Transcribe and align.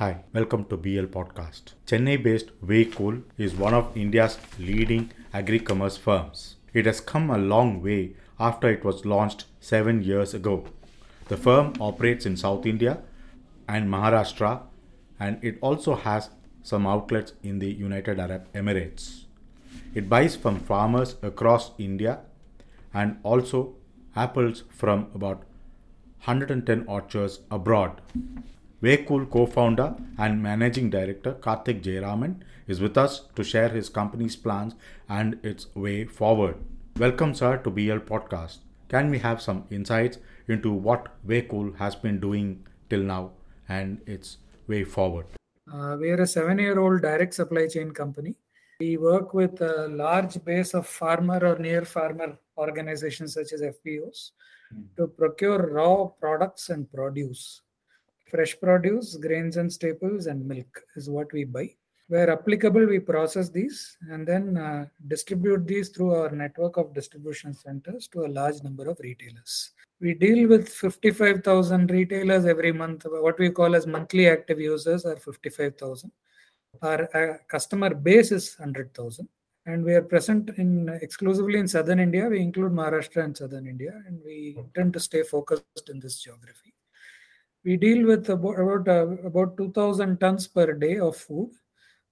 Hi, 0.00 0.24
welcome 0.32 0.64
to 0.70 0.78
BL 0.78 1.08
Podcast. 1.14 1.74
Chennai 1.86 2.22
based 2.22 2.52
Waycool 2.64 3.22
is 3.36 3.54
one 3.54 3.74
of 3.74 3.94
India's 3.94 4.38
leading 4.58 5.10
agri 5.34 5.60
commerce 5.60 5.98
firms. 5.98 6.56
It 6.72 6.86
has 6.86 7.02
come 7.02 7.28
a 7.28 7.36
long 7.36 7.82
way 7.82 8.14
after 8.38 8.70
it 8.70 8.82
was 8.82 9.04
launched 9.04 9.44
seven 9.60 10.02
years 10.02 10.32
ago. 10.32 10.64
The 11.28 11.36
firm 11.36 11.74
operates 11.78 12.24
in 12.24 12.38
South 12.38 12.64
India 12.64 13.02
and 13.68 13.90
Maharashtra, 13.90 14.62
and 15.18 15.44
it 15.44 15.58
also 15.60 15.96
has 15.96 16.30
some 16.62 16.86
outlets 16.86 17.34
in 17.42 17.58
the 17.58 17.70
United 17.70 18.18
Arab 18.18 18.50
Emirates. 18.54 19.24
It 19.94 20.08
buys 20.08 20.34
from 20.34 20.60
farmers 20.60 21.16
across 21.20 21.72
India 21.76 22.20
and 22.94 23.18
also 23.22 23.74
apples 24.16 24.64
from 24.70 25.08
about 25.14 25.44
110 26.24 26.86
orchards 26.86 27.40
abroad. 27.50 28.00
Waycool 28.82 29.28
co-founder 29.28 29.94
and 30.16 30.42
managing 30.42 30.88
director 30.88 31.34
Karthik 31.34 31.82
Jayaraman 31.82 32.36
is 32.66 32.80
with 32.80 32.96
us 32.96 33.26
to 33.36 33.44
share 33.44 33.68
his 33.68 33.90
company's 33.90 34.36
plans 34.36 34.74
and 35.06 35.38
its 35.42 35.66
way 35.74 36.06
forward. 36.06 36.56
Welcome, 36.98 37.34
sir, 37.34 37.58
to 37.58 37.70
BL 37.70 37.98
Podcast. 38.12 38.60
Can 38.88 39.10
we 39.10 39.18
have 39.18 39.42
some 39.42 39.64
insights 39.70 40.16
into 40.48 40.72
what 40.72 41.08
Waycool 41.26 41.76
has 41.76 41.94
been 41.94 42.20
doing 42.20 42.66
till 42.88 43.02
now 43.02 43.32
and 43.68 44.00
its 44.06 44.38
way 44.66 44.84
forward? 44.84 45.26
Uh, 45.70 45.98
we 46.00 46.08
are 46.08 46.22
a 46.22 46.26
seven-year-old 46.26 47.02
direct 47.02 47.34
supply 47.34 47.66
chain 47.66 47.90
company. 47.90 48.34
We 48.80 48.96
work 48.96 49.34
with 49.34 49.60
a 49.60 49.88
large 49.88 50.42
base 50.42 50.72
of 50.72 50.86
farmer 50.86 51.38
or 51.44 51.58
near 51.58 51.84
farmer 51.84 52.38
organizations 52.56 53.34
such 53.34 53.52
as 53.52 53.60
FPOs 53.60 54.30
to 54.96 55.06
procure 55.06 55.70
raw 55.70 56.06
products 56.06 56.70
and 56.70 56.90
produce 56.90 57.60
fresh 58.30 58.58
produce, 58.60 59.16
grains 59.16 59.56
and 59.56 59.72
staples, 59.72 60.26
and 60.26 60.46
milk 60.46 60.82
is 60.96 61.10
what 61.10 61.32
we 61.32 61.44
buy. 61.44 61.70
Where 62.08 62.30
applicable, 62.30 62.86
we 62.86 62.98
process 62.98 63.50
these 63.50 63.96
and 64.10 64.26
then 64.26 64.56
uh, 64.56 64.86
distribute 65.06 65.66
these 65.66 65.90
through 65.90 66.12
our 66.14 66.30
network 66.30 66.76
of 66.76 66.92
distribution 66.92 67.54
centers 67.54 68.08
to 68.08 68.24
a 68.24 68.32
large 68.38 68.62
number 68.62 68.88
of 68.88 68.98
retailers. 69.00 69.70
We 70.00 70.14
deal 70.14 70.48
with 70.48 70.68
55,000 70.68 71.90
retailers 71.90 72.46
every 72.46 72.72
month. 72.72 73.04
What 73.06 73.38
we 73.38 73.50
call 73.50 73.76
as 73.76 73.86
monthly 73.86 74.28
active 74.28 74.58
users 74.58 75.04
are 75.04 75.16
55,000. 75.16 76.10
Our 76.82 77.16
uh, 77.16 77.36
customer 77.48 77.94
base 77.94 78.32
is 78.32 78.56
100,000 78.58 79.28
and 79.66 79.84
we 79.84 79.94
are 79.94 80.02
present 80.02 80.50
in 80.56 80.88
exclusively 81.02 81.58
in 81.58 81.68
southern 81.68 82.00
india 82.00 82.26
we 82.28 82.40
include 82.40 82.72
maharashtra 82.72 83.24
and 83.24 83.36
southern 83.36 83.66
india 83.66 83.92
and 84.06 84.18
we 84.24 84.54
intend 84.56 84.92
to 84.92 85.00
stay 85.08 85.22
focused 85.22 85.88
in 85.92 86.00
this 86.00 86.16
geography 86.22 86.72
we 87.64 87.76
deal 87.76 88.06
with 88.06 88.28
about 88.30 88.58
about, 88.58 88.88
uh, 88.88 89.06
about 89.26 89.56
2000 89.56 90.18
tons 90.18 90.46
per 90.46 90.72
day 90.72 90.98
of 90.98 91.16
food 91.16 91.50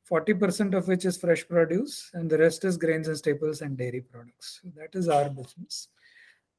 40% 0.09 0.75
of 0.75 0.89
which 0.89 1.05
is 1.05 1.19
fresh 1.19 1.47
produce 1.47 2.11
and 2.15 2.31
the 2.31 2.39
rest 2.39 2.65
is 2.65 2.77
grains 2.77 3.09
and 3.09 3.19
staples 3.19 3.61
and 3.61 3.77
dairy 3.77 4.01
products. 4.01 4.61
So 4.63 4.71
that 4.77 4.99
is 4.99 5.09
our 5.09 5.29
business. 5.29 5.89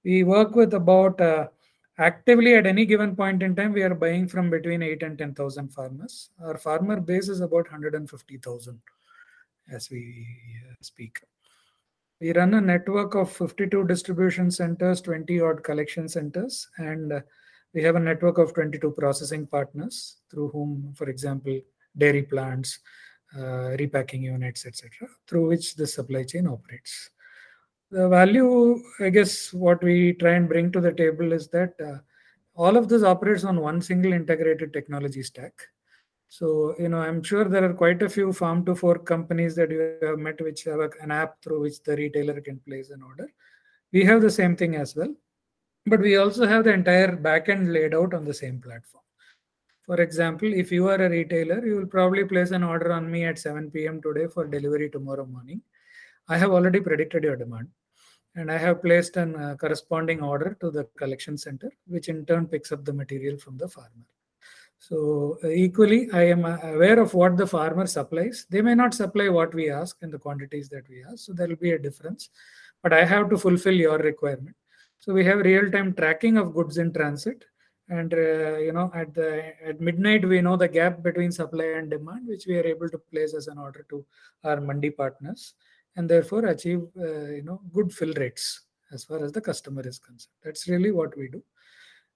We 0.04 0.24
work 0.24 0.56
with 0.56 0.74
about 0.76 1.20
uh, 1.20 1.48
actively 1.98 2.56
at 2.56 2.68
any 2.68 2.86
given 2.86 3.16
point 3.16 3.42
in 3.42 3.56
time 3.56 3.74
we 3.74 3.82
are 3.82 3.96
buying 3.96 4.28
from 4.28 4.50
between 4.50 4.84
8 4.84 5.04
and 5.04 5.18
10000 5.18 5.70
farmers. 5.70 6.30
Our 6.44 6.58
farmer 6.58 7.00
base 7.00 7.28
is 7.28 7.42
about 7.42 7.72
150000 7.72 8.80
as 9.72 9.90
we 9.90 10.28
uh, 10.70 10.76
speak. 10.82 11.20
We 12.22 12.34
run 12.34 12.54
a 12.54 12.62
network 12.62 13.16
of 13.16 13.32
52 13.32 13.88
distribution 13.88 14.52
centers 14.52 15.02
20 15.02 15.42
odd 15.42 15.64
collection 15.64 16.08
centers 16.08 16.68
and 16.78 17.24
we 17.74 17.84
have 17.84 17.96
a 17.96 18.00
network 18.00 18.38
of 18.38 18.54
22 18.54 18.92
processing 18.92 19.46
partners 19.46 20.18
through 20.30 20.50
whom 20.50 20.94
for 20.96 21.10
example 21.10 21.60
dairy 21.98 22.24
plants 22.24 22.80
uh, 23.38 23.76
repacking 23.78 24.24
units 24.24 24.66
etc 24.66 25.08
through 25.28 25.48
which 25.48 25.76
the 25.76 25.86
supply 25.86 26.24
chain 26.24 26.48
operates. 26.48 27.10
The 27.92 28.08
value 28.08 28.82
i 29.00 29.10
guess 29.10 29.54
what 29.54 29.84
we 29.84 30.14
try 30.14 30.34
and 30.34 30.48
bring 30.48 30.72
to 30.72 30.82
the 30.82 30.92
table 30.92 31.32
is 31.32 31.48
that 31.50 31.74
uh, 31.80 32.00
all 32.56 32.76
of 32.76 32.90
this 32.90 33.04
operates 33.04 33.44
on 33.44 33.60
one 33.62 33.82
single 33.82 34.14
integrated 34.14 34.74
technology 34.74 35.24
stack. 35.24 35.54
So 36.28 36.76
you 36.80 36.90
know 36.90 37.00
i'm 37.00 37.24
sure 37.24 37.46
there 37.46 37.64
are 37.64 37.74
quite 37.74 38.02
a 38.02 38.10
few 38.10 38.34
farm 38.34 38.66
to 38.66 38.76
fork 38.76 39.06
companies 39.06 39.56
that 39.56 39.72
you 39.72 39.98
have 40.04 40.20
met 40.20 40.42
which 40.42 40.64
have 40.64 40.80
an 41.02 41.12
app 41.12 41.42
through 41.44 41.62
which 41.62 41.82
the 41.84 41.96
retailer 41.96 42.42
can 42.42 42.60
place 42.68 42.90
an 42.90 43.04
order. 43.04 43.28
We 43.92 44.06
have 44.06 44.22
the 44.22 44.30
same 44.30 44.56
thing 44.56 44.76
as 44.76 44.96
well 44.96 45.14
but 45.90 46.00
we 46.00 46.18
also 46.18 46.46
have 46.46 46.64
the 46.64 46.74
entire 46.74 47.16
backend 47.18 47.74
laid 47.74 47.94
out 47.96 48.14
on 48.14 48.24
the 48.26 48.34
same 48.34 48.60
platform. 48.62 49.04
For 49.86 50.00
example, 50.02 50.54
if 50.54 50.72
you 50.72 50.88
are 50.88 51.02
a 51.02 51.10
retailer, 51.10 51.66
you 51.66 51.76
will 51.76 51.88
probably 51.88 52.24
place 52.24 52.52
an 52.52 52.64
order 52.64 52.92
on 52.92 53.10
me 53.10 53.26
at 53.26 53.40
7 53.40 53.72
p.m. 53.72 54.02
today 54.02 54.28
for 54.28 54.46
delivery 54.46 54.90
tomorrow 54.90 55.26
morning. 55.26 55.62
I 56.28 56.38
have 56.38 56.52
already 56.52 56.80
predicted 56.80 57.24
your 57.24 57.36
demand 57.36 57.70
and 58.36 58.52
I 58.52 58.58
have 58.58 58.84
placed 58.84 59.18
an 59.18 59.36
uh, 59.36 59.56
corresponding 59.56 60.22
order 60.22 60.56
to 60.62 60.70
the 60.70 60.84
collection 60.98 61.38
center, 61.38 61.72
which 61.88 62.08
in 62.08 62.26
turn 62.28 62.46
picks 62.46 62.72
up 62.72 62.86
the 62.86 62.94
material 62.94 63.40
from 63.40 63.58
the 63.58 63.68
farmer. 63.68 64.06
So, 64.78 65.40
uh, 65.44 65.50
equally, 65.50 66.10
I 66.12 66.24
am 66.30 66.46
uh, 66.46 66.58
aware 66.62 67.00
of 67.00 67.16
what 67.16 67.36
the 67.36 67.48
farmer 67.48 67.88
supplies. 67.88 68.46
They 68.50 68.62
may 68.62 68.76
not 68.76 68.94
supply 68.94 69.28
what 69.28 69.54
we 69.56 69.72
ask 69.72 69.98
in 70.04 70.12
the 70.12 70.20
quantities 70.20 70.70
that 70.70 70.88
we 70.88 71.04
ask, 71.04 71.26
so 71.26 71.34
there 71.34 71.48
will 71.48 71.56
be 71.56 71.72
a 71.72 71.80
difference. 71.80 72.30
But 72.84 72.94
I 72.94 73.04
have 73.04 73.30
to 73.32 73.38
fulfill 73.38 73.74
your 73.74 73.98
requirement 73.98 74.56
so 75.00 75.14
we 75.14 75.24
have 75.26 75.40
real-time 75.40 75.94
tracking 75.94 76.38
of 76.38 76.54
goods 76.54 76.78
in 76.78 76.94
transit, 76.94 77.46
and 77.88 78.14
uh, 78.14 78.58
you 78.58 78.74
know 78.74 78.92
at 78.94 79.14
the 79.14 79.54
at 79.66 79.80
midnight 79.82 80.28
we 80.28 80.42
know 80.42 80.58
the 80.58 80.68
gap 80.68 81.02
between 81.02 81.32
supply 81.32 81.66
and 81.78 81.90
demand, 81.90 82.28
which 82.28 82.46
we 82.48 82.58
are 82.58 82.66
able 82.66 82.90
to 82.90 82.98
place 82.98 83.34
as 83.34 83.48
an 83.48 83.58
order 83.58 83.86
to 83.90 84.06
our 84.44 84.60
mandi 84.62 84.90
partners, 84.90 85.54
and 85.96 86.10
therefore 86.10 86.46
achieve 86.48 86.82
uh, 87.00 87.26
you 87.38 87.44
know 87.44 87.62
good 87.74 87.92
fill 87.92 88.14
rates 88.16 88.66
as 88.92 89.04
far 89.04 89.24
as 89.24 89.32
the 89.32 89.42
customer 89.42 89.88
is 89.88 90.00
concerned. 90.00 90.34
That's 90.44 90.68
really 90.68 90.92
what 90.92 91.18
we 91.18 91.30
do. 91.30 91.44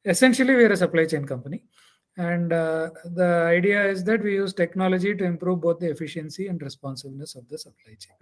Essentially, 0.05 0.55
we 0.55 0.65
are 0.65 0.73
a 0.73 0.77
supply 0.77 1.05
chain 1.05 1.25
company. 1.25 1.63
And 2.17 2.53
uh, 2.53 2.91
the 3.15 3.45
idea 3.47 3.83
is 3.87 4.03
that 4.03 4.21
we 4.21 4.35
use 4.35 4.53
technology 4.53 5.15
to 5.15 5.23
improve 5.23 5.61
both 5.61 5.79
the 5.79 5.89
efficiency 5.89 6.47
and 6.47 6.61
responsiveness 6.61 7.33
of 7.33 7.47
the 7.49 7.57
supply 7.57 7.95
chain 7.97 8.17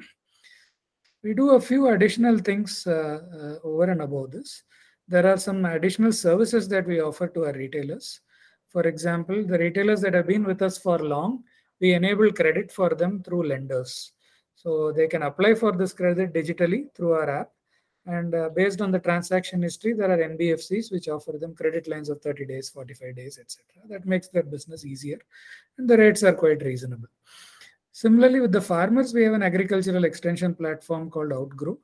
we 1.24 1.34
do 1.34 1.52
a 1.52 1.62
few 1.62 1.90
additional 1.90 2.38
things 2.40 2.86
uh, 2.88 3.20
uh, 3.34 3.68
over 3.68 3.92
and 3.92 4.02
above 4.02 4.32
this. 4.32 4.64
There 5.08 5.28
are 5.28 5.38
some 5.38 5.66
additional 5.66 6.12
services 6.12 6.68
that 6.70 6.88
we 6.88 7.02
offer 7.02 7.28
to 7.28 7.46
our 7.46 7.54
retailers. 7.54 8.22
For 8.70 8.84
example, 8.84 9.44
the 9.46 9.58
retailers 9.58 10.02
that 10.02 10.14
have 10.14 10.28
been 10.28 10.46
with 10.46 10.62
us 10.62 10.78
for 10.78 10.98
long, 11.00 11.44
we 11.80 11.94
enable 11.94 12.32
credit 12.32 12.72
for 12.72 12.90
them 12.90 13.22
through 13.24 13.48
lenders. 13.48 14.14
So 14.56 14.92
they 14.92 15.08
can 15.08 15.24
apply 15.24 15.56
for 15.56 15.72
this 15.74 15.94
credit 15.94 16.34
digitally 16.34 16.94
through 16.96 17.14
our 17.14 17.30
app. 17.30 17.52
And 18.06 18.34
uh, 18.34 18.50
based 18.56 18.82
on 18.82 18.92
the 18.92 19.00
transaction 19.00 19.62
history, 19.62 19.94
there 19.94 20.12
are 20.12 20.30
NBFCs 20.30 20.92
which 20.92 21.08
offer 21.08 21.34
them 21.34 21.56
credit 21.56 21.88
lines 21.88 22.09
of 22.09 22.22
30 22.22 22.46
days, 22.46 22.70
45 22.70 23.16
days, 23.16 23.38
etc. 23.40 23.66
That 23.90 24.06
makes 24.06 24.28
their 24.30 24.44
business 24.44 24.86
easier. 24.86 25.20
And 25.78 25.88
the 25.88 25.98
rates 25.98 26.24
are 26.24 26.34
quite 26.34 26.64
reasonable. 26.64 27.09
Similarly, 27.91 28.40
with 28.40 28.52
the 28.52 28.62
farmers, 28.62 29.13
we 29.13 29.24
have 29.24 29.34
an 29.34 29.44
agricultural 29.44 30.06
extension 30.06 30.56
platform 30.56 31.09
called 31.09 31.34
Outgrow, 31.34 31.78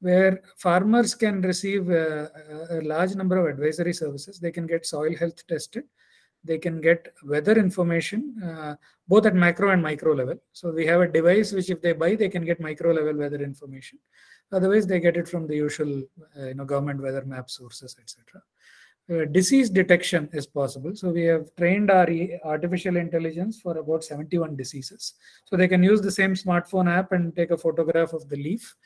where 0.00 0.40
farmers 0.56 1.14
can 1.14 1.42
receive 1.42 1.90
a, 1.90 2.30
a, 2.70 2.80
large 2.82 3.14
number 3.16 3.36
of 3.36 3.46
advisory 3.46 3.92
services. 3.92 4.38
They 4.38 4.52
can 4.52 4.66
get 4.66 4.86
soil 4.86 5.14
health 5.16 5.46
tested. 5.46 5.84
They 6.44 6.58
can 6.58 6.80
get 6.80 7.12
weather 7.24 7.58
information, 7.58 8.40
uh, 8.42 8.76
both 9.08 9.26
at 9.26 9.34
macro 9.34 9.70
and 9.70 9.82
micro 9.82 10.14
level. 10.14 10.36
So 10.52 10.70
we 10.70 10.86
have 10.86 11.00
a 11.00 11.08
device 11.08 11.52
which, 11.52 11.68
if 11.68 11.82
they 11.82 11.92
buy, 11.92 12.14
they 12.14 12.30
can 12.30 12.44
get 12.44 12.60
micro 12.60 12.92
level 12.92 13.16
weather 13.16 13.42
information. 13.42 13.98
Otherwise, 14.52 14.86
they 14.86 15.00
get 15.00 15.16
it 15.16 15.28
from 15.28 15.46
the 15.46 15.56
usual, 15.56 16.02
uh, 16.38 16.46
you 16.46 16.54
know, 16.54 16.64
government 16.64 17.02
weather 17.02 17.24
map 17.24 17.50
sources, 17.50 17.96
etc 18.00 18.42
uh, 19.10 19.24
disease 19.26 19.68
detection 19.70 20.28
is 20.32 20.46
possible. 20.46 20.94
So 20.94 21.10
we 21.10 21.24
have 21.24 21.48
trained 21.56 21.90
our 21.90 22.08
artificial 22.44 22.96
intelligence 22.96 23.60
for 23.60 23.76
about 23.78 24.04
71 24.04 24.56
diseases. 24.56 25.14
So 25.46 25.56
they 25.56 25.68
can 25.68 25.82
use 25.82 26.00
the 26.00 26.12
same 26.12 26.34
smartphone 26.34 26.90
app 26.90 27.12
and 27.12 27.34
take 27.34 27.50
a 27.50 27.58
photograph 27.58 28.12
of 28.12 28.28
the 28.28 28.36
leaf 28.36 28.76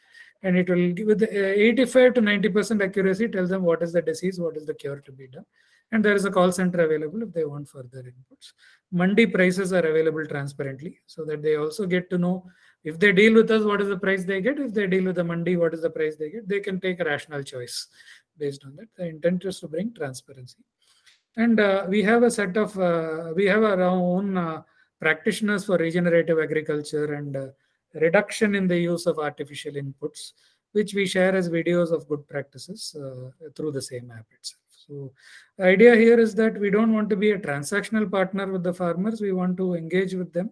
and 0.43 0.56
it 0.56 0.69
will 0.69 0.93
give 0.93 1.06
with 1.06 1.23
85 1.23 2.15
to 2.15 2.21
90% 2.21 2.82
accuracy 2.82 3.29
tells 3.29 3.49
them 3.49 3.62
what 3.62 3.82
is 3.82 3.93
the 3.93 4.03
disease, 4.03 4.38
what 4.38 4.56
is 4.56 4.67
the 4.67 4.75
cure 4.75 5.00
to 5.00 5.12
be 5.12 5.26
done. 5.26 5.44
And 5.93 6.05
there 6.05 6.15
is 6.15 6.25
a 6.25 6.31
call 6.31 6.50
center 6.53 6.85
available 6.85 7.23
if 7.23 7.32
they 7.32 7.44
want 7.44 7.69
further 7.69 8.03
inputs. 8.03 8.53
Mandi 8.93 9.26
prices 9.26 9.73
are 9.73 9.87
available 9.87 10.26
transparently 10.26 10.99
so 11.06 11.25
that 11.25 11.43
they 11.43 11.56
also 11.56 11.87
get 11.87 12.11
to 12.11 12.19
know 12.19 12.47
if 12.82 12.99
they 12.99 13.12
deal 13.12 13.35
with 13.35 13.50
us, 13.50 13.65
what 13.65 13.81
is 13.81 13.88
the 13.88 13.97
price 13.97 14.25
they 14.25 14.43
get. 14.43 14.59
If 14.59 14.75
they 14.75 14.87
deal 14.87 15.05
with 15.05 15.17
the 15.17 15.25
Mandi, 15.25 15.56
what 15.56 15.73
is 15.73 15.82
the 15.82 15.91
price 15.91 16.17
they 16.17 16.31
get. 16.31 16.47
They 16.47 16.61
can 16.61 16.81
take 16.81 17.00
a 17.00 17.05
rational 17.05 17.43
choice 17.43 17.88
based 18.38 18.64
on 18.64 18.76
that. 18.76 18.88
The 18.96 19.08
intent 19.08 19.44
is 19.44 19.60
to 19.60 19.69
bring 19.69 19.92
transparency. 19.94 20.58
And 21.36 21.58
uh, 21.58 21.86
we 21.88 22.02
have 22.02 22.22
a 22.22 22.31
set 22.31 22.56
of, 22.56 22.78
uh, 22.78 23.32
we 23.34 23.46
have 23.46 23.64
our 23.64 23.82
own 23.82 24.36
uh, 24.36 24.62
practitioners 25.00 25.64
for 25.64 25.76
regenerative 25.76 26.38
agriculture 26.38 27.14
and 27.14 27.36
uh, 27.36 27.46
reduction 27.94 28.54
in 28.54 28.69
the 28.69 28.78
use 28.78 29.06
of 29.06 29.19
artificial 29.19 29.72
inputs, 29.72 30.32
which 30.72 30.94
we 30.94 31.06
share 31.06 31.34
as 31.34 31.48
videos 31.48 31.92
of 31.92 32.08
good 32.08 32.26
practices 32.28 32.96
uh, 32.96 33.31
through 33.56 33.72
the 33.72 33.82
same 33.82 34.12
app 34.12 34.26
itself. 34.31 34.60
So, 34.87 35.12
the 35.56 35.64
idea 35.64 35.96
here 35.96 36.20
is 36.20 36.34
that 36.34 36.58
we 36.58 36.70
don't 36.70 36.92
want 36.92 37.08
to 37.10 37.16
be 37.16 37.30
a 37.30 37.38
transactional 37.38 38.10
partner 38.10 38.46
with 38.50 38.62
the 38.62 38.75
farmers. 38.75 39.20
We 39.20 39.32
want 39.32 39.56
to 39.56 39.75
engage 39.75 40.14
with 40.14 40.32
them 40.32 40.50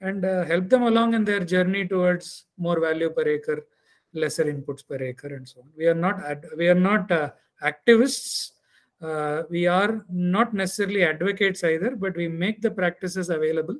and 0.00 0.24
help 0.24 0.68
them 0.68 0.82
along 0.82 1.14
in 1.14 1.24
their 1.24 1.40
journey 1.40 1.86
towards 1.88 2.44
more 2.58 2.78
value 2.80 3.08
per 3.10 3.22
acre, 3.22 3.64
lesser 4.12 4.44
inputs 4.44 4.86
per 4.86 5.02
acre, 5.02 5.34
and 5.34 5.48
so 5.48 5.60
on. 5.60 5.68
We 5.76 5.86
are 5.86 5.94
not 5.94 6.22
ad- 6.24 6.46
we 6.56 6.68
are 6.68 6.74
not 6.74 7.10
uh, 7.10 7.30
activists. 7.62 8.52
Uh, 9.00 9.42
we 9.50 9.66
are 9.66 10.04
not 10.08 10.54
necessarily 10.54 11.04
advocates 11.04 11.64
either, 11.64 11.96
but 11.96 12.16
we 12.16 12.28
make 12.28 12.62
the 12.62 12.70
practices 12.70 13.30
available 13.30 13.76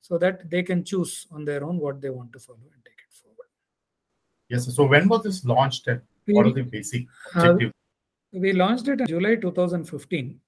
so 0.00 0.18
that 0.18 0.48
they 0.50 0.62
can 0.62 0.82
choose 0.82 1.26
on 1.30 1.44
their 1.44 1.62
own 1.62 1.78
what 1.78 2.00
they 2.00 2.10
want 2.10 2.32
to 2.32 2.38
follow 2.38 2.58
and 2.74 2.84
take 2.84 3.00
it 3.06 3.12
forward. 3.12 3.48
Yes. 4.48 4.74
So 4.74 4.86
when 4.86 5.08
was 5.08 5.22
this 5.22 5.44
launched 5.44 5.88
and 5.88 6.00
what 6.26 6.46
are 6.46 6.52
the 6.52 6.62
basic 6.62 7.06
Uh, 7.34 7.56
we 8.32 8.52
launched 8.52 8.88
it 8.88 9.00
in 9.00 9.06
July 9.06 9.34
2015, 9.34 10.40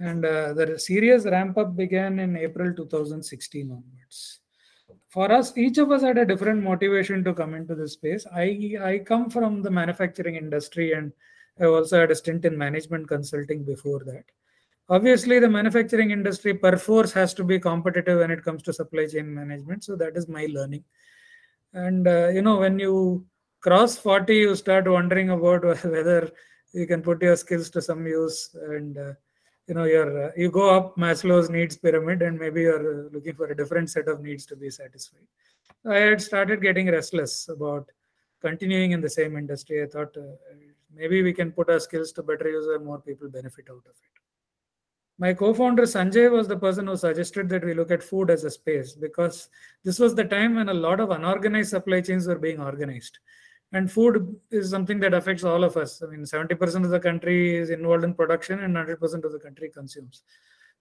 and 0.00 0.24
uh, 0.24 0.52
the 0.52 0.78
serious 0.78 1.24
ramp 1.24 1.56
up 1.56 1.74
began 1.74 2.18
in 2.18 2.36
April 2.36 2.74
2016 2.74 3.70
onwards. 3.70 4.40
For 5.12 5.30
us, 5.30 5.54
each 5.58 5.76
of 5.76 5.90
us 5.92 6.00
had 6.00 6.16
a 6.16 6.24
different 6.24 6.62
motivation 6.62 7.22
to 7.24 7.34
come 7.34 7.52
into 7.52 7.74
this 7.74 7.92
space. 7.92 8.26
I 8.34 8.76
I 8.80 8.98
come 8.98 9.28
from 9.28 9.60
the 9.60 9.70
manufacturing 9.70 10.36
industry, 10.36 10.92
and 10.92 11.12
I 11.60 11.64
also 11.66 12.00
had 12.00 12.10
a 12.10 12.14
stint 12.14 12.46
in 12.46 12.56
management 12.56 13.08
consulting 13.08 13.62
before 13.62 14.00
that. 14.06 14.24
Obviously, 14.88 15.38
the 15.38 15.50
manufacturing 15.50 16.12
industry 16.12 16.54
perforce 16.54 17.12
has 17.12 17.34
to 17.34 17.44
be 17.44 17.58
competitive 17.58 18.20
when 18.20 18.30
it 18.30 18.42
comes 18.42 18.62
to 18.62 18.72
supply 18.72 19.06
chain 19.06 19.34
management. 19.34 19.84
So 19.84 19.96
that 19.96 20.16
is 20.16 20.28
my 20.28 20.46
learning. 20.46 20.84
And 21.74 22.08
uh, 22.08 22.28
you 22.28 22.40
know, 22.40 22.56
when 22.56 22.78
you 22.78 23.26
cross 23.60 23.98
40, 23.98 24.34
you 24.34 24.56
start 24.56 24.88
wondering 24.88 25.28
about 25.28 25.62
whether 25.84 26.30
you 26.72 26.86
can 26.86 27.02
put 27.02 27.20
your 27.20 27.36
skills 27.36 27.68
to 27.70 27.82
some 27.82 28.06
use 28.06 28.54
and 28.54 28.96
uh, 28.96 29.12
you 29.68 29.74
know 29.74 29.84
you're 29.84 30.26
uh, 30.26 30.30
you 30.36 30.50
go 30.50 30.74
up 30.74 30.96
maslow's 30.96 31.48
needs 31.48 31.76
pyramid 31.76 32.22
and 32.22 32.38
maybe 32.38 32.62
you're 32.62 33.10
looking 33.10 33.34
for 33.34 33.46
a 33.46 33.56
different 33.56 33.88
set 33.90 34.08
of 34.08 34.20
needs 34.20 34.44
to 34.46 34.56
be 34.56 34.70
satisfied. 34.70 35.26
I 35.88 35.96
had 35.96 36.20
started 36.20 36.62
getting 36.62 36.90
restless 36.90 37.48
about 37.48 37.90
continuing 38.40 38.90
in 38.92 39.00
the 39.00 39.10
same 39.10 39.36
industry. 39.36 39.82
I 39.82 39.86
thought 39.86 40.16
uh, 40.16 40.32
maybe 40.94 41.22
we 41.22 41.32
can 41.32 41.52
put 41.52 41.70
our 41.70 41.80
skills 41.80 42.12
to 42.12 42.22
better 42.22 42.48
use 42.48 42.66
and 42.66 42.84
more 42.84 43.00
people 43.00 43.28
benefit 43.28 43.66
out 43.70 43.84
of 43.86 43.92
it. 43.92 44.20
My 45.18 45.32
co-founder 45.32 45.84
sanjay 45.84 46.30
was 46.30 46.48
the 46.48 46.56
person 46.56 46.86
who 46.86 46.96
suggested 46.96 47.48
that 47.50 47.64
we 47.64 47.74
look 47.74 47.90
at 47.90 48.02
food 48.02 48.30
as 48.30 48.44
a 48.44 48.50
space 48.50 48.94
because 48.94 49.48
this 49.84 49.98
was 49.98 50.14
the 50.14 50.24
time 50.24 50.56
when 50.56 50.68
a 50.68 50.74
lot 50.74 51.00
of 51.00 51.10
unorganized 51.10 51.70
supply 51.70 52.00
chains 52.00 52.26
were 52.26 52.38
being 52.38 52.60
organized 52.60 53.18
and 53.72 53.90
food 53.90 54.36
is 54.50 54.70
something 54.70 55.00
that 55.00 55.14
affects 55.14 55.44
all 55.44 55.64
of 55.64 55.76
us. 55.76 56.02
I 56.02 56.06
mean 56.06 56.22
70% 56.22 56.84
of 56.84 56.90
the 56.90 57.00
country 57.00 57.56
is 57.56 57.70
involved 57.70 58.04
in 58.04 58.14
production 58.14 58.60
and 58.60 58.76
100% 58.76 59.24
of 59.24 59.32
the 59.32 59.38
country 59.38 59.70
consumes. 59.70 60.22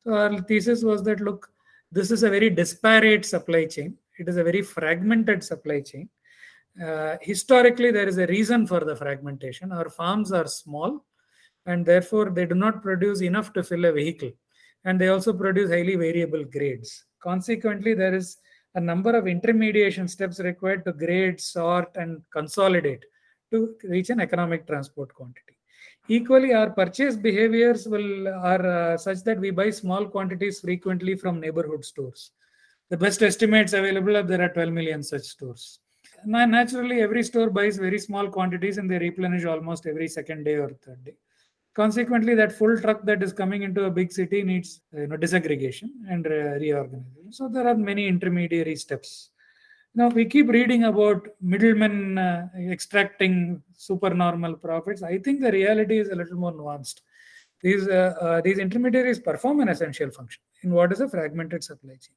So 0.03 0.13
our 0.13 0.41
thesis 0.41 0.83
was 0.83 1.03
that 1.03 1.21
look 1.21 1.49
this 1.91 2.09
is 2.11 2.23
a 2.23 2.29
very 2.29 2.49
disparate 2.49 3.25
supply 3.25 3.65
chain. 3.65 3.97
It 4.17 4.29
is 4.29 4.38
a 4.38 4.43
very 4.43 4.61
fragmented 4.61 5.43
supply 5.43 5.81
chain. 5.81 6.09
Uh, 6.81 7.17
historically 7.21 7.91
there 7.91 8.07
is 8.07 8.17
a 8.17 8.27
reason 8.27 8.65
for 8.65 8.81
the 8.81 8.95
fragmentation. 8.95 9.71
Our 9.71 9.89
farms 9.89 10.31
are 10.31 10.47
small 10.47 11.03
and 11.65 11.85
therefore 11.85 12.29
they 12.29 12.45
do 12.45 12.55
not 12.55 12.81
produce 12.81 13.21
enough 13.21 13.53
to 13.53 13.63
fill 13.63 13.85
a 13.85 13.91
vehicle. 13.91 14.31
And 14.83 14.99
they 14.99 15.09
also 15.09 15.33
produce 15.33 15.69
highly 15.69 15.95
variable 15.95 16.43
grades. 16.43 17.05
Consequently 17.21 17.93
there 17.93 18.15
is 18.15 18.38
a 18.75 18.79
number 18.79 19.15
of 19.15 19.27
intermediation 19.27 20.07
steps 20.07 20.39
required 20.39 20.85
to 20.85 20.94
grade, 20.94 21.39
sort, 21.39 21.89
and 21.95 22.21
consolidate 22.31 23.03
to 23.51 23.75
reach 23.83 24.09
an 24.09 24.19
economic 24.19 24.65
transport 24.65 25.13
quantity. 25.13 25.57
Equally, 26.07 26.53
our 26.53 26.69
purchase 26.69 27.15
behaviors 27.15 27.88
will 27.88 28.27
are 28.27 28.65
uh, 28.65 28.97
such 28.97 29.23
that 29.23 29.39
we 29.39 29.51
buy 29.51 29.69
small 29.69 30.06
quantities 30.06 30.59
frequently 30.59 31.15
from 31.15 31.39
neighborhood 31.39 31.85
stores. 31.85 32.31
The 32.89 32.97
best 32.97 33.21
estimates 33.21 33.73
available 33.73 34.18
are 34.18 34.23
there 34.23 34.41
are 34.41 34.50
12 34.50 34.71
million 34.71 35.03
such 35.03 35.24
stores. 35.24 35.79
Now, 36.25 36.45
naturally, 36.45 37.01
every 37.01 37.24
store 37.24 37.50
buys 37.50 37.77
very 37.77 38.00
small 38.00 38.29
quantities 38.29 38.77
and 38.77 38.89
they 38.89 39.00
replenish 39.00 39.45
almost 39.45 39.85
every 39.85 40.07
second 40.07 40.44
day 40.44 40.56
or 40.56 40.69
third 40.69 41.03
day 41.03 41.15
consequently 41.73 42.35
that 42.35 42.51
full 42.51 42.77
truck 42.79 43.03
that 43.06 43.23
is 43.23 43.31
coming 43.33 43.63
into 43.63 43.85
a 43.85 43.91
big 43.91 44.12
city 44.12 44.44
needs 44.44 44.81
you 44.94 45.07
know 45.07 45.18
disaggregation 45.18 45.89
and 46.09 46.27
uh, 46.27 46.57
reorganization. 46.59 47.31
So 47.31 47.47
there 47.47 47.68
are 47.68 47.75
many 47.75 48.07
intermediary 48.07 48.75
steps. 48.75 49.29
Now 49.94 50.07
we 50.07 50.25
keep 50.25 50.47
reading 50.47 50.85
about 50.85 51.27
middlemen 51.41 52.18
uh, 52.18 52.47
extracting 52.57 53.62
supernormal 53.75 54.56
profits. 54.56 55.03
I 55.03 55.18
think 55.18 55.41
the 55.41 55.51
reality 55.51 56.00
is 56.00 56.09
a 56.09 56.15
little 56.15 56.38
more 56.38 56.53
nuanced. 56.53 57.01
These 57.62 57.88
uh, 57.88 58.15
uh, 58.19 58.41
these 58.41 58.57
intermediaries 58.57 59.19
perform 59.19 59.59
an 59.59 59.69
essential 59.69 60.09
function 60.09 60.41
in 60.63 60.71
what 60.71 60.91
is 60.91 61.01
a 61.01 61.09
fragmented 61.09 61.63
supply 61.63 61.91
chain. 61.91 62.15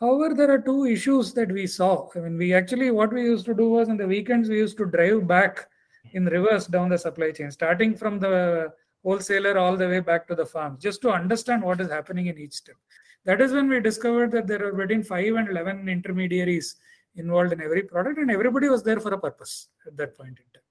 However 0.00 0.34
there 0.34 0.50
are 0.50 0.60
two 0.60 0.86
issues 0.86 1.32
that 1.34 1.50
we 1.50 1.66
saw. 1.66 2.08
I 2.14 2.20
mean 2.20 2.38
we 2.38 2.54
actually 2.54 2.90
what 2.90 3.12
we 3.12 3.22
used 3.22 3.46
to 3.46 3.54
do 3.54 3.68
was 3.70 3.88
in 3.88 3.96
the 3.96 4.06
weekends 4.06 4.48
we 4.48 4.56
used 4.56 4.78
to 4.78 4.86
drive 4.86 5.26
back 5.26 5.68
in 6.12 6.24
reverse 6.26 6.66
down 6.66 6.88
the 6.88 6.98
supply 6.98 7.30
chain, 7.32 7.50
starting 7.50 7.94
from 7.94 8.18
the 8.18 8.72
wholesaler 9.02 9.58
all 9.58 9.76
the 9.76 9.88
way 9.88 10.00
back 10.00 10.26
to 10.28 10.34
the 10.34 10.46
farms, 10.46 10.82
just 10.82 11.00
to 11.02 11.10
understand 11.10 11.62
what 11.62 11.80
is 11.80 11.90
happening 11.90 12.26
in 12.26 12.38
each 12.38 12.54
step. 12.54 12.76
That 13.24 13.40
is 13.40 13.52
when 13.52 13.68
we 13.68 13.80
discovered 13.80 14.32
that 14.32 14.46
there 14.46 14.64
are 14.66 14.72
between 14.72 15.02
5 15.02 15.34
and 15.34 15.48
11 15.48 15.88
intermediaries 15.88 16.76
involved 17.16 17.52
in 17.52 17.60
every 17.60 17.82
product, 17.82 18.18
and 18.18 18.30
everybody 18.30 18.68
was 18.68 18.82
there 18.82 19.00
for 19.00 19.12
a 19.12 19.18
purpose 19.18 19.68
at 19.86 19.96
that 19.96 20.16
point 20.16 20.38
in 20.38 20.44
time. 20.54 20.62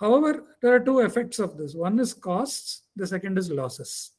However, 0.00 0.56
there 0.62 0.74
are 0.74 0.80
two 0.80 1.00
effects 1.00 1.38
of 1.38 1.56
this 1.56 1.74
one 1.74 1.98
is 1.98 2.14
costs, 2.14 2.82
the 2.94 3.06
second 3.06 3.36
is 3.38 3.50
losses. 3.50 4.12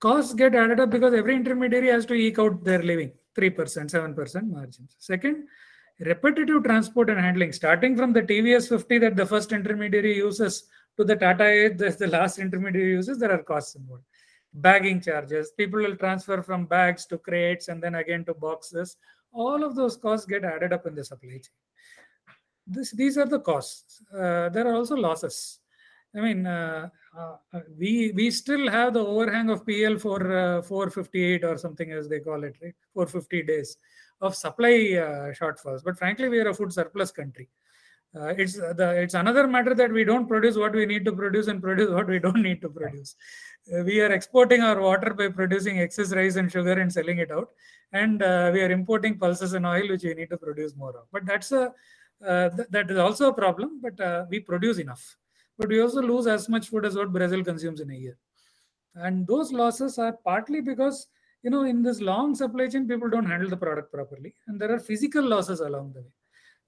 Costs 0.00 0.34
get 0.34 0.54
added 0.54 0.80
up 0.80 0.90
because 0.90 1.14
every 1.14 1.34
intermediary 1.34 1.88
has 1.88 2.06
to 2.06 2.14
eke 2.14 2.38
out 2.38 2.64
their 2.64 2.82
living 2.82 3.12
3%, 3.36 3.54
7% 3.54 4.50
margins. 4.50 4.96
Second, 4.98 5.44
repetitive 6.00 6.64
transport 6.64 7.10
and 7.10 7.18
handling, 7.18 7.52
starting 7.52 7.96
from 7.96 8.12
the 8.12 8.22
TVS 8.22 8.68
50 8.68 8.98
that 8.98 9.16
the 9.16 9.26
first 9.26 9.52
intermediary 9.52 10.16
uses 10.16 10.64
to 10.96 11.04
the 11.04 11.16
Tata 11.16 11.44
Ace 11.44 11.78
that 11.78 11.98
the 11.98 12.06
last 12.06 12.38
intermediary 12.38 12.90
uses, 12.90 13.18
there 13.18 13.32
are 13.32 13.42
costs 13.42 13.74
involved. 13.74 14.04
Bagging 14.54 15.00
charges, 15.00 15.52
people 15.52 15.80
will 15.80 15.96
transfer 15.96 16.42
from 16.42 16.66
bags 16.66 17.06
to 17.06 17.18
crates 17.18 17.68
and 17.68 17.82
then 17.82 17.96
again 17.96 18.24
to 18.24 18.34
boxes. 18.34 18.96
All 19.32 19.62
of 19.62 19.76
those 19.76 19.96
costs 19.96 20.26
get 20.26 20.44
added 20.44 20.72
up 20.72 20.86
in 20.86 20.94
the 20.94 21.04
supply 21.04 21.30
chain. 21.30 21.42
This, 22.66 22.92
these 22.92 23.18
are 23.18 23.26
the 23.26 23.40
costs. 23.40 24.02
Uh, 24.12 24.48
there 24.48 24.66
are 24.66 24.74
also 24.74 24.96
losses. 24.96 25.60
I 26.16 26.20
mean, 26.20 26.46
uh, 26.46 26.88
uh, 27.16 27.36
we 27.78 28.12
we 28.14 28.30
still 28.30 28.68
have 28.68 28.94
the 28.94 29.04
overhang 29.04 29.50
of 29.50 29.66
PL 29.66 29.98
for 29.98 30.20
uh, 30.36 30.62
458 30.62 31.44
or 31.44 31.58
something 31.58 31.92
as 31.92 32.08
they 32.08 32.20
call 32.20 32.44
it, 32.44 32.56
right? 32.62 32.74
450 32.94 33.42
days 33.42 33.76
of 34.20 34.34
supply 34.34 34.68
uh, 34.68 35.32
shortfalls. 35.32 35.82
But 35.84 35.98
frankly, 35.98 36.28
we 36.28 36.38
are 36.40 36.48
a 36.48 36.54
food 36.54 36.72
surplus 36.72 37.10
country. 37.10 37.48
Uh, 38.16 38.28
it's 38.38 38.54
the 38.54 38.94
it's 39.02 39.14
another 39.14 39.46
matter 39.46 39.74
that 39.74 39.92
we 39.92 40.02
don't 40.02 40.26
produce 40.26 40.56
what 40.56 40.72
we 40.72 40.86
need 40.86 41.04
to 41.04 41.12
produce 41.12 41.46
and 41.48 41.60
produce 41.60 41.90
what 41.90 42.06
we 42.06 42.18
don't 42.18 42.42
need 42.42 42.60
to 42.62 42.68
produce. 42.68 43.16
Uh, 43.72 43.82
we 43.84 44.00
are 44.00 44.10
exporting 44.12 44.62
our 44.62 44.80
water 44.80 45.12
by 45.12 45.28
producing 45.28 45.78
excess 45.78 46.12
rice 46.14 46.36
and 46.36 46.50
sugar 46.50 46.72
and 46.72 46.90
selling 46.90 47.18
it 47.18 47.30
out, 47.30 47.50
and 47.92 48.22
uh, 48.22 48.50
we 48.52 48.62
are 48.62 48.70
importing 48.70 49.18
pulses 49.18 49.52
and 49.52 49.66
oil 49.66 49.86
which 49.90 50.04
we 50.04 50.14
need 50.14 50.30
to 50.30 50.38
produce 50.38 50.74
more 50.74 50.96
of. 50.96 51.04
But 51.12 51.26
that's 51.26 51.52
a 51.52 51.74
uh, 52.26 52.48
th- 52.48 52.68
that 52.70 52.90
is 52.90 52.96
also 52.96 53.28
a 53.28 53.34
problem. 53.34 53.78
But 53.82 54.00
uh, 54.00 54.24
we 54.30 54.40
produce 54.40 54.78
enough, 54.78 55.16
but 55.58 55.68
we 55.68 55.80
also 55.82 56.00
lose 56.00 56.26
as 56.26 56.48
much 56.48 56.68
food 56.68 56.86
as 56.86 56.96
what 56.96 57.12
Brazil 57.12 57.44
consumes 57.44 57.80
in 57.80 57.90
a 57.90 57.94
year, 57.94 58.16
and 58.94 59.26
those 59.26 59.52
losses 59.52 59.98
are 59.98 60.12
partly 60.24 60.62
because 60.62 61.08
you 61.42 61.50
know 61.50 61.64
in 61.64 61.82
this 61.82 62.00
long 62.00 62.34
supply 62.34 62.66
chain 62.68 62.86
people 62.88 63.08
don't 63.08 63.26
handle 63.26 63.48
the 63.48 63.56
product 63.56 63.92
properly 63.92 64.34
and 64.46 64.60
there 64.60 64.72
are 64.72 64.78
physical 64.78 65.22
losses 65.22 65.60
along 65.60 65.92
the 65.92 66.00
way. 66.00 66.12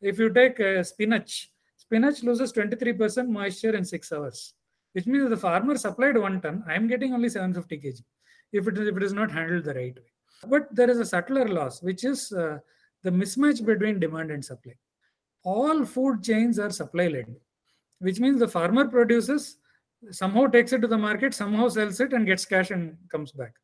If 0.00 0.18
you 0.18 0.32
take 0.32 0.60
uh, 0.60 0.82
spinach 0.82 1.50
spinach 1.76 2.22
loses 2.22 2.52
23% 2.52 3.28
moisture 3.28 3.74
in 3.76 3.84
6 3.84 4.12
hours 4.12 4.54
which 4.92 5.06
means 5.06 5.28
the 5.30 5.36
farmer 5.36 5.76
supplied 5.76 6.16
1 6.16 6.40
ton 6.40 6.64
i 6.66 6.74
am 6.74 6.86
getting 6.86 7.12
only 7.14 7.28
750 7.28 7.78
kg 7.78 8.02
if 8.52 8.68
it 8.68 8.78
is 8.78 8.88
if 8.88 8.96
it 8.96 9.02
is 9.02 9.12
not 9.12 9.30
handled 9.30 9.64
the 9.64 9.74
right 9.74 9.94
way. 9.94 10.12
But 10.46 10.74
there 10.74 10.90
is 10.90 10.98
a 10.98 11.04
subtler 11.04 11.46
loss 11.46 11.82
which 11.82 12.04
is 12.04 12.32
uh, 12.32 12.58
the 13.02 13.10
mismatch 13.10 13.64
between 13.64 14.00
demand 14.00 14.30
and 14.30 14.44
supply. 14.44 14.74
All 15.44 15.84
food 15.84 16.22
chains 16.22 16.58
are 16.58 16.70
supply 16.70 17.08
led 17.08 17.26
which 18.00 18.18
means 18.18 18.40
the 18.40 18.48
farmer 18.48 18.86
produces 18.88 19.58
somehow 20.10 20.46
takes 20.46 20.72
it 20.72 20.80
to 20.80 20.88
the 20.88 20.98
market 20.98 21.34
somehow 21.34 21.68
sells 21.68 22.00
it 22.00 22.12
and 22.12 22.26
gets 22.26 22.44
cash 22.44 22.70
and 22.70 22.96
comes 23.10 23.32
back 23.32 23.54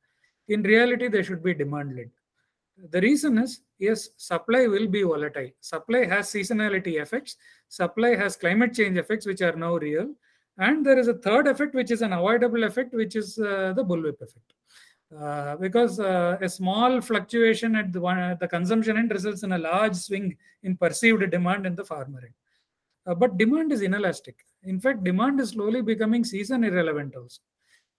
in 0.49 0.63
reality 0.63 1.09
they 1.09 1.23
should 1.23 1.43
be 1.43 1.55
demand 1.55 1.97
led 1.97 2.11
the 2.91 3.01
reason 3.01 3.39
is 3.39 3.61
yes 3.79 4.11
supply 4.17 4.67
will 4.67 4.87
be 4.87 5.03
volatile. 5.03 5.51
Supply 5.61 6.05
has 6.05 6.29
seasonality 6.29 7.01
effects. 7.01 7.37
Supply 7.69 8.15
has 8.15 8.37
climate 8.37 8.75
change 8.75 8.99
effects 8.99 9.27
which 9.27 9.41
are 9.41 9.57
now 9.57 9.77
real. 9.77 10.15
And 10.59 10.85
there 10.85 10.99
is 10.99 11.09
a 11.09 11.15
third 11.15 11.47
effect 11.47 11.75
which 11.75 11.91
is 11.91 12.03
an 12.03 12.13
avoidable 12.13 12.65
effect 12.65 12.95
which 12.95 13.17
is 13.17 13.39
uh, 13.39 13.73
the 13.75 13.85
bullwhip 13.85 14.21
effect. 14.21 14.53
Uh, 15.17 15.57
because 15.57 16.01
uh, 16.01 16.37
a 16.41 16.49
small 16.49 17.01
fluctuation 17.01 17.77
at 17.77 17.93
the, 17.93 18.01
one, 18.01 18.37
the 18.41 18.49
consumption 18.49 18.97
end 18.97 19.11
results 19.11 19.43
in 19.43 19.53
a 19.53 19.59
large 19.59 19.95
swing 19.95 20.37
in 20.63 20.77
perceived 20.77 21.31
demand 21.31 21.65
in 21.65 21.75
the 21.77 21.85
farmer 21.85 22.21
end. 22.25 22.35
Uh, 23.07 23.15
but 23.15 23.39
demand 23.39 23.71
is 23.71 23.83
inelastic. 23.83 24.45
In 24.65 24.81
fact, 24.81 25.05
demand 25.05 25.41
is 25.41 25.51
slowly 25.51 25.81
becoming 25.81 26.25
season 26.25 26.65
irrelevant 26.65 27.15
also. 27.15 27.41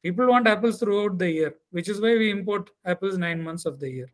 People 0.03 0.27
want 0.27 0.47
apples 0.47 0.79
throughout 0.79 1.17
the 1.17 1.29
year, 1.29 1.55
which 1.71 1.89
is 1.89 1.99
why 1.99 2.15
we 2.15 2.29
import 2.29 2.69
apples 2.85 3.17
nine 3.17 3.41
months 3.41 3.65
of 3.65 3.79
the 3.79 3.89
year. 3.89 4.11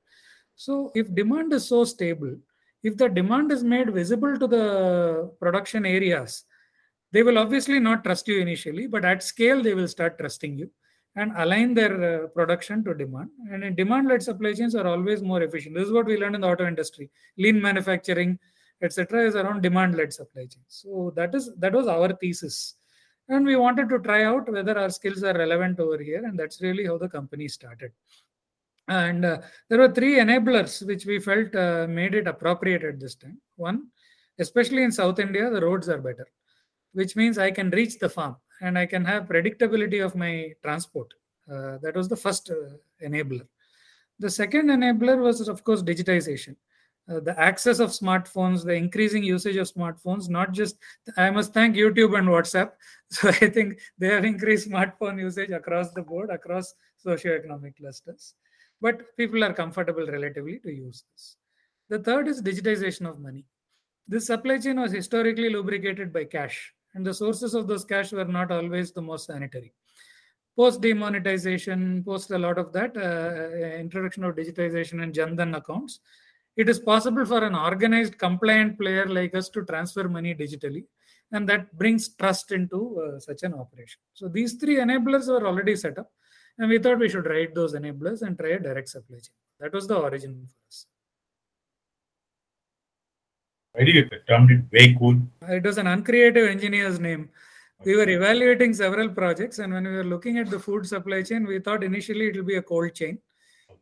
So, 0.56 0.92
if 0.96 1.14
demand 1.14 1.54
is 1.54 1.68
so 1.68 1.84
stable, 1.84 2.36
if 2.84 2.98
the 2.98 3.10
demand 3.10 3.52
is 3.52 3.64
made 3.64 3.94
visible 3.94 4.38
to 4.38 4.48
the 4.48 5.32
production 5.40 5.86
areas, 5.86 6.46
they 7.12 7.24
will 7.24 7.38
obviously 7.38 7.80
not 7.80 8.04
trust 8.04 8.28
you 8.28 8.40
initially, 8.40 8.88
but 8.88 9.06
at 9.06 9.24
scale, 9.24 9.62
they 9.62 9.74
will 9.74 9.88
start 9.88 10.18
trusting 10.18 10.58
you 10.58 10.70
and 11.16 11.32
align 11.38 11.74
their 11.74 12.24
uh, 12.24 12.28
production 12.28 12.84
to 12.84 12.94
demand. 12.94 13.30
And 13.52 13.64
in 13.64 13.76
demand 13.76 14.08
led 14.08 14.24
supply 14.24 14.54
chains 14.54 14.76
are 14.76 14.88
always 14.88 15.22
more 15.22 15.42
efficient. 15.44 15.76
This 15.76 15.86
is 15.88 15.94
what 15.94 16.08
we 16.08 16.18
learned 16.18 16.36
in 16.36 16.42
the 16.42 16.48
auto 16.48 16.68
industry. 16.68 17.12
Lean 17.38 17.62
manufacturing, 17.62 18.40
etc., 18.82 19.28
is 19.28 19.36
around 19.36 19.62
demand 19.62 19.96
led 19.96 20.12
supply 20.12 20.42
chains. 20.42 20.66
So 20.68 21.14
that 21.16 21.36
is 21.36 21.52
that 21.60 21.74
was 21.74 21.88
our 21.88 22.14
thesis. 22.14 22.76
And 23.30 23.46
we 23.46 23.56
wanted 23.56 23.90
to 23.90 24.00
try 24.00 24.26
out 24.26 24.52
whether 24.52 24.78
our 24.78 24.90
skills 24.90 25.24
are 25.24 25.34
relevant 25.34 25.80
over 25.80 25.98
here, 25.98 26.26
and 26.26 26.38
that's 26.38 26.62
really 26.62 26.86
how 26.86 26.98
the 26.98 27.08
company 27.08 27.48
started. 27.48 27.92
And 28.88 29.24
uh, 29.24 29.42
there 29.70 29.80
were 29.80 29.92
three 29.92 30.16
enablers 30.16 30.86
which 30.86 31.06
we 31.06 31.20
felt 31.20 31.56
uh, 31.56 31.88
made 31.88 32.16
it 32.16 32.28
appropriate 32.28 32.84
at 32.84 33.00
this 33.00 33.16
time. 33.16 33.40
One, 33.56 33.88
especially 34.40 34.84
in 34.84 34.92
South 34.92 35.20
India, 35.20 35.50
the 35.50 35.62
roads 35.62 35.88
are 35.88 36.00
better, 36.00 36.28
which 36.92 37.16
means 37.16 37.38
I 37.38 37.52
can 37.52 37.70
reach 37.70 37.98
the 38.00 38.10
farm 38.10 38.36
and 38.62 38.78
I 38.78 38.86
can 38.86 39.06
have 39.06 39.28
predictability 39.28 40.04
of 40.04 40.16
my 40.16 40.54
transport. 40.62 41.14
Uh, 41.50 41.78
that 41.82 41.96
was 41.96 42.10
the 42.10 42.16
first 42.16 42.50
uh, 42.50 42.76
enabler. 43.06 43.48
The 44.20 44.30
second 44.30 44.70
enabler 44.70 45.18
was, 45.22 45.48
of 45.48 45.64
course, 45.64 45.82
digitization. 45.82 46.56
Uh, 47.10 47.20
the 47.20 47.38
access 47.40 47.80
of 47.80 47.90
smartphones, 47.90 48.64
the 48.64 48.74
increasing 48.74 49.24
usage 49.24 49.58
of 49.58 49.72
smartphones, 49.72 50.30
not 50.30 50.54
just, 50.54 50.78
I 51.18 51.30
must 51.30 51.54
thank 51.54 51.76
YouTube 51.76 52.18
and 52.18 52.28
WhatsApp. 52.28 52.72
So 53.14 53.30
I 53.30 53.48
think 53.50 53.80
they 54.00 54.08
have 54.08 54.26
increased 54.26 54.70
smartphone 54.70 55.20
usage 55.20 55.52
across 55.52 55.92
the 55.92 56.02
board, 56.02 56.32
across 56.32 56.74
socioeconomic 57.06 57.78
clusters. 57.78 58.34
But 58.82 59.16
people 59.18 59.44
are 59.44 59.54
comfortable 59.54 60.08
relatively 60.08 60.58
to 60.64 60.72
use 60.72 61.04
this. 61.12 61.36
The 61.90 62.00
third 62.00 62.28
is 62.28 62.42
digitization 62.42 63.08
of 63.08 63.20
money. 63.20 63.46
This 64.08 64.26
supply 64.26 64.58
chain 64.58 64.82
was 64.82 64.92
historically 64.92 65.50
lubricated 65.50 66.12
by 66.12 66.24
cash 66.24 66.74
and 66.94 67.06
the 67.06 67.14
sources 67.14 67.54
of 67.54 67.68
those 67.68 67.86
cash 67.86 68.12
were 68.12 68.26
not 68.26 68.52
always 68.52 68.92
the 68.92 69.02
most 69.02 69.28
sanitary. 69.28 69.74
Post 70.56 70.82
demonetization, 70.82 72.04
post 72.04 72.30
a 72.32 72.38
lot 72.38 72.60
of 72.60 72.72
that, 72.74 72.96
uh, 72.96 73.78
introduction 73.78 74.24
of 74.24 74.36
digitization 74.36 75.02
and 75.02 75.14
Jan 75.14 75.36
Dhan 75.36 75.58
accounts, 75.58 76.00
it 76.56 76.70
is 76.70 76.80
possible 76.80 77.26
for 77.26 77.44
an 77.44 77.56
organized, 77.56 78.18
compliant 78.18 78.78
player 78.78 79.08
like 79.08 79.36
us 79.36 79.50
to 79.50 79.64
transfer 79.66 80.08
money 80.08 80.36
digitally, 80.36 80.86
and 81.32 81.50
that 81.50 81.76
brings 81.78 82.10
trust 82.10 82.52
into 82.52 83.02
uh, 83.02 83.20
such 83.20 83.44
an 83.44 83.54
operation. 83.54 84.00
So 84.14 84.28
these 84.28 84.54
three 84.54 84.76
enablers 84.76 85.28
were 85.28 85.48
already 85.48 85.76
set 85.76 85.98
up, 85.98 86.12
and 86.58 86.70
we 86.70 86.78
thought 86.78 87.00
we 87.00 87.10
should 87.10 87.26
write 87.26 87.56
those 87.56 87.74
enablers 87.74 88.22
and 88.22 88.38
try 88.38 88.50
a 88.50 88.60
direct 88.60 88.90
supply 88.90 89.18
chain. 89.18 89.36
That 89.60 89.74
was 89.74 89.88
the 89.88 89.96
origin 89.96 90.48
for 90.48 90.68
us. 90.68 90.86
Why 93.74 93.86
did 93.86 93.96
you 93.96 94.10
term 94.28 94.48
it 94.52 94.70
Waycool? 94.70 95.26
It 95.50 95.64
was 95.64 95.80
an 95.80 95.88
uncreative 95.88 96.48
engineer's 96.48 97.00
name. 97.00 97.30
We 97.84 97.96
were 97.96 98.08
evaluating 98.08 98.76
several 98.76 99.10
projects, 99.10 99.58
and 99.58 99.74
when 99.74 99.86
we 99.86 99.92
were 99.92 100.04
looking 100.04 100.38
at 100.38 100.50
the 100.50 100.60
food 100.60 100.86
supply 100.86 101.24
chain, 101.24 101.46
we 101.48 101.60
thought 101.60 101.84
initially 101.84 102.28
it 102.28 102.36
will 102.36 102.44
be 102.44 102.58
a 102.58 102.62
cold 102.62 102.94
chain, 102.94 103.18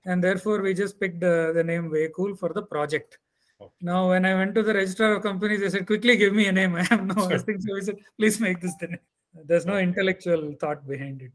and 0.06 0.24
therefore 0.24 0.62
we 0.62 0.74
just 0.74 1.00
picked 1.00 1.24
uh, 1.24 1.52
the 1.52 1.64
name 1.64 1.90
Waycool 1.90 2.38
for 2.38 2.50
the 2.54 2.62
project. 2.62 3.20
Okay. 3.60 3.72
Now, 3.82 4.10
when 4.10 4.26
I 4.26 4.34
went 4.34 4.56
to 4.56 4.64
the 4.64 4.74
registrar 4.74 5.14
of 5.14 5.24
companies, 5.24 5.60
they 5.62 5.70
said, 5.70 5.86
"Quickly 5.86 6.18
give 6.18 6.34
me 6.34 6.48
a 6.48 6.52
name." 6.52 6.76
I 6.82 6.84
have 6.84 7.06
no 7.06 7.24
other 7.24 7.38
things. 7.38 7.66
So 7.68 7.74
we 7.74 7.82
said, 7.82 7.98
"Please 8.18 8.40
make 8.40 8.60
this 8.60 8.76
the 8.76 8.88
name." 8.88 9.00
There's 9.46 9.66
no 9.66 9.78
intellectual 9.78 10.56
thought 10.60 10.88
behind 10.88 11.22
it. 11.22 11.32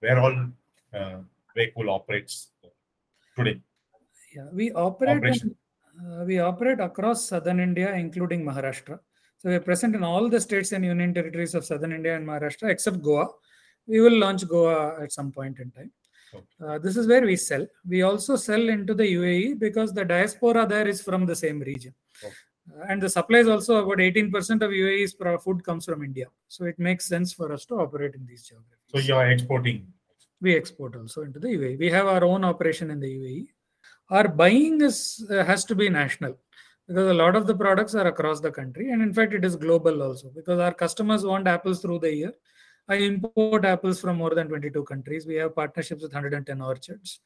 Where 0.00 0.20
all 0.20 0.36
uh, 0.94 1.18
Waycool 1.56 1.88
operates 1.88 2.50
today? 3.36 3.60
Yeah, 4.34 4.48
we 4.52 4.70
operate. 4.72 5.42
In, 5.42 5.56
uh, 6.00 6.24
we 6.24 6.38
operate 6.38 6.80
across 6.80 7.26
southern 7.28 7.58
India, 7.58 7.94
including 7.94 8.44
Maharashtra. 8.44 8.98
So 9.38 9.48
we 9.48 9.54
are 9.54 9.60
present 9.60 9.94
in 9.94 10.04
all 10.04 10.28
the 10.28 10.40
states 10.40 10.72
and 10.72 10.84
union 10.84 11.14
territories 11.14 11.54
of 11.54 11.64
southern 11.64 11.92
India 11.92 12.14
and 12.14 12.26
Maharashtra, 12.26 12.68
except 12.70 13.02
Goa. 13.02 13.28
We 13.86 14.00
will 14.00 14.18
launch 14.18 14.46
Goa 14.46 15.02
at 15.02 15.12
some 15.12 15.32
point 15.32 15.58
in 15.58 15.70
time. 15.70 15.90
Uh, 16.64 16.78
this 16.78 16.96
is 16.96 17.06
where 17.06 17.22
we 17.22 17.36
sell. 17.36 17.66
We 17.88 18.02
also 18.02 18.36
sell 18.36 18.68
into 18.68 18.94
the 18.94 19.04
UAE 19.14 19.58
because 19.58 19.92
the 19.92 20.04
diaspora 20.04 20.66
there 20.66 20.86
is 20.86 21.02
from 21.02 21.26
the 21.26 21.36
same 21.36 21.60
region. 21.60 21.94
Okay. 22.22 22.32
Uh, 22.72 22.84
and 22.88 23.02
the 23.02 23.08
supply 23.08 23.38
is 23.38 23.48
also 23.48 23.76
about 23.76 23.98
18% 23.98 24.30
of 24.62 24.70
UAE's 24.70 25.14
food 25.42 25.64
comes 25.64 25.84
from 25.84 26.04
India. 26.04 26.26
So 26.48 26.64
it 26.64 26.78
makes 26.78 27.06
sense 27.06 27.32
for 27.32 27.52
us 27.52 27.64
to 27.66 27.74
operate 27.76 28.14
in 28.14 28.26
these 28.26 28.44
geographies. 28.44 28.78
So 28.94 28.98
you 28.98 29.14
are 29.14 29.30
exporting? 29.30 29.86
We 30.40 30.56
export 30.56 30.96
also 30.96 31.22
into 31.22 31.38
the 31.38 31.48
UAE. 31.48 31.78
We 31.78 31.90
have 31.90 32.06
our 32.06 32.24
own 32.24 32.44
operation 32.44 32.90
in 32.90 33.00
the 33.00 33.08
UAE 33.08 33.48
our 34.10 34.28
buying 34.28 34.80
is 34.80 35.24
uh, 35.30 35.44
has 35.44 35.64
to 35.64 35.74
be 35.74 35.88
national 35.88 36.36
because 36.86 37.08
a 37.08 37.14
lot 37.14 37.36
of 37.36 37.46
the 37.46 37.54
products 37.54 37.94
are 37.94 38.08
across 38.08 38.40
the 38.40 38.50
country 38.50 38.90
and 38.90 39.02
in 39.02 39.12
fact 39.14 39.32
it 39.32 39.44
is 39.44 39.56
global 39.56 40.02
also 40.02 40.30
because 40.34 40.58
our 40.58 40.74
customers 40.74 41.24
want 41.24 41.46
apples 41.46 41.80
through 41.80 41.98
the 42.00 42.14
year 42.14 42.32
i 42.94 42.96
import 43.10 43.64
apples 43.72 44.00
from 44.02 44.16
more 44.22 44.34
than 44.38 44.48
22 44.52 44.82
countries 44.92 45.26
we 45.30 45.36
have 45.42 45.54
partnerships 45.60 46.02
with 46.02 46.12
110 46.12 46.60
orchards 46.70 47.20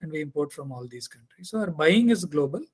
and 0.00 0.12
we 0.12 0.20
import 0.26 0.52
from 0.56 0.72
all 0.72 0.86
these 0.94 1.08
countries 1.16 1.50
so 1.50 1.58
our 1.62 1.72
buying 1.82 2.10
is 2.16 2.24
global 2.36 2.64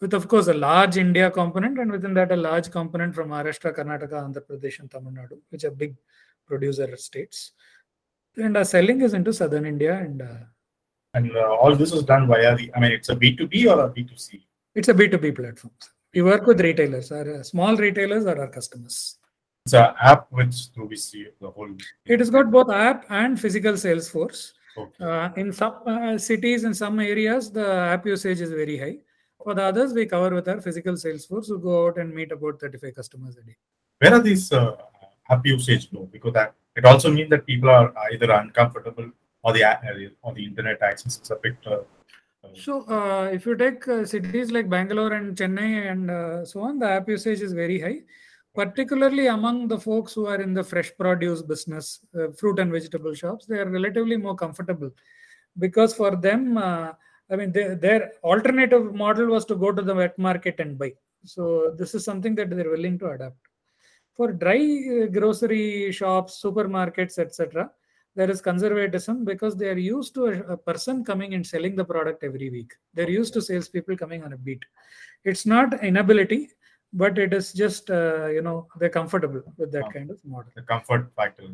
with 0.00 0.14
of 0.20 0.24
course 0.32 0.48
a 0.54 0.58
large 0.68 0.96
india 1.06 1.28
component 1.40 1.78
and 1.82 1.90
within 1.96 2.14
that 2.20 2.32
a 2.38 2.40
large 2.48 2.70
component 2.78 3.14
from 3.18 3.28
maharashtra 3.34 3.72
karnataka 3.78 4.16
andhra 4.26 4.42
pradesh 4.48 4.78
and 4.82 4.90
tamil 4.94 5.14
nadu 5.20 5.36
which 5.52 5.66
are 5.68 5.74
big 5.84 5.94
producer 6.50 6.88
states 7.08 7.38
and 8.46 8.56
our 8.60 8.68
selling 8.74 9.00
is 9.08 9.14
into 9.20 9.32
southern 9.40 9.66
india 9.74 9.94
and 10.06 10.20
uh, 10.30 10.42
and 11.14 11.36
uh, 11.36 11.54
all 11.60 11.74
this 11.76 11.92
is 11.92 12.02
done 12.02 12.26
via 12.26 12.56
the, 12.56 12.70
I 12.74 12.80
mean, 12.80 12.92
it's 12.92 13.10
a 13.10 13.16
B2B 13.16 13.66
or 13.70 13.84
a 13.84 13.90
B2C? 13.90 14.42
It's 14.74 14.88
a 14.88 14.94
B2B 14.94 15.36
platform. 15.36 15.72
We 16.14 16.22
work 16.22 16.46
with 16.46 16.60
retailers, 16.60 17.12
our 17.12 17.40
uh, 17.40 17.42
small 17.42 17.76
retailers 17.76 18.24
are 18.26 18.38
our 18.40 18.48
customers. 18.48 19.18
It's 19.64 19.74
an 19.74 19.94
app 20.00 20.26
which 20.30 20.68
through 20.74 20.86
we 20.86 20.96
see 20.96 21.28
the 21.40 21.48
whole. 21.48 21.70
It 22.04 22.18
has 22.18 22.30
got 22.30 22.50
both 22.50 22.68
app 22.70 23.04
and 23.10 23.40
physical 23.40 23.76
sales 23.76 24.08
force. 24.08 24.54
Okay. 24.76 25.04
Uh, 25.04 25.30
in 25.36 25.52
some 25.52 25.76
uh, 25.86 26.18
cities, 26.18 26.64
in 26.64 26.74
some 26.74 26.98
areas, 26.98 27.52
the 27.52 27.66
app 27.66 28.04
usage 28.04 28.40
is 28.40 28.50
very 28.50 28.76
high. 28.76 28.96
For 29.44 29.54
the 29.54 29.62
others, 29.62 29.92
we 29.92 30.06
cover 30.06 30.34
with 30.34 30.48
our 30.48 30.60
physical 30.60 30.96
sales 30.96 31.26
force 31.26 31.46
who 31.48 31.60
go 31.60 31.86
out 31.86 31.98
and 31.98 32.12
meet 32.12 32.32
about 32.32 32.60
35 32.60 32.94
customers 32.96 33.36
a 33.36 33.42
day. 33.42 33.56
Where 33.98 34.14
are 34.14 34.20
these 34.20 34.50
uh, 34.52 34.76
app 35.30 35.46
usage 35.46 35.88
low? 35.92 36.08
Because 36.10 36.32
that 36.34 36.54
it 36.74 36.84
also 36.84 37.12
means 37.12 37.30
that 37.30 37.46
people 37.46 37.70
are 37.70 37.94
either 38.10 38.32
uncomfortable 38.32 39.10
or 39.44 39.52
the 39.52 40.12
or 40.22 40.32
the 40.34 40.44
internet 40.44 40.82
access 40.82 41.20
is 41.20 41.30
a 41.30 41.36
bit. 41.36 41.56
Uh, 41.64 41.70
uh, 42.44 42.48
so, 42.54 42.82
uh, 42.88 43.30
if 43.32 43.46
you 43.46 43.56
take 43.56 43.86
uh, 43.86 44.04
cities 44.04 44.50
like 44.50 44.68
Bangalore 44.68 45.12
and 45.12 45.36
Chennai 45.36 45.92
and 45.92 46.10
uh, 46.10 46.44
so 46.44 46.62
on, 46.62 46.80
the 46.80 46.88
app 46.88 47.08
usage 47.08 47.40
is 47.40 47.52
very 47.52 47.80
high, 47.80 48.00
particularly 48.54 49.28
among 49.28 49.68
the 49.68 49.78
folks 49.78 50.12
who 50.12 50.26
are 50.26 50.40
in 50.40 50.52
the 50.54 50.62
fresh 50.64 50.92
produce 50.98 51.42
business, 51.42 52.00
uh, 52.18 52.30
fruit 52.32 52.58
and 52.58 52.70
vegetable 52.70 53.14
shops. 53.14 53.46
They 53.46 53.58
are 53.58 53.68
relatively 53.68 54.16
more 54.16 54.34
comfortable 54.34 54.90
because 55.58 55.94
for 55.94 56.16
them, 56.16 56.58
I 56.58 57.36
mean, 57.36 57.52
they, 57.52 57.74
their 57.74 58.12
alternative 58.22 58.94
model 58.94 59.26
was 59.26 59.44
to 59.46 59.54
go 59.54 59.72
to 59.72 59.82
the 59.82 59.94
wet 59.94 60.18
market 60.18 60.60
and 60.60 60.78
buy. 60.78 60.92
So, 61.24 61.74
this 61.78 61.94
is 61.94 62.04
something 62.04 62.34
that 62.34 62.50
they're 62.50 62.70
willing 62.70 62.98
to 62.98 63.10
adapt. 63.10 63.36
For 64.14 64.32
dry 64.32 65.06
grocery 65.10 65.92
shops, 65.92 66.42
supermarkets, 66.44 67.18
etc., 67.18 67.70
there 68.14 68.30
is 68.30 68.42
conservatism 68.42 69.24
because 69.24 69.56
they 69.56 69.68
are 69.70 69.78
used 69.78 70.14
to 70.14 70.26
a, 70.26 70.52
a, 70.52 70.56
person 70.56 71.02
coming 71.02 71.32
and 71.32 71.46
selling 71.46 71.74
the 71.74 71.84
product 71.84 72.22
every 72.22 72.50
week. 72.50 72.74
They're 72.92 73.08
used 73.08 73.32
to 73.34 73.40
salespeople 73.40 73.96
coming 73.96 74.22
on 74.22 74.34
a 74.34 74.36
beat. 74.36 74.62
It's 75.24 75.46
not 75.46 75.82
inability, 75.82 76.50
but 76.92 77.18
it 77.18 77.32
is 77.32 77.52
just 77.52 77.90
uh, 77.90 78.26
you 78.26 78.42
know 78.42 78.66
they're 78.78 78.90
comfortable 78.90 79.42
with 79.56 79.72
that 79.72 79.92
kind 79.92 80.10
of 80.10 80.24
model. 80.24 80.50
The 80.54 80.62
comfort 80.62 81.10
factor. 81.16 81.44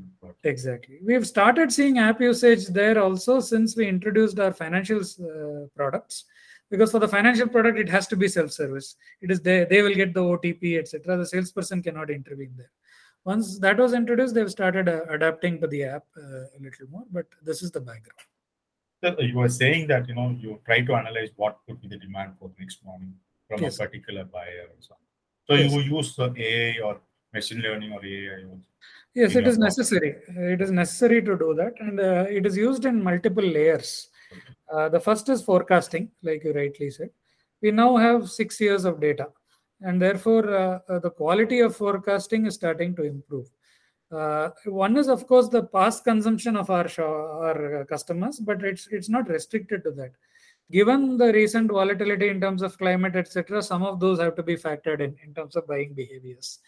Exactly. 0.44 0.98
We've 1.04 1.26
started 1.26 1.72
seeing 1.72 1.98
app 1.98 2.20
usage 2.20 2.66
there 2.66 2.98
also 3.02 3.40
since 3.40 3.76
we 3.76 3.88
introduced 3.88 4.38
our 4.38 4.52
financial 4.52 5.00
uh, 5.00 5.66
products. 5.76 6.24
Because 6.70 6.90
for 6.90 6.98
the 6.98 7.08
financial 7.08 7.48
product, 7.48 7.78
it 7.78 7.88
has 7.88 8.06
to 8.08 8.14
be 8.14 8.28
self-service. 8.28 8.96
It 9.22 9.30
is 9.30 9.40
they 9.40 9.64
they 9.64 9.80
will 9.80 9.94
get 9.94 10.12
the 10.12 10.20
OTP, 10.20 10.78
etc. 10.78 11.16
The 11.16 11.26
salesperson 11.26 11.82
cannot 11.82 12.10
intervene 12.10 12.52
there 12.58 12.70
once 13.24 13.58
that 13.58 13.76
was 13.78 13.92
introduced, 13.92 14.34
they've 14.34 14.50
started 14.50 14.88
uh, 14.88 15.00
adapting 15.10 15.60
to 15.60 15.66
the 15.66 15.84
app 15.84 16.04
uh, 16.16 16.44
a 16.56 16.58
little 16.60 16.86
more. 16.90 17.04
But 17.10 17.26
this 17.42 17.62
is 17.62 17.70
the 17.70 17.80
background. 17.80 18.20
So 19.02 19.20
you 19.20 19.36
were 19.36 19.48
saying 19.48 19.86
that 19.88 20.08
you 20.08 20.14
know 20.14 20.36
you 20.40 20.60
try 20.64 20.80
to 20.80 20.94
analyze 20.94 21.30
what 21.36 21.58
could 21.66 21.80
be 21.80 21.88
the 21.88 21.98
demand 21.98 22.32
for 22.38 22.50
next 22.58 22.84
morning 22.84 23.14
from 23.48 23.62
yes. 23.62 23.76
a 23.76 23.84
particular 23.84 24.24
buyer 24.24 24.64
or 24.70 24.80
so. 24.80 24.94
So 25.48 25.56
yes. 25.56 25.72
you 25.72 25.80
use 25.80 26.18
uh, 26.18 26.30
AI 26.36 26.80
or 26.82 27.00
machine 27.32 27.60
learning 27.60 27.92
or 27.92 28.04
AI 28.04 28.44
also. 28.44 28.60
Yes, 29.14 29.34
it 29.34 29.48
is 29.48 29.58
necessary. 29.58 30.16
It 30.28 30.60
is 30.60 30.70
necessary 30.70 31.22
to 31.22 31.36
do 31.36 31.54
that, 31.54 31.74
and 31.80 31.98
uh, 31.98 32.26
it 32.28 32.46
is 32.46 32.56
used 32.56 32.84
in 32.84 33.02
multiple 33.02 33.44
layers. 33.44 34.10
Uh, 34.72 34.88
the 34.88 35.00
first 35.00 35.28
is 35.28 35.42
forecasting, 35.42 36.10
like 36.22 36.44
you 36.44 36.52
rightly 36.52 36.90
said. 36.90 37.10
We 37.62 37.70
now 37.70 37.96
have 37.96 38.30
six 38.30 38.60
years 38.60 38.84
of 38.84 39.00
data 39.00 39.28
and 39.80 40.00
therefore 40.00 40.54
uh, 40.54 40.78
uh, 40.88 40.98
the 40.98 41.10
quality 41.10 41.60
of 41.60 41.76
forecasting 41.76 42.46
is 42.46 42.54
starting 42.54 42.94
to 42.96 43.02
improve. 43.02 43.48
Uh, 44.10 44.50
one 44.64 44.96
is 44.96 45.08
of 45.08 45.26
course 45.26 45.48
the 45.48 45.64
past 45.64 46.02
consumption 46.04 46.56
of 46.56 46.70
our 46.70 46.88
our 46.98 47.84
customers, 47.84 48.38
but 48.40 48.62
it's 48.64 48.88
it's 48.90 49.08
not 49.08 49.28
restricted 49.28 49.84
to 49.84 49.90
that. 49.90 50.12
Given 50.70 51.16
the 51.16 51.32
recent 51.32 51.70
volatility 51.70 52.28
in 52.28 52.40
terms 52.40 52.62
of 52.62 52.76
climate, 52.76 53.16
etc., 53.16 53.62
some 53.62 53.82
of 53.82 54.00
those 54.00 54.20
have 54.20 54.36
to 54.36 54.42
be 54.42 54.56
factored 54.56 55.00
in 55.00 55.16
in 55.24 55.34
terms 55.34 55.56
of 55.56 55.66
buying 55.66 55.94
behaviors. 55.94 56.58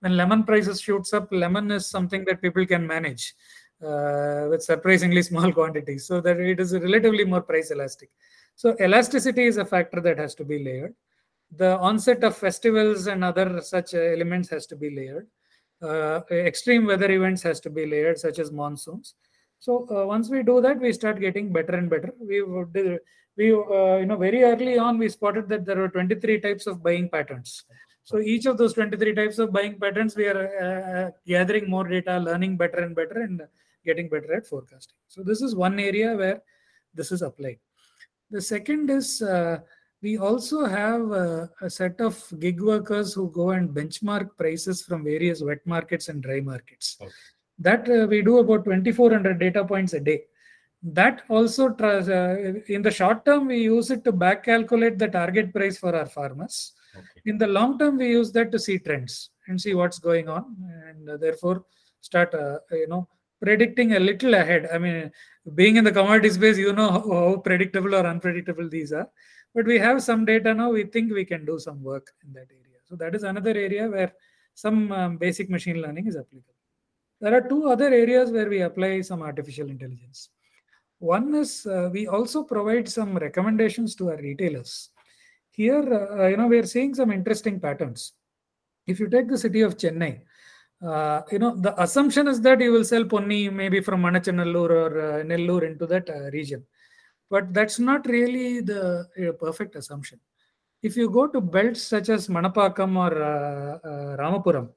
When 0.00 0.16
lemon 0.16 0.44
prices 0.44 0.80
shoots 0.80 1.12
up, 1.12 1.28
lemon 1.32 1.70
is 1.72 1.86
something 1.86 2.24
that 2.26 2.40
people 2.40 2.64
can 2.66 2.86
manage 2.86 3.34
uh, 3.82 4.46
with 4.48 4.62
surprisingly 4.62 5.22
small 5.30 5.52
quantities, 5.52 6.06
so 6.06 6.20
that 6.20 6.38
it 6.38 6.60
is 6.60 6.72
relatively 6.72 7.24
more 7.24 7.42
price 7.42 7.70
elastic. 7.72 8.10
So 8.54 8.76
elasticity 8.80 9.44
is 9.44 9.56
a 9.56 9.64
factor 9.64 10.00
that 10.00 10.18
has 10.18 10.34
to 10.36 10.44
be 10.44 10.62
layered 10.64 10.94
the 11.56 11.78
onset 11.78 12.22
of 12.24 12.36
festivals 12.36 13.06
and 13.06 13.24
other 13.24 13.60
such 13.60 13.94
elements 13.94 14.48
has 14.48 14.66
to 14.66 14.76
be 14.76 14.94
layered 14.94 15.26
uh, 15.82 16.20
extreme 16.30 16.84
weather 16.84 17.10
events 17.10 17.42
has 17.42 17.60
to 17.60 17.70
be 17.70 17.86
layered 17.86 18.18
such 18.18 18.38
as 18.38 18.52
monsoons 18.52 19.14
so 19.58 19.86
uh, 19.90 20.06
once 20.06 20.28
we 20.28 20.42
do 20.42 20.60
that 20.60 20.78
we 20.78 20.92
start 20.92 21.20
getting 21.20 21.52
better 21.52 21.74
and 21.74 21.88
better 21.88 22.12
we 22.20 22.42
would 22.42 23.00
we 23.38 23.46
uh, 23.52 23.96
you 24.00 24.06
know 24.10 24.18
very 24.26 24.42
early 24.50 24.76
on 24.86 24.98
we 25.02 25.08
spotted 25.08 25.48
that 25.52 25.64
there 25.66 25.78
were 25.82 25.88
23 25.88 26.40
types 26.46 26.66
of 26.66 26.82
buying 26.86 27.08
patterns 27.14 27.64
so 28.10 28.18
each 28.32 28.46
of 28.50 28.58
those 28.60 28.74
23 28.74 29.14
types 29.20 29.38
of 29.38 29.52
buying 29.56 29.78
patterns 29.84 30.16
we 30.20 30.26
are 30.32 30.42
uh, 30.66 30.82
uh, 30.98 31.10
gathering 31.34 31.68
more 31.74 31.86
data 31.94 32.18
learning 32.28 32.56
better 32.62 32.80
and 32.86 32.94
better 33.00 33.20
and 33.26 33.42
getting 33.88 34.08
better 34.14 34.32
at 34.38 34.46
forecasting 34.52 35.00
so 35.14 35.22
this 35.30 35.40
is 35.46 35.54
one 35.66 35.78
area 35.90 36.10
where 36.22 36.40
this 36.94 37.10
is 37.16 37.22
applied 37.30 37.58
the 38.30 38.42
second 38.52 38.90
is 38.90 39.22
uh, 39.22 39.58
we 40.02 40.16
also 40.16 40.64
have 40.64 41.10
a, 41.10 41.50
a, 41.60 41.68
set 41.68 42.00
of 42.00 42.22
gig 42.38 42.60
workers 42.60 43.12
who 43.12 43.30
go 43.30 43.50
and 43.50 43.70
benchmark 43.70 44.36
prices 44.36 44.82
from 44.82 45.04
various 45.04 45.42
wet 45.42 45.58
markets 45.66 46.08
and 46.08 46.22
dry 46.22 46.40
markets. 46.40 46.96
Okay. 47.00 47.10
That 47.58 47.88
uh, 47.88 48.06
we 48.06 48.22
do 48.22 48.38
about 48.38 48.64
2400 48.64 49.40
data 49.40 49.64
points 49.64 49.94
a 49.94 50.00
day. 50.00 50.22
That 50.82 51.22
also, 51.28 51.74
uh, 51.74 52.62
in 52.68 52.82
the 52.82 52.90
short 52.90 53.24
term, 53.24 53.48
we 53.48 53.58
use 53.62 53.90
it 53.90 54.04
to 54.04 54.12
back 54.12 54.44
calculate 54.44 54.98
the 54.98 55.08
target 55.08 55.52
price 55.52 55.76
for 55.76 55.94
our 55.94 56.06
farmers. 56.06 56.72
Okay. 56.96 57.06
In 57.26 57.38
the 57.38 57.46
long 57.46 57.78
term, 57.78 57.98
we 57.98 58.08
use 58.08 58.30
that 58.32 58.52
to 58.52 58.58
see 58.58 58.78
trends 58.78 59.30
and 59.48 59.60
see 59.60 59.74
what's 59.74 59.98
going 59.98 60.28
on, 60.28 60.56
and 60.88 61.08
uh, 61.08 61.16
therefore 61.16 61.64
start, 62.00 62.32
uh, 62.34 62.58
you 62.70 62.86
know, 62.86 63.08
predicting 63.42 63.94
a 63.94 64.00
little 64.00 64.34
ahead. 64.34 64.68
I 64.72 64.78
mean, 64.78 65.10
being 65.54 65.76
in 65.76 65.84
the 65.84 65.92
commodity 65.92 66.30
space, 66.30 66.58
you 66.58 66.72
know 66.72 66.90
how, 66.90 67.12
how 67.12 67.36
predictable 67.38 67.94
or 67.94 68.06
unpredictable 68.06 68.68
these 68.68 68.92
are 68.92 69.08
but 69.54 69.66
we 69.66 69.78
have 69.78 70.02
some 70.02 70.24
data 70.24 70.54
now 70.54 70.70
we 70.70 70.84
think 70.84 71.12
we 71.12 71.24
can 71.24 71.44
do 71.44 71.58
some 71.58 71.82
work 71.82 72.06
in 72.24 72.32
that 72.32 72.48
area 72.50 72.78
so 72.88 72.96
that 72.96 73.14
is 73.14 73.22
another 73.22 73.50
area 73.50 73.88
where 73.88 74.12
some 74.54 74.92
um, 74.92 75.16
basic 75.16 75.50
machine 75.50 75.80
learning 75.82 76.06
is 76.06 76.16
applicable 76.16 76.54
there 77.20 77.34
are 77.34 77.48
two 77.48 77.68
other 77.68 77.88
areas 78.02 78.30
where 78.30 78.48
we 78.48 78.60
apply 78.62 79.00
some 79.00 79.22
artificial 79.22 79.68
intelligence 79.68 80.30
one 80.98 81.34
is 81.34 81.66
uh, 81.66 81.88
we 81.92 82.06
also 82.06 82.42
provide 82.42 82.88
some 82.88 83.16
recommendations 83.16 83.94
to 83.94 84.10
our 84.10 84.16
retailers 84.16 84.90
here 85.50 85.84
uh, 86.20 86.26
you 86.26 86.36
know 86.36 86.46
we 86.46 86.58
are 86.58 86.66
seeing 86.66 86.94
some 86.94 87.10
interesting 87.10 87.60
patterns 87.60 88.12
if 88.86 88.98
you 89.00 89.08
take 89.08 89.28
the 89.28 89.38
city 89.38 89.60
of 89.60 89.76
chennai 89.76 90.20
uh, 90.84 91.22
you 91.32 91.38
know 91.38 91.54
the 91.56 91.80
assumption 91.82 92.26
is 92.28 92.40
that 92.40 92.60
you 92.60 92.72
will 92.72 92.84
sell 92.84 93.04
ponni 93.04 93.52
maybe 93.52 93.80
from 93.80 94.02
manachanallur 94.02 94.70
or 94.82 94.90
uh, 95.00 95.22
nellore 95.24 95.64
into 95.70 95.86
that 95.86 96.08
uh, 96.10 96.30
region 96.38 96.64
but 97.30 97.52
that's 97.52 97.78
not 97.78 98.06
really 98.06 98.60
the 98.60 99.06
uh, 99.28 99.32
perfect 99.32 99.76
assumption. 99.76 100.18
If 100.82 100.96
you 100.96 101.10
go 101.10 101.26
to 101.26 101.40
belts 101.40 101.82
such 101.82 102.08
as 102.08 102.28
Manapakkam 102.28 102.96
or 102.96 103.22
uh, 103.22 103.78
uh, 103.84 104.16
Ramapuram, 104.16 104.70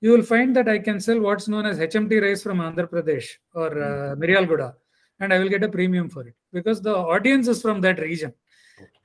you 0.00 0.12
will 0.12 0.22
find 0.22 0.54
that 0.54 0.68
I 0.68 0.78
can 0.78 1.00
sell 1.00 1.20
what's 1.20 1.48
known 1.48 1.66
as 1.66 1.78
HMT 1.78 2.22
rice 2.22 2.42
from 2.42 2.58
Andhra 2.58 2.86
Pradesh 2.86 3.26
or 3.54 3.82
uh, 3.82 4.14
hmm. 4.14 4.20
And 5.20 5.32
I 5.32 5.38
will 5.38 5.48
get 5.48 5.62
a 5.62 5.68
premium 5.68 6.08
for 6.08 6.26
it 6.26 6.34
because 6.52 6.82
the 6.82 6.94
audience 6.94 7.48
is 7.48 7.62
from 7.62 7.80
that 7.80 7.98
region. 8.00 8.32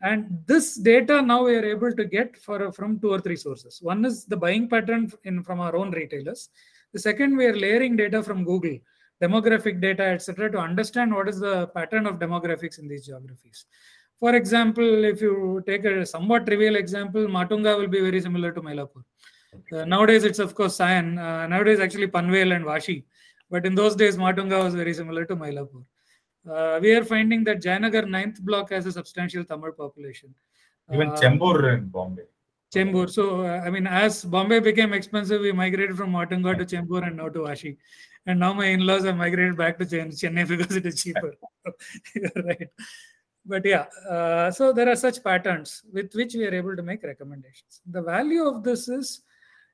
And 0.01 0.39
this 0.45 0.75
data 0.75 1.21
now 1.21 1.45
we 1.45 1.55
are 1.55 1.63
able 1.63 1.93
to 1.93 2.03
get 2.03 2.35
for 2.37 2.71
from 2.73 2.99
two 2.99 3.11
or 3.11 3.19
three 3.19 3.37
sources. 3.37 3.79
One 3.81 4.03
is 4.03 4.25
the 4.25 4.35
buying 4.35 4.67
pattern 4.67 5.11
in 5.23 5.43
from 5.43 5.59
our 5.61 5.75
own 5.75 5.91
retailers. 5.91 6.49
The 6.93 6.99
second, 6.99 7.37
we 7.37 7.45
are 7.45 7.55
layering 7.55 7.95
data 7.95 8.21
from 8.21 8.43
Google 8.43 8.77
demographic 9.21 9.79
data, 9.79 10.03
etc., 10.03 10.51
to 10.51 10.57
understand 10.57 11.13
what 11.13 11.29
is 11.29 11.39
the 11.39 11.67
pattern 11.67 12.07
of 12.07 12.15
demographics 12.15 12.79
in 12.79 12.87
these 12.87 13.05
geographies. 13.05 13.65
For 14.19 14.35
example, 14.35 15.03
if 15.05 15.21
you 15.21 15.63
take 15.67 15.85
a 15.85 16.05
somewhat 16.05 16.45
trivial 16.45 16.75
example, 16.75 17.27
Matunga 17.27 17.77
will 17.77 17.87
be 17.87 18.01
very 18.01 18.21
similar 18.21 18.51
to 18.51 18.61
Mylapore. 18.61 19.03
Uh, 19.73 19.85
nowadays, 19.85 20.23
it's 20.23 20.39
of 20.39 20.55
course 20.55 20.77
Sion. 20.77 21.17
Uh, 21.17 21.47
nowadays, 21.47 21.79
actually 21.79 22.07
Panvel 22.07 22.55
and 22.55 22.65
Vashi. 22.65 23.03
But 23.49 23.65
in 23.65 23.75
those 23.75 23.95
days, 23.95 24.17
Matunga 24.17 24.63
was 24.63 24.75
very 24.75 24.93
similar 24.93 25.25
to 25.25 25.35
Mylapore. 25.35 25.83
Uh, 26.49 26.79
we 26.81 26.93
are 26.93 27.03
finding 27.03 27.43
that 27.43 27.61
Jayanagar 27.61 28.05
9th 28.05 28.41
block 28.41 28.71
has 28.71 28.85
a 28.85 28.91
substantial 28.91 29.43
Tamil 29.43 29.71
population. 29.73 30.33
Even 30.91 31.09
uh, 31.09 31.15
Chembur 31.15 31.77
in 31.77 31.87
Bombay. 31.87 32.23
Chembur. 32.73 33.09
So, 33.09 33.45
uh, 33.45 33.61
I 33.65 33.69
mean, 33.69 33.85
as 33.85 34.23
Bombay 34.23 34.59
became 34.59 34.93
expensive, 34.93 35.41
we 35.41 35.51
migrated 35.51 35.97
from 35.97 36.11
Matunga 36.11 36.57
to 36.57 36.65
Chembur 36.65 37.05
and 37.05 37.17
now 37.17 37.29
to 37.29 37.39
Vashi 37.39 37.77
and 38.25 38.39
now 38.39 38.53
my 38.53 38.65
in-laws 38.65 39.05
have 39.05 39.17
migrated 39.17 39.57
back 39.57 39.79
to 39.79 39.85
Chennai 39.85 40.47
because 40.47 40.75
it 40.75 40.85
is 40.85 41.01
cheaper. 41.01 41.33
right. 42.35 42.69
But 43.45 43.65
yeah, 43.65 43.85
uh, 44.07 44.51
so 44.51 44.71
there 44.71 44.87
are 44.87 44.95
such 44.95 45.23
patterns 45.23 45.81
with 45.91 46.13
which 46.13 46.35
we 46.35 46.45
are 46.45 46.53
able 46.53 46.75
to 46.75 46.83
make 46.83 47.01
recommendations. 47.03 47.81
The 47.89 48.01
value 48.01 48.43
of 48.43 48.63
this 48.63 48.87
is, 48.87 49.23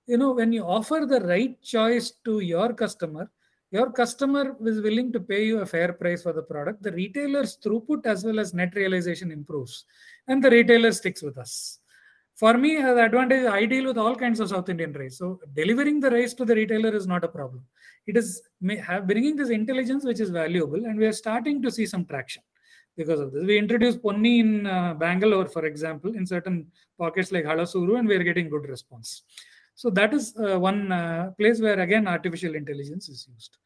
you 0.05 0.17
know, 0.17 0.31
when 0.31 0.53
you 0.53 0.63
offer 0.63 1.05
the 1.07 1.19
right 1.19 1.61
choice 1.61 2.13
to 2.23 2.39
your 2.39 2.73
customer, 2.73 3.29
your 3.71 3.91
customer 3.91 4.55
is 4.65 4.81
willing 4.81 5.11
to 5.13 5.19
pay 5.19 5.45
you 5.45 5.59
a 5.59 5.65
fair 5.65 5.93
price 5.93 6.23
for 6.23 6.33
the 6.33 6.41
product. 6.41 6.83
The 6.83 6.91
retailer's 6.91 7.57
throughput 7.57 8.05
as 8.05 8.23
well 8.23 8.39
as 8.39 8.53
net 8.53 8.75
realization 8.75 9.31
improves, 9.31 9.85
and 10.27 10.43
the 10.43 10.49
retailer 10.49 10.91
sticks 10.91 11.21
with 11.21 11.37
us 11.37 11.79
for 12.37 12.55
me, 12.55 12.79
the 12.79 13.03
advantage 13.03 13.45
I 13.47 13.65
deal 13.65 13.85
with 13.85 13.97
all 13.97 14.15
kinds 14.15 14.39
of 14.39 14.49
South 14.49 14.69
Indian 14.69 14.93
rice. 14.93 15.17
So 15.17 15.39
delivering 15.55 15.99
the 15.99 16.11
rice 16.11 16.35
to 16.35 16.45
the 16.45 16.53
retailer 16.53 16.95
is 16.95 17.07
not 17.07 17.23
a 17.23 17.27
problem. 17.27 17.63
It 18.05 18.15
is 18.15 18.43
bringing 18.61 19.35
this 19.35 19.49
intelligence 19.49 20.05
which 20.05 20.19
is 20.19 20.29
valuable, 20.29 20.85
and 20.85 20.99
we 20.99 21.07
are 21.07 21.13
starting 21.13 21.63
to 21.63 21.71
see 21.71 21.87
some 21.87 22.05
traction 22.05 22.43
because 22.95 23.19
of 23.19 23.33
this. 23.33 23.43
We 23.43 23.57
introduced 23.57 24.03
Ponni 24.03 24.39
in 24.39 24.67
uh, 24.67 24.93
Bangalore, 24.93 25.47
for 25.47 25.65
example, 25.65 26.13
in 26.15 26.27
certain 26.27 26.67
pockets 26.99 27.31
like 27.31 27.45
Halasuru, 27.45 27.97
and 27.97 28.07
we 28.07 28.15
are 28.15 28.23
getting 28.23 28.49
good 28.49 28.69
response. 28.69 29.23
So 29.77 29.89
that 29.91 30.13
is 30.13 30.35
uh, 30.37 30.59
one 30.59 30.91
uh, 30.91 31.31
place 31.37 31.61
where 31.61 31.79
again 31.79 32.07
artificial 32.07 32.55
intelligence 32.55 33.07
is 33.07 33.27
used. 33.33 33.57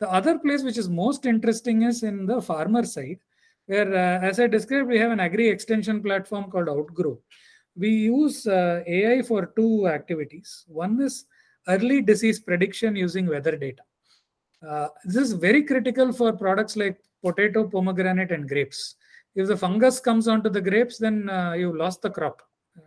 The 0.00 0.10
other 0.10 0.38
place 0.38 0.62
which 0.62 0.78
is 0.78 0.88
most 0.88 1.26
interesting 1.26 1.82
is 1.82 2.02
in 2.02 2.24
the 2.24 2.40
farmer 2.40 2.84
side, 2.84 3.18
where, 3.66 3.92
uh, 3.92 4.26
as 4.26 4.40
I 4.40 4.46
described, 4.46 4.88
we 4.88 4.98
have 4.98 5.10
an 5.10 5.20
agri 5.20 5.48
extension 5.48 6.02
platform 6.02 6.50
called 6.50 6.68
Outgrow 6.68 7.18
we 7.78 7.90
use 7.90 8.46
uh, 8.46 8.82
AI 8.86 9.22
for 9.22 9.52
two 9.56 9.86
activities. 9.88 10.64
One 10.66 11.00
is 11.00 11.26
early 11.68 12.02
disease 12.02 12.40
prediction 12.40 12.96
using 12.96 13.26
weather 13.26 13.56
data. 13.56 13.82
Uh, 14.68 14.88
this 15.04 15.16
is 15.16 15.32
very 15.32 15.62
critical 15.62 16.12
for 16.12 16.32
products 16.32 16.76
like 16.76 16.98
potato, 17.24 17.68
pomegranate, 17.68 18.32
and 18.32 18.48
grapes. 18.48 18.96
If 19.36 19.46
the 19.46 19.56
fungus 19.56 20.00
comes 20.00 20.26
onto 20.26 20.50
the 20.50 20.60
grapes, 20.60 20.98
then 20.98 21.28
uh, 21.30 21.52
you've 21.52 21.76
lost 21.76 22.02
the 22.02 22.10
crop. 22.10 22.42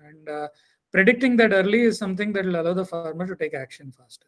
And 0.05 0.49
predicting 0.91 1.35
that 1.37 1.53
early 1.53 1.81
is 1.81 1.97
something 1.97 2.33
that 2.33 2.45
will 2.45 2.59
allow 2.59 2.73
the 2.73 2.85
farmer 2.85 3.27
to 3.27 3.35
take 3.35 3.53
action 3.53 3.91
faster. 3.91 4.27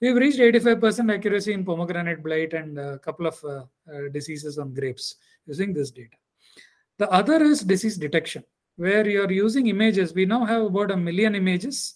We've 0.00 0.16
reached 0.16 0.38
85% 0.38 1.12
accuracy 1.12 1.52
in 1.52 1.64
pomegranate 1.64 2.22
blight 2.22 2.52
and 2.52 2.78
a 2.78 2.98
couple 2.98 3.26
of 3.26 3.42
uh, 3.44 3.62
uh, 3.90 4.08
diseases 4.12 4.58
on 4.58 4.74
grapes 4.74 5.16
using 5.46 5.72
this 5.72 5.90
data. 5.90 6.16
The 6.98 7.10
other 7.10 7.42
is 7.42 7.60
disease 7.62 7.96
detection 7.96 8.44
where 8.76 9.08
you're 9.08 9.32
using 9.32 9.68
images. 9.68 10.12
We 10.12 10.26
now 10.26 10.44
have 10.44 10.62
about 10.62 10.90
a 10.90 10.96
million 10.96 11.34
images 11.34 11.94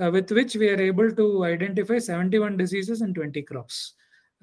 uh, 0.00 0.10
with 0.10 0.30
which 0.30 0.54
we 0.54 0.68
are 0.70 0.80
able 0.80 1.10
to 1.10 1.44
identify 1.44 1.98
71 1.98 2.56
diseases 2.56 3.02
in 3.02 3.14
20 3.14 3.42
crops 3.42 3.94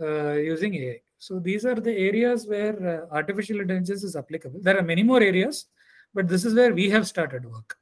uh, 0.02 0.34
using 0.34 0.76
AI. 0.76 1.02
So 1.18 1.40
these 1.40 1.66
are 1.66 1.76
the 1.76 1.92
areas 1.92 2.46
where 2.46 3.08
uh, 3.10 3.16
artificial 3.16 3.62
intelligence 3.62 4.04
is 4.04 4.16
applicable. 4.16 4.60
There 4.62 4.78
are 4.78 4.84
many 4.84 5.04
more 5.04 5.22
areas, 5.22 5.66
but 6.14 6.28
this 6.28 6.46
is 6.46 6.54
where 6.54 6.74
we 6.74 6.90
have 6.90 7.08
started 7.08 7.46
work. 7.46 7.78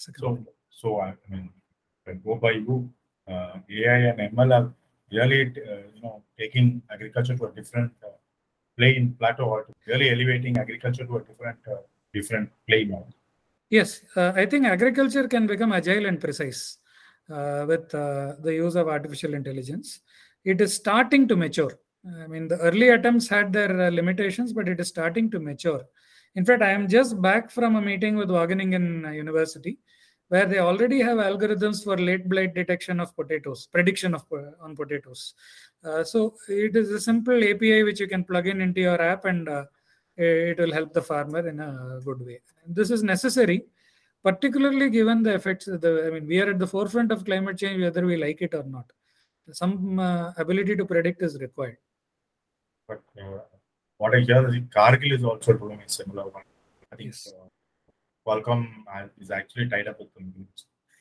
So, 0.00 0.38
so 0.70 1.00
I 1.02 1.14
mean, 1.28 1.50
go 2.24 2.36
by 2.36 2.52
you, 2.52 2.90
uh, 3.28 3.58
AI 3.68 3.98
and 4.10 4.20
ML 4.34 4.52
are 4.52 4.72
really, 5.12 5.42
uh, 5.42 5.82
you 5.94 6.02
know, 6.02 6.22
taking 6.38 6.80
agriculture 6.90 7.36
to 7.36 7.44
a 7.44 7.52
different 7.52 7.92
uh, 8.02 8.16
play 8.78 8.96
in 8.96 9.12
plateau, 9.14 9.44
or 9.44 9.66
really 9.86 10.08
elevating 10.08 10.56
agriculture 10.56 11.04
to 11.04 11.16
a 11.16 11.20
different 11.20 11.58
different 12.14 12.50
play 12.66 12.84
now. 12.84 13.04
Yes, 13.68 14.02
uh, 14.16 14.32
I 14.34 14.46
think 14.46 14.64
agriculture 14.64 15.28
can 15.28 15.46
become 15.46 15.72
agile 15.72 16.06
and 16.06 16.18
precise 16.18 16.78
uh, 17.28 17.66
with 17.68 17.94
uh, 17.94 18.36
the 18.40 18.54
use 18.54 18.76
of 18.76 18.88
artificial 18.88 19.34
intelligence. 19.34 20.00
It 20.44 20.62
is 20.62 20.74
starting 20.74 21.28
to 21.28 21.36
mature. 21.36 21.78
I 22.22 22.26
mean, 22.26 22.48
the 22.48 22.56
early 22.56 22.88
attempts 22.88 23.28
had 23.28 23.52
their 23.52 23.70
uh, 23.82 23.90
limitations, 23.90 24.54
but 24.54 24.66
it 24.66 24.80
is 24.80 24.88
starting 24.88 25.30
to 25.32 25.38
mature. 25.38 25.82
In 26.36 26.44
fact, 26.44 26.62
I 26.62 26.70
am 26.70 26.88
just 26.88 27.20
back 27.20 27.50
from 27.50 27.76
a 27.76 27.82
meeting 27.82 28.16
with 28.16 28.28
Wageningen 28.28 29.14
University, 29.14 29.78
where 30.28 30.46
they 30.46 30.58
already 30.58 31.00
have 31.00 31.18
algorithms 31.18 31.82
for 31.82 31.96
late 31.96 32.28
blight 32.28 32.54
detection 32.54 33.00
of 33.00 33.14
potatoes, 33.16 33.68
prediction 33.72 34.14
of 34.14 34.24
on 34.62 34.76
potatoes. 34.76 35.34
Uh, 35.84 36.04
so 36.04 36.34
it 36.48 36.76
is 36.76 36.90
a 36.90 37.00
simple 37.00 37.42
API 37.42 37.82
which 37.82 37.98
you 37.98 38.06
can 38.06 38.22
plug 38.24 38.46
in 38.46 38.60
into 38.60 38.80
your 38.80 39.00
app 39.00 39.24
and 39.24 39.48
uh, 39.48 39.64
it 40.16 40.58
will 40.58 40.72
help 40.72 40.92
the 40.92 41.02
farmer 41.02 41.48
in 41.48 41.58
a 41.58 42.00
good 42.04 42.24
way. 42.24 42.40
This 42.66 42.90
is 42.90 43.02
necessary, 43.02 43.64
particularly 44.22 44.88
given 44.90 45.22
the 45.22 45.34
effects. 45.34 45.64
The 45.64 46.04
I 46.06 46.10
mean, 46.10 46.28
we 46.28 46.40
are 46.40 46.50
at 46.50 46.58
the 46.58 46.66
forefront 46.66 47.10
of 47.10 47.24
climate 47.24 47.58
change, 47.58 47.80
whether 47.82 48.06
we 48.06 48.16
like 48.16 48.40
it 48.40 48.54
or 48.54 48.62
not. 48.62 48.86
Some 49.52 49.98
uh, 49.98 50.32
ability 50.36 50.76
to 50.76 50.84
predict 50.84 51.22
is 51.22 51.40
required. 51.40 51.78
But 52.86 53.02
uh, 53.20 53.38
what 54.00 54.14
I 54.16 54.20
hear 54.28 54.42
is 54.48 54.56
Cargill 54.74 55.12
is 55.18 55.24
also 55.30 55.52
doing 55.62 55.80
a 55.86 55.88
similar 55.98 56.26
one. 56.36 56.44
I 56.92 56.96
think 56.96 57.08
Yes. 57.10 57.32
uh, 57.32 57.46
Qualcomm 58.26 58.62
is 59.24 59.30
actually 59.38 59.66
tied 59.72 59.88
up 59.90 59.98
with 60.02 60.12
them, 60.14 60.28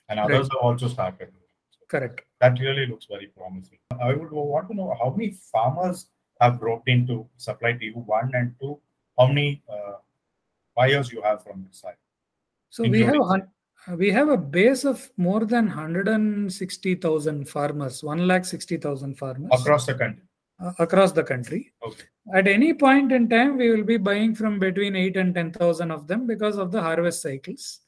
and 0.10 0.20
others 0.26 0.48
have 0.54 0.62
also 0.70 0.88
started. 0.96 1.30
Correct. 1.94 2.22
That 2.42 2.60
really 2.60 2.86
looks 2.86 3.06
very 3.14 3.28
promising. 3.38 3.80
I 4.08 4.14
would 4.14 4.32
want 4.32 4.68
to 4.70 4.76
know 4.80 4.90
how 5.02 5.10
many 5.16 5.30
farmers 5.52 6.08
have 6.42 6.60
brought 6.60 6.84
into 6.96 7.16
supply 7.38 7.72
to 7.74 7.86
you, 7.86 7.94
one 8.18 8.30
and 8.42 8.54
two. 8.62 8.74
How 9.18 9.28
many 9.28 9.48
uh, 9.78 9.94
buyers 10.76 11.12
you 11.12 11.22
have 11.24 11.44
from 11.44 11.66
this 11.68 11.80
side? 11.80 11.98
So 12.70 12.84
we 12.96 13.02
have 13.10 13.16
hun- 13.32 13.50
we 14.04 14.12
have 14.20 14.30
a 14.30 14.38
base 14.38 14.84
of 14.92 15.10
more 15.18 15.44
than 15.56 15.68
160,000 15.68 17.50
farmers, 17.56 18.04
1 18.04 18.28
lakh 18.28 18.46
60,000 18.46 19.16
farmers 19.18 19.50
across 19.60 19.86
the 19.88 19.96
country. 19.96 20.24
Uh, 20.62 20.74
across 20.80 21.12
the 21.12 21.24
country. 21.24 21.72
Okay. 21.86 22.04
At 22.34 22.48
any 22.48 22.74
point 22.74 23.12
in 23.12 23.30
time, 23.30 23.58
we 23.58 23.70
will 23.70 23.84
be 23.84 23.98
buying 23.98 24.36
from 24.36 24.60
between 24.60 24.96
8 24.96 25.18
and 25.18 25.34
10,000 25.34 25.92
of 25.92 26.08
them 26.08 26.28
because 26.28 26.58
of 26.58 26.72
the 26.72 26.82
harvest 26.82 27.22
cycles. 27.22 27.80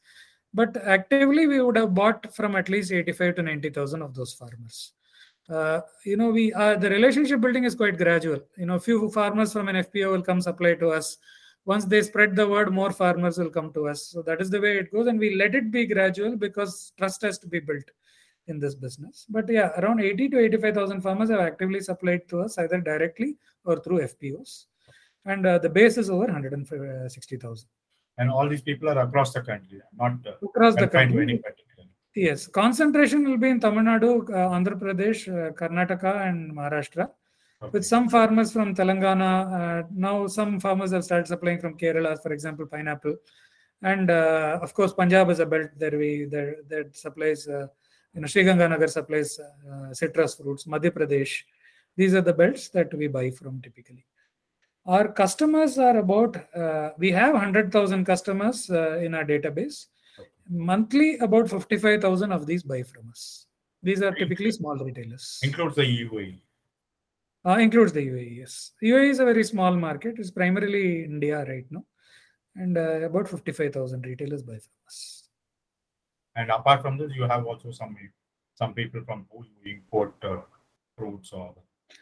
But 0.54 0.76
actively, 0.78 1.48
we 1.48 1.62
would 1.62 1.78
have 1.78 1.94
bought 1.94 2.34
from 2.34 2.56
at 2.56 2.70
least 2.70 2.92
85 2.92 3.36
to 3.36 3.42
90,000 3.44 4.02
of 4.02 4.14
those 4.14 4.34
farmers. 4.34 4.94
Uh, 5.50 5.82
you 6.06 6.18
know, 6.18 6.30
we 6.30 6.54
uh, 6.54 6.76
the 6.76 6.90
relationship 6.90 7.42
building 7.42 7.66
is 7.66 7.76
quite 7.76 7.98
gradual. 7.98 8.40
You 8.58 8.68
know, 8.68 8.76
a 8.76 8.80
few 8.80 9.10
farmers 9.12 9.52
from 9.52 9.68
an 9.68 9.76
FPO 9.76 10.12
will 10.12 10.22
come 10.22 10.40
supply 10.40 10.76
to 10.76 10.90
us. 10.90 11.18
Once 11.66 11.86
they 11.86 12.02
spread 12.02 12.36
the 12.36 12.48
word, 12.48 12.72
more 12.72 12.92
farmers 12.92 13.38
will 13.38 13.50
come 13.50 13.72
to 13.74 13.88
us. 13.88 14.08
So 14.08 14.22
that 14.24 14.42
is 14.42 14.50
the 14.50 14.62
way 14.62 14.78
it 14.78 14.92
goes, 14.92 15.08
and 15.08 15.20
we 15.20 15.36
let 15.36 15.56
it 15.56 15.72
be 15.72 15.86
gradual 15.86 16.38
because 16.38 16.94
trust 16.98 17.22
has 17.24 17.38
to 17.40 17.48
be 17.48 17.60
built 17.60 17.84
in 18.52 18.60
this 18.60 18.76
business. 18.76 19.26
But 19.30 19.50
yeah, 19.50 19.70
around 19.80 20.02
80 20.02 20.30
to 20.30 20.40
85,000 20.40 21.02
farmers 21.02 21.30
have 21.32 21.40
actively 21.40 21.80
supplied 21.80 22.28
to 22.30 22.42
us 22.42 22.58
either 22.58 22.80
directly 22.80 23.38
or 23.66 23.80
through 23.80 24.02
FPOs. 24.02 24.66
And 25.26 25.46
uh, 25.46 25.58
the 25.60 25.70
base 25.70 25.98
is 25.98 26.10
over 26.10 26.26
160,000 26.26 27.68
And 28.18 28.30
all 28.30 28.48
these 28.50 28.62
people 28.62 28.90
are 28.90 29.00
across 29.00 29.34
the 29.34 29.42
country, 29.42 29.82
not 29.98 30.14
uh, 30.28 30.46
across 30.46 30.76
the 30.76 30.88
country. 30.88 31.42
Yes, 32.16 32.46
concentration 32.48 33.24
will 33.28 33.38
be 33.38 33.50
in 33.50 33.60
Tamil 33.62 33.84
Nadu, 33.84 34.30
uh, 34.30 34.50
Andhra 34.58 34.78
Pradesh, 34.78 35.22
uh, 35.30 35.52
Karnataka, 35.54 36.28
and 36.28 36.52
Maharashtra. 36.54 37.10
Okay. 37.64 37.72
With 37.72 37.86
some 37.86 38.10
farmers 38.10 38.52
from 38.52 38.76
Telangana, 38.76 39.84
uh, 39.84 39.88
now 39.94 40.28
some 40.28 40.60
farmers 40.60 40.92
have 40.92 41.06
started 41.06 41.28
supplying 41.28 41.60
from 41.60 41.78
Kerala, 41.78 42.22
for 42.22 42.34
example, 42.34 42.66
pineapple, 42.66 43.16
and 43.82 44.10
uh, 44.10 44.60
of 44.62 44.74
course 44.74 44.94
Punjab 44.94 45.30
is 45.30 45.40
a 45.40 45.46
belt 45.46 45.70
that 45.78 45.94
we 45.94 46.26
that, 46.26 46.68
that 46.68 46.96
supplies. 46.96 47.48
Uh, 47.48 47.68
you 48.14 48.22
know, 48.22 48.28
Sri 48.28 48.44
Ganganagar 48.44 48.90
supplies 48.90 49.40
uh, 49.40 49.94
citrus 49.94 50.36
fruits. 50.36 50.66
Madhya 50.66 50.92
Pradesh, 50.92 51.44
these 51.96 52.14
are 52.14 52.22
the 52.22 52.34
belts 52.34 52.70
that 52.70 52.94
we 52.94 53.08
buy 53.08 53.30
from 53.32 53.62
typically. 53.62 54.06
Our 54.86 55.08
customers 55.10 55.78
are 55.78 55.98
about. 55.98 56.36
Uh, 56.56 56.92
we 56.98 57.12
have 57.12 57.36
hundred 57.36 57.72
thousand 57.72 58.06
customers 58.06 58.70
uh, 58.70 58.98
in 58.98 59.14
our 59.14 59.24
database. 59.24 59.88
Monthly, 60.50 61.18
about 61.20 61.50
fifty-five 61.50 62.02
thousand 62.02 62.32
of 62.32 62.46
these 62.46 62.64
buy 62.64 62.84
from 62.84 63.10
us. 63.10 63.46
These 63.84 64.02
are 64.02 64.12
typically 64.12 64.52
small 64.52 64.78
retailers. 64.78 65.40
Includes 65.44 65.76
the 65.76 65.84
UAE. 65.84 66.40
Uh, 67.44 67.58
includes 67.58 67.92
the 67.92 68.08
UAE, 68.08 68.38
yes. 68.38 68.72
UAE 68.84 69.10
is 69.10 69.20
a 69.20 69.26
very 69.26 69.44
small 69.44 69.76
market. 69.76 70.16
It's 70.20 70.30
primarily 70.30 71.04
India 71.04 71.44
right 71.46 71.66
now. 71.72 71.84
And 72.56 72.78
uh, 72.78 73.02
about 73.02 73.28
55,000 73.28 74.06
retailers 74.06 74.44
buy 74.44 74.60
from 74.60 74.74
us. 74.88 75.21
And 76.36 76.50
apart 76.50 76.82
from 76.82 76.98
this, 76.98 77.12
you 77.14 77.24
have 77.24 77.46
also 77.46 77.72
some 77.72 77.96
some 78.56 78.74
people 78.74 79.02
from 79.06 79.26
who 79.32 79.44
you 79.44 79.74
import 79.74 80.14
uh, 80.24 80.38
fruits 80.98 81.32
or 81.34 81.54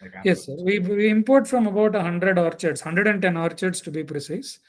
like 0.02 0.14
Yes, 0.24 0.46
sir. 0.46 0.56
We, 0.62 0.80
we 0.80 1.10
import 1.10 1.48
from 1.48 1.68
about 1.68 1.94
100 1.94 2.38
orchards, 2.38 2.84
110 2.84 3.38
orchards 3.38 3.82
to 3.82 3.92
be 3.92 4.04
precise, 4.04 4.60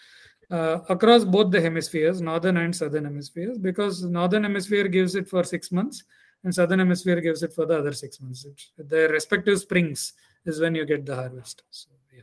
uh, 0.51 0.79
across 0.89 1.25
both 1.25 1.51
the 1.51 1.61
hemispheres, 1.61 2.21
northern 2.21 2.57
and 2.57 2.75
southern 2.75 3.05
hemispheres, 3.05 3.59
because 3.59 4.03
northern 4.05 4.45
hemisphere 4.45 4.89
gives 4.89 5.15
it 5.15 5.29
for 5.29 5.45
six 5.45 5.71
months 5.71 6.05
and 6.45 6.55
southern 6.55 6.79
hemisphere 6.79 7.21
gives 7.21 7.43
it 7.43 7.53
for 7.53 7.67
the 7.67 7.79
other 7.79 7.93
six 7.93 8.21
months. 8.21 8.45
It, 8.45 8.89
the 8.89 9.09
respective 9.09 9.59
springs 9.59 10.15
is 10.47 10.61
when 10.61 10.75
you 10.75 10.85
get 10.87 11.05
the 11.05 11.15
harvest. 11.15 11.63
So, 11.71 11.91
yeah. 12.15 12.23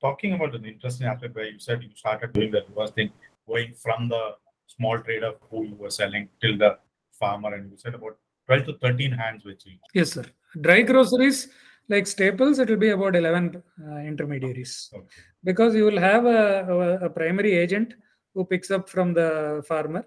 Talking 0.00 0.34
about 0.34 0.52
the 0.52 0.62
interesting 0.66 1.06
aspect 1.06 1.34
where 1.34 1.46
you 1.46 1.58
said 1.58 1.82
you 1.82 1.90
started 1.94 2.32
doing 2.32 2.50
the 2.50 2.64
reverse 2.68 2.92
thing, 2.92 3.10
going 3.46 3.74
from 3.74 4.08
the 4.08 4.36
small 4.66 4.98
trader 5.00 5.32
who 5.50 5.64
you 5.66 5.74
were 5.74 5.90
selling 5.90 6.28
till 6.40 6.58
the 6.58 6.78
farmer, 7.12 7.54
and 7.54 7.70
you 7.70 7.76
said 7.76 7.94
about 7.94 8.16
12 8.46 8.66
to 8.66 8.78
13 8.78 9.12
hands 9.12 9.44
with 9.44 9.64
you. 9.66 9.76
Yes, 9.94 10.12
sir. 10.12 10.24
Dry 10.60 10.82
groceries, 10.82 11.48
like 11.88 12.06
staples, 12.06 12.58
it 12.58 12.68
will 12.68 12.76
be 12.76 12.90
about 12.90 13.16
11 13.16 13.62
uh, 13.86 13.96
intermediaries. 13.98 14.90
Okay. 14.94 15.06
because 15.44 15.74
you 15.74 15.84
will 15.84 15.98
have 15.98 16.24
a, 16.24 16.66
a, 16.68 17.06
a 17.06 17.10
primary 17.10 17.54
agent 17.54 17.94
who 18.34 18.44
picks 18.44 18.70
up 18.70 18.88
from 18.88 19.12
the 19.14 19.62
farmer 19.68 20.06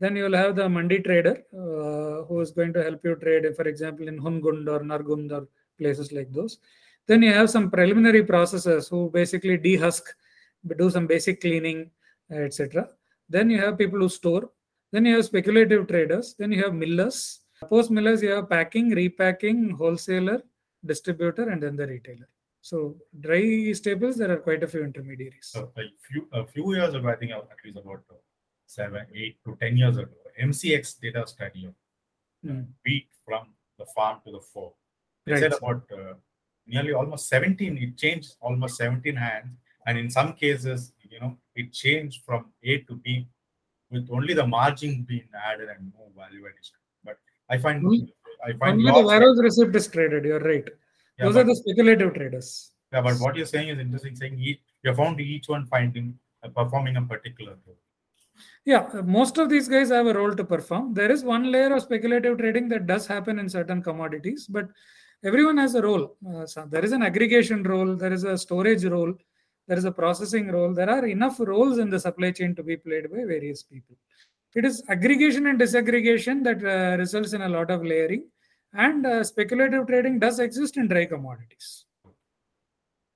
then 0.00 0.16
you 0.16 0.24
will 0.24 0.36
have 0.36 0.54
the 0.56 0.68
mandi 0.68 1.00
trader 1.00 1.36
uh, 1.52 2.24
who 2.26 2.40
is 2.40 2.50
going 2.50 2.72
to 2.72 2.82
help 2.82 3.00
you 3.04 3.14
trade 3.16 3.44
for 3.56 3.66
example 3.68 4.08
in 4.08 4.18
hungund 4.18 4.68
or 4.68 4.80
nargund 4.80 5.30
or 5.32 5.46
places 5.78 6.12
like 6.12 6.32
those 6.32 6.58
then 7.06 7.22
you 7.22 7.32
have 7.32 7.50
some 7.50 7.70
preliminary 7.70 8.24
processors 8.24 8.88
who 8.88 9.10
basically 9.10 9.58
dehusk 9.58 10.02
do 10.76 10.90
some 10.90 11.06
basic 11.06 11.40
cleaning 11.40 11.90
etc 12.30 12.88
then 13.28 13.50
you 13.50 13.58
have 13.64 13.76
people 13.82 13.98
who 14.04 14.08
store 14.08 14.50
then 14.92 15.04
you 15.04 15.14
have 15.16 15.24
speculative 15.24 15.86
traders 15.92 16.34
then 16.38 16.50
you 16.52 16.62
have 16.64 16.74
millers 16.74 17.18
post 17.70 17.90
millers 17.90 18.22
you 18.22 18.30
have 18.36 18.48
packing 18.48 18.90
repacking 19.02 19.70
wholesaler 19.80 20.42
distributor 20.92 21.48
and 21.50 21.62
then 21.62 21.76
the 21.76 21.86
retailer 21.86 22.28
so 22.60 22.96
dry 23.20 23.72
staples, 23.72 24.16
there 24.16 24.30
are 24.32 24.36
quite 24.36 24.62
a 24.64 24.66
few 24.66 24.82
intermediaries. 24.82 25.46
So 25.54 25.72
a 25.76 25.82
few 26.06 26.28
a 26.32 26.44
few 26.44 26.74
years 26.74 26.92
ago, 26.92 27.08
I 27.08 27.14
think 27.14 27.30
at 27.30 27.46
least 27.64 27.78
about 27.78 28.02
uh, 28.10 28.14
seven, 28.66 29.06
eight 29.14 29.36
to 29.44 29.56
10 29.60 29.76
years 29.76 29.96
ago, 29.96 30.10
MCX 30.42 31.00
data 31.00 31.22
study 31.26 31.66
of 31.66 31.74
Hmm. 32.44 32.62
wheat 32.84 33.08
from 33.24 33.54
the 33.78 33.86
farm 33.94 34.20
to 34.26 34.32
the 34.32 34.40
fork. 34.40 34.74
They 35.24 35.32
Right. 35.34 35.40
said 35.44 35.52
about 35.54 35.84
uh, 35.92 36.14
nearly 36.66 36.92
almost 36.92 37.28
17, 37.28 37.78
it 37.78 37.96
changed 37.96 38.34
almost 38.40 38.76
17 38.76 39.16
hands. 39.16 39.52
And 39.88 39.96
in 39.96 40.10
some 40.10 40.34
cases, 40.34 40.92
you 41.10 41.18
know, 41.18 41.34
it 41.56 41.72
changed 41.72 42.22
from 42.26 42.40
A 42.62 42.78
to 42.88 42.94
B 42.96 43.26
with 43.90 44.06
only 44.12 44.34
the 44.34 44.46
margin 44.46 45.02
being 45.08 45.28
added 45.50 45.68
and 45.74 45.90
no 45.96 46.04
value 46.14 46.44
addition. 46.50 46.76
But 47.02 47.16
I 47.48 47.56
find, 47.56 47.84
Only- 47.86 48.12
I 48.46 48.52
find 48.52 48.74
Only 48.80 48.92
the 49.00 49.06
warehouse 49.06 49.38
receipt 49.46 49.74
is 49.74 49.86
traded. 49.88 50.26
You're 50.26 50.40
right. 50.40 50.66
yeah, 51.18 51.24
Those 51.24 51.36
but, 51.36 51.40
are 51.40 51.44
the 51.44 51.56
speculative 51.56 52.12
traders. 52.18 52.72
yeah, 52.92 53.00
but 53.00 53.14
what 53.18 53.34
you're 53.36 53.46
saying 53.46 53.68
is 53.70 53.78
interesting, 53.78 54.14
saying 54.14 54.38
each, 54.38 54.60
you 54.82 54.94
found 54.94 55.22
each 55.22 55.48
one 55.48 55.64
finding, 55.66 56.18
uh, 56.42 56.48
performing 56.48 56.96
a 56.98 57.02
particular 57.02 57.56
role. 57.66 57.78
Yeah, 58.66 58.90
uh, 58.92 59.02
most 59.02 59.38
of 59.38 59.48
these 59.48 59.68
guys 59.68 59.88
have 59.88 60.06
a 60.06 60.12
role 60.12 60.34
to 60.34 60.44
perform. 60.44 60.92
There 60.92 61.10
is 61.10 61.24
one 61.24 61.50
layer 61.50 61.74
of 61.74 61.82
speculative 61.82 62.36
trading 62.38 62.68
that 62.68 62.86
does 62.86 63.06
happen 63.06 63.38
in 63.38 63.48
certain 63.48 63.82
commodities, 63.82 64.46
but 64.46 64.68
everyone 65.24 65.56
has 65.56 65.74
a 65.74 65.82
role. 65.82 66.14
Uh, 66.30 66.44
so 66.46 66.66
there 66.66 66.84
is 66.84 66.92
an 66.92 67.02
aggregation 67.02 67.62
role, 67.62 67.96
there 67.96 68.12
is 68.12 68.24
a 68.24 68.36
storage 68.36 68.84
role, 68.84 69.14
there 69.68 69.78
is 69.78 69.84
a 69.84 69.92
processing 69.92 70.48
role. 70.48 70.72
There 70.72 70.90
are 70.90 71.06
enough 71.06 71.38
roles 71.38 71.78
in 71.78 71.90
the 71.90 72.00
supply 72.00 72.30
chain 72.32 72.54
to 72.56 72.62
be 72.62 72.76
played 72.76 73.10
by 73.10 73.24
various 73.24 73.62
people. 73.62 73.96
It 74.54 74.64
is 74.64 74.82
aggregation 74.88 75.46
and 75.46 75.60
disaggregation 75.60 76.42
that 76.44 76.64
uh, 76.64 76.96
results 76.96 77.34
in 77.34 77.42
a 77.42 77.48
lot 77.48 77.70
of 77.70 77.84
layering, 77.84 78.24
and 78.72 79.06
uh, 79.06 79.22
speculative 79.22 79.86
trading 79.86 80.18
does 80.18 80.38
exist 80.40 80.78
in 80.78 80.88
dry 80.88 81.04
commodities. 81.04 81.84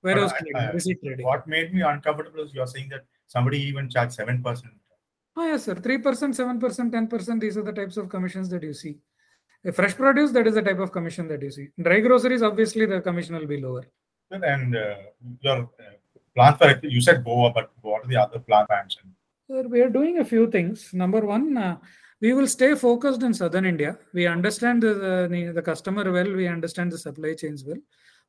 I- 0.04 0.12
trading, 0.12 0.74
receipt 0.74 1.02
trading. 1.02 1.24
What 1.24 1.46
made 1.46 1.72
me 1.72 1.80
uncomfortable 1.80 2.40
is 2.40 2.52
you're 2.52 2.66
saying 2.66 2.90
that 2.90 3.04
somebody 3.28 3.58
even 3.62 3.88
charged 3.88 4.18
7%. 4.18 4.62
Oh, 5.34 5.46
yes, 5.46 5.64
sir. 5.64 5.74
3%, 5.74 6.02
7%, 6.02 6.90
10%. 6.90 7.40
These 7.40 7.56
are 7.56 7.62
the 7.62 7.72
types 7.72 7.96
of 7.96 8.10
commissions 8.10 8.50
that 8.50 8.62
you 8.62 8.74
see. 8.74 8.98
A 9.64 9.72
fresh 9.72 9.94
produce, 9.94 10.32
that 10.32 10.46
is 10.46 10.54
the 10.54 10.62
type 10.62 10.80
of 10.80 10.92
commission 10.92 11.28
that 11.28 11.40
you 11.40 11.50
see. 11.50 11.68
Dry 11.80 12.00
groceries, 12.00 12.42
obviously, 12.42 12.84
the 12.84 13.00
commission 13.00 13.36
will 13.36 13.46
be 13.46 13.60
lower. 13.60 13.84
And 14.30 14.76
uh, 14.76 14.96
your 15.40 15.70
uh, 16.36 16.56
plan 16.56 16.80
for, 16.80 16.86
you 16.86 17.00
said 17.00 17.24
Goa, 17.24 17.50
but 17.52 17.70
what 17.80 18.04
are 18.04 18.08
the 18.08 18.16
other 18.16 18.38
plan 18.38 18.66
plans? 18.66 18.96
Sir, 19.48 19.62
we 19.62 19.80
are 19.80 19.90
doing 19.90 20.18
a 20.18 20.24
few 20.24 20.50
things. 20.50 20.92
Number 20.92 21.20
one, 21.20 21.56
uh, 21.56 21.76
we 22.20 22.32
will 22.32 22.46
stay 22.46 22.74
focused 22.74 23.22
in 23.22 23.34
southern 23.34 23.64
India. 23.64 23.98
We 24.14 24.26
understand 24.26 24.82
the, 24.82 25.28
the, 25.28 25.52
the 25.54 25.62
customer 25.62 26.10
well, 26.10 26.32
we 26.32 26.46
understand 26.46 26.92
the 26.92 26.98
supply 26.98 27.34
chains 27.34 27.64
well, 27.64 27.78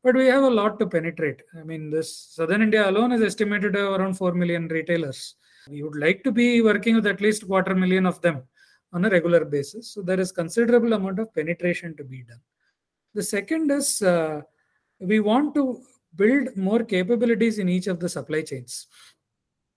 but 0.03 0.15
we 0.15 0.25
have 0.25 0.43
a 0.43 0.49
lot 0.49 0.79
to 0.79 0.87
penetrate. 0.87 1.41
I 1.59 1.63
mean, 1.63 1.91
this 1.91 2.17
southern 2.17 2.63
India 2.63 2.89
alone 2.89 3.11
is 3.11 3.21
estimated 3.21 3.75
around 3.75 4.15
4 4.15 4.33
million 4.33 4.67
retailers. 4.67 5.35
We 5.69 5.83
would 5.83 5.95
like 5.95 6.23
to 6.23 6.31
be 6.31 6.61
working 6.61 6.95
with 6.95 7.07
at 7.07 7.21
least 7.21 7.47
quarter 7.47 7.75
million 7.75 8.05
of 8.05 8.19
them 8.21 8.43
on 8.91 9.05
a 9.05 9.09
regular 9.09 9.45
basis. 9.45 9.93
So 9.93 10.01
there 10.01 10.19
is 10.19 10.31
considerable 10.31 10.93
amount 10.93 11.19
of 11.19 11.33
penetration 11.33 11.95
to 11.97 12.03
be 12.03 12.23
done. 12.23 12.41
The 13.13 13.23
second 13.23 13.71
is 13.71 14.01
uh, 14.01 14.41
we 14.99 15.19
want 15.19 15.55
to 15.55 15.81
build 16.15 16.55
more 16.55 16.83
capabilities 16.83 17.59
in 17.59 17.69
each 17.69 17.87
of 17.87 17.99
the 17.99 18.09
supply 18.09 18.41
chains. 18.41 18.87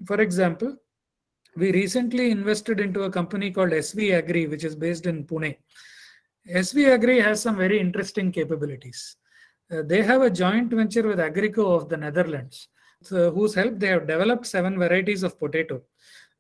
For 0.04 0.20
example, 0.20 0.76
we 1.56 1.72
recently 1.72 2.30
invested 2.30 2.80
into 2.80 3.04
a 3.04 3.10
company 3.10 3.50
called 3.50 3.70
SV 3.70 4.12
Agri, 4.12 4.46
which 4.46 4.64
is 4.64 4.76
based 4.76 5.06
in 5.06 5.24
Pune. 5.24 5.56
SV 6.48 6.88
Agri 6.92 7.18
has 7.20 7.40
some 7.40 7.56
very 7.56 7.80
interesting 7.80 8.30
capabilities. 8.30 9.16
Uh, 9.72 9.82
they 9.84 10.02
have 10.02 10.22
a 10.22 10.30
joint 10.30 10.70
venture 10.70 11.06
with 11.06 11.18
Agrico 11.18 11.74
of 11.74 11.88
the 11.88 11.96
Netherlands, 11.96 12.68
so 13.02 13.30
whose 13.32 13.54
help 13.54 13.78
they 13.78 13.88
have 13.88 14.06
developed 14.06 14.46
seven 14.46 14.78
varieties 14.78 15.22
of 15.22 15.38
potato. 15.38 15.82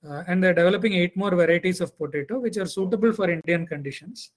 Uh, 0.08 0.22
and 0.28 0.44
they're 0.44 0.54
developing 0.54 0.92
eight 0.92 1.16
more 1.16 1.34
varieties 1.34 1.80
of 1.80 1.96
potato, 1.98 2.38
which 2.38 2.58
are 2.58 2.66
suitable 2.66 3.12
for 3.12 3.28
Indian 3.28 3.66
conditions 3.66 4.30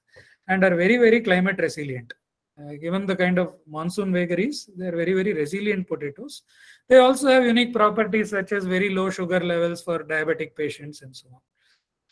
and 0.47 0.63
are 0.63 0.75
very, 0.75 0.97
very 0.97 1.19
climate 1.21 1.59
resilient. 1.59 2.11
Uh, 2.59 2.73
given 2.73 3.05
the 3.05 3.15
kind 3.15 3.37
of 3.37 3.53
monsoon 3.67 4.11
vagaries, 4.11 4.69
they're 4.75 4.95
very, 4.95 5.13
very 5.13 5.33
resilient 5.33 5.87
potatoes. 5.87 6.41
They 6.89 6.97
also 6.97 7.27
have 7.27 7.45
unique 7.45 7.73
properties 7.73 8.31
such 8.31 8.51
as 8.51 8.65
very 8.65 8.89
low 8.93 9.09
sugar 9.09 9.39
levels 9.39 9.81
for 9.81 10.03
diabetic 10.03 10.55
patients 10.55 11.01
and 11.01 11.15
so 11.15 11.27
on. 11.33 11.39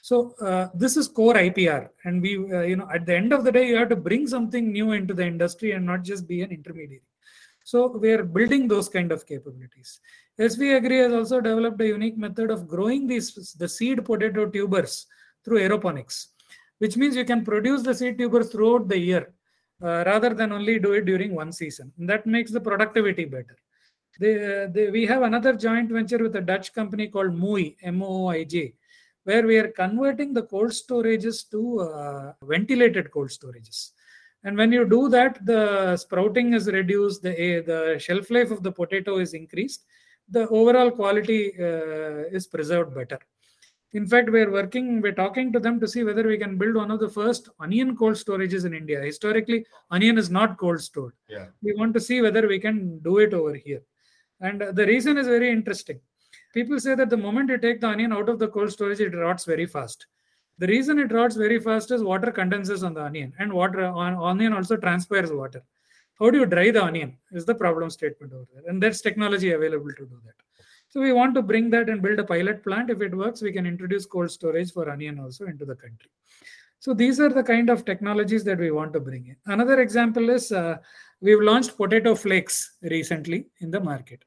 So 0.02 0.36
uh, 0.40 0.70
this 0.74 0.96
is 0.96 1.10
core 1.10 1.34
IPR, 1.34 1.90
and 2.06 2.22
we, 2.22 2.38
uh, 2.54 2.62
you 2.62 2.78
know, 2.78 2.88
at 2.94 3.06
the 3.06 3.16
end 3.16 3.34
of 3.34 3.44
the 3.44 3.52
day, 3.52 3.68
you 3.68 3.76
have 3.76 3.90
to 3.90 3.98
bring 3.98 4.26
something 4.26 4.72
new 4.72 4.94
into 4.94 5.14
the 5.14 5.26
industry 5.26 5.72
and 5.74 5.86
not 5.86 6.04
just 6.04 6.28
be 6.28 6.44
an 6.44 6.52
intermediary. 6.52 7.02
So 7.66 7.88
we 7.98 8.12
are 8.12 8.24
building 8.24 8.70
those 8.70 8.88
kind 8.88 9.12
of 9.12 9.26
capabilities. 9.26 10.00
SV 10.40 10.78
Agri 10.78 11.00
has 11.00 11.12
also 11.12 11.42
developed 11.42 11.82
a 11.82 11.88
unique 11.88 12.18
method 12.18 12.52
of 12.52 12.70
growing 12.70 13.06
these 13.06 13.56
the 13.60 13.68
seed 13.68 14.06
potato 14.06 14.46
tubers 14.46 15.08
through 15.44 15.60
aeroponics, 15.60 16.28
which 16.78 16.96
means 16.96 17.18
you 17.18 17.26
can 17.26 17.44
produce 17.44 17.82
the 17.82 17.94
seed 17.94 18.18
tubers 18.18 18.50
throughout 18.50 18.88
the 18.88 18.98
year 18.98 19.34
uh, 19.84 20.04
rather 20.06 20.34
than 20.34 20.52
only 20.52 20.80
do 20.80 20.94
it 20.94 21.06
during 21.06 21.36
one 21.36 21.52
season. 21.52 21.92
That 21.98 22.26
makes 22.26 22.52
the 22.52 22.60
productivity 22.60 23.26
better. 23.26 23.58
They, 24.20 24.90
we 24.92 25.06
have 25.06 25.22
another 25.22 25.54
joint 25.54 25.92
venture 25.92 26.18
with 26.18 26.36
a 26.36 26.42
Dutch 26.42 26.74
company 26.74 27.08
called 27.08 27.40
Mooij, 27.40 27.76
M-O-I-J, 27.84 28.74
where 29.26 29.46
we 29.46 29.58
are 29.58 29.68
converting 29.68 30.34
the 30.34 30.44
cold 30.44 30.72
storages 30.72 31.50
to 31.52 31.82
uh, 31.82 32.34
ventilated 32.42 33.12
cold 33.12 33.30
storages. 33.30 33.92
And 34.44 34.58
when 34.58 34.72
you 34.72 34.86
do 34.86 35.10
that, 35.10 35.46
the 35.46 35.98
sprouting 35.98 36.54
is 36.54 36.68
reduced, 36.68 37.22
the, 37.22 37.64
the 37.66 38.00
shelf 38.00 38.32
life 38.32 38.50
of 38.50 38.64
the 38.64 38.72
potato 38.72 39.20
is 39.20 39.34
increased, 39.34 39.86
the 40.30 40.48
overall 40.50 40.90
quality 40.92 41.54
uh, 41.60 42.24
is 42.32 42.48
preserved 42.48 42.96
better. 42.96 43.20
In 43.94 44.06
fact, 44.06 44.30
we're 44.30 44.52
working, 44.52 45.02
we're 45.02 45.14
talking 45.14 45.54
to 45.54 45.60
them 45.60 45.80
to 45.80 45.88
see 45.88 46.04
whether 46.04 46.28
we 46.28 46.38
can 46.38 46.58
build 46.58 46.76
one 46.76 46.92
of 46.92 47.00
the 47.00 47.10
first 47.10 47.50
onion 47.60 47.96
cold 47.96 48.16
storages 48.16 48.66
in 48.66 48.74
India. 48.74 49.02
Historically, 49.02 49.66
onion 49.92 50.18
is 50.18 50.30
not 50.30 50.58
cold 50.58 50.82
stored. 50.82 51.14
Yeah. 51.30 51.46
We 51.62 51.74
want 51.76 51.94
to 51.94 52.02
see 52.02 52.22
whether 52.22 52.48
we 52.48 52.60
can 52.60 53.00
do 53.00 53.20
it 53.20 53.34
over 53.34 53.54
here. 53.54 53.82
And 54.42 54.62
the 54.62 54.86
reason 54.86 55.18
is 55.18 55.28
very 55.28 55.50
interesting. 55.50 56.00
People 56.54 56.80
say 56.80 56.96
that 56.96 57.10
the 57.10 57.18
moment 57.18 57.50
you 57.50 57.58
take 57.58 57.82
the 57.82 57.88
onion 57.88 58.12
out 58.12 58.30
of 58.30 58.40
the 58.40 58.48
cold 58.50 58.72
storage, 58.72 59.00
it 59.00 59.16
rots 59.16 59.46
very 59.46 59.66
fast. 59.66 60.08
The 60.60 60.68
reason 60.68 61.00
it 61.00 61.12
rots 61.12 61.36
very 61.36 61.60
fast 61.60 61.92
is 61.92 62.04
water 62.04 62.32
condenses 62.32 62.84
on 62.84 62.94
the 62.94 63.04
onion, 63.04 63.34
and 63.40 63.54
water 63.54 63.86
on 63.86 64.16
onion 64.16 64.54
also 64.54 64.76
transpires 64.76 65.32
water. 65.32 65.64
How 66.20 66.32
do 66.32 66.40
you 66.40 66.46
dry 66.48 66.72
the 66.72 66.84
onion? 66.84 67.18
Is 67.32 67.46
the 67.46 67.54
problem 67.54 67.90
statement 67.92 68.34
over 68.34 68.48
there, 68.54 68.64
and 68.68 68.82
there's 68.82 69.02
technology 69.02 69.52
available 69.52 69.92
to 69.92 70.06
do 70.06 70.20
that. 70.26 70.34
So 70.90 71.02
we 71.02 71.12
want 71.12 71.36
to 71.36 71.42
bring 71.42 71.70
that 71.72 71.90
and 71.90 72.02
build 72.02 72.20
a 72.20 72.24
pilot 72.24 72.64
plant. 72.64 72.90
If 72.90 73.02
it 73.02 73.16
works, 73.16 73.42
we 73.42 73.52
can 73.52 73.66
introduce 73.66 74.06
cold 74.06 74.32
storage 74.32 74.72
for 74.72 74.90
onion 74.90 75.20
also 75.20 75.46
into 75.46 75.66
the 75.66 75.76
country. 75.76 76.10
So 76.80 76.94
these 76.94 77.20
are 77.20 77.30
the 77.30 77.44
kind 77.44 77.70
of 77.70 77.86
technologies 77.86 78.44
that 78.46 78.60
we 78.60 78.72
want 78.72 78.94
to 78.94 79.00
bring 79.00 79.28
in. 79.28 79.36
Another 79.48 79.82
example 79.82 80.30
is 80.30 80.52
uh, 80.52 80.78
we've 81.22 81.42
launched 81.42 81.76
potato 81.76 82.16
flakes 82.16 82.78
recently 82.84 83.48
in 83.60 83.72
the 83.72 83.80
market. 83.80 84.24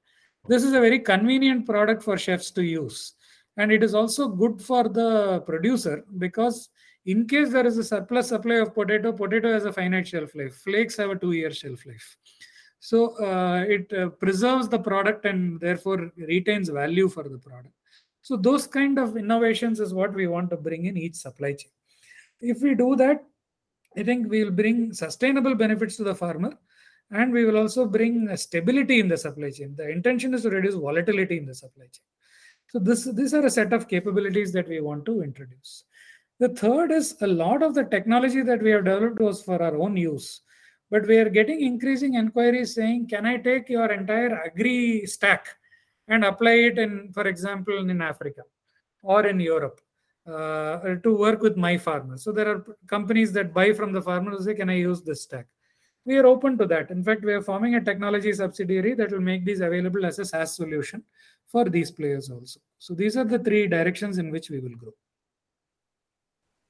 This 0.48 0.64
is 0.64 0.72
a 0.72 0.80
very 0.80 0.98
convenient 0.98 1.66
product 1.66 2.02
for 2.02 2.18
chefs 2.18 2.50
to 2.52 2.62
use. 2.62 3.14
And 3.56 3.70
it 3.70 3.82
is 3.82 3.94
also 3.94 4.28
good 4.28 4.60
for 4.60 4.88
the 4.88 5.40
producer 5.46 6.04
because 6.18 6.70
in 7.06 7.26
case 7.26 7.50
there 7.50 7.66
is 7.66 7.78
a 7.78 7.84
surplus 7.84 8.28
supply 8.28 8.56
of 8.56 8.74
potato, 8.74 9.12
potato 9.12 9.52
has 9.52 9.64
a 9.64 9.72
finite 9.72 10.08
shelf 10.08 10.34
life. 10.34 10.54
Flakes 10.56 10.96
have 10.96 11.10
a 11.10 11.16
two-year 11.16 11.52
shelf 11.52 11.84
life. 11.86 12.16
So 12.80 13.14
uh, 13.22 13.64
it 13.68 13.92
uh, 13.92 14.08
preserves 14.08 14.68
the 14.68 14.78
product 14.78 15.26
and 15.26 15.60
therefore 15.60 16.10
retains 16.16 16.70
value 16.70 17.08
for 17.08 17.22
the 17.22 17.38
product. 17.38 17.74
So 18.22 18.36
those 18.36 18.66
kind 18.66 18.98
of 18.98 19.16
innovations 19.16 19.80
is 19.80 19.94
what 19.94 20.14
we 20.14 20.26
want 20.26 20.50
to 20.50 20.56
bring 20.56 20.86
in 20.86 20.96
each 20.96 21.14
supply 21.14 21.52
chain. 21.52 21.72
If 22.40 22.62
we 22.62 22.74
do 22.74 22.96
that, 22.96 23.22
I 23.96 24.02
think 24.02 24.30
we 24.30 24.44
will 24.44 24.52
bring 24.52 24.92
sustainable 24.94 25.54
benefits 25.54 25.96
to 25.96 26.04
the 26.04 26.14
farmer 26.14 26.56
and 27.10 27.32
we 27.32 27.44
will 27.44 27.58
also 27.58 27.86
bring 27.86 28.34
stability 28.36 29.00
in 29.00 29.08
the 29.08 29.16
supply 29.16 29.50
chain. 29.50 29.74
The 29.76 29.90
intention 29.90 30.32
is 30.32 30.42
to 30.42 30.50
reduce 30.50 30.74
volatility 30.74 31.38
in 31.38 31.46
the 31.46 31.54
supply 31.54 31.84
chain. 31.84 32.04
So 32.68 32.78
this, 32.78 33.04
these 33.04 33.34
are 33.34 33.44
a 33.44 33.50
set 33.50 33.72
of 33.72 33.88
capabilities 33.88 34.52
that 34.52 34.68
we 34.68 34.80
want 34.80 35.04
to 35.06 35.22
introduce. 35.22 35.84
The 36.38 36.50
third 36.50 36.92
is 36.92 37.16
a 37.20 37.26
lot 37.26 37.62
of 37.62 37.74
the 37.74 37.84
technology 37.84 38.42
that 38.42 38.62
we 38.62 38.70
have 38.70 38.84
developed 38.84 39.20
was 39.20 39.42
for 39.42 39.60
our 39.60 39.76
own 39.76 39.96
use. 39.96 40.40
But 40.90 41.06
we 41.06 41.18
are 41.18 41.28
getting 41.28 41.60
increasing 41.60 42.14
inquiries 42.14 42.74
saying, 42.74 43.08
can 43.08 43.24
I 43.24 43.36
take 43.36 43.68
your 43.68 43.90
entire 43.92 44.42
agri 44.44 45.06
stack 45.06 45.46
and 46.08 46.24
apply 46.24 46.54
it 46.70 46.78
in, 46.78 47.12
for 47.12 47.28
example, 47.28 47.78
in 47.78 48.02
Africa 48.02 48.42
or 49.02 49.26
in 49.26 49.38
Europe 49.38 49.80
uh, 50.26 50.96
to 51.04 51.16
work 51.16 51.42
with 51.42 51.56
my 51.56 51.78
farmers? 51.78 52.24
So 52.24 52.32
there 52.32 52.48
are 52.48 52.66
companies 52.88 53.32
that 53.34 53.54
buy 53.54 53.72
from 53.72 53.92
the 53.92 54.02
farmers 54.02 54.38
and 54.38 54.44
say, 54.46 54.54
can 54.54 54.68
I 54.68 54.78
use 54.78 55.00
this 55.02 55.22
stack? 55.22 55.46
We 56.04 56.16
are 56.18 56.26
open 56.26 56.58
to 56.58 56.66
that. 56.66 56.90
In 56.90 57.04
fact, 57.04 57.24
we 57.24 57.34
are 57.34 57.42
forming 57.42 57.76
a 57.76 57.84
technology 57.84 58.32
subsidiary 58.32 58.94
that 58.94 59.12
will 59.12 59.20
make 59.20 59.44
these 59.44 59.60
available 59.60 60.04
as 60.04 60.18
a 60.18 60.24
SaaS 60.24 60.56
solution 60.56 61.04
for 61.46 61.66
these 61.66 61.90
players 61.92 62.30
also. 62.30 62.58
So 62.78 62.94
these 62.94 63.16
are 63.16 63.24
the 63.24 63.38
three 63.38 63.68
directions 63.68 64.18
in 64.18 64.30
which 64.30 64.50
we 64.50 64.58
will 64.58 64.76
grow. 64.76 64.94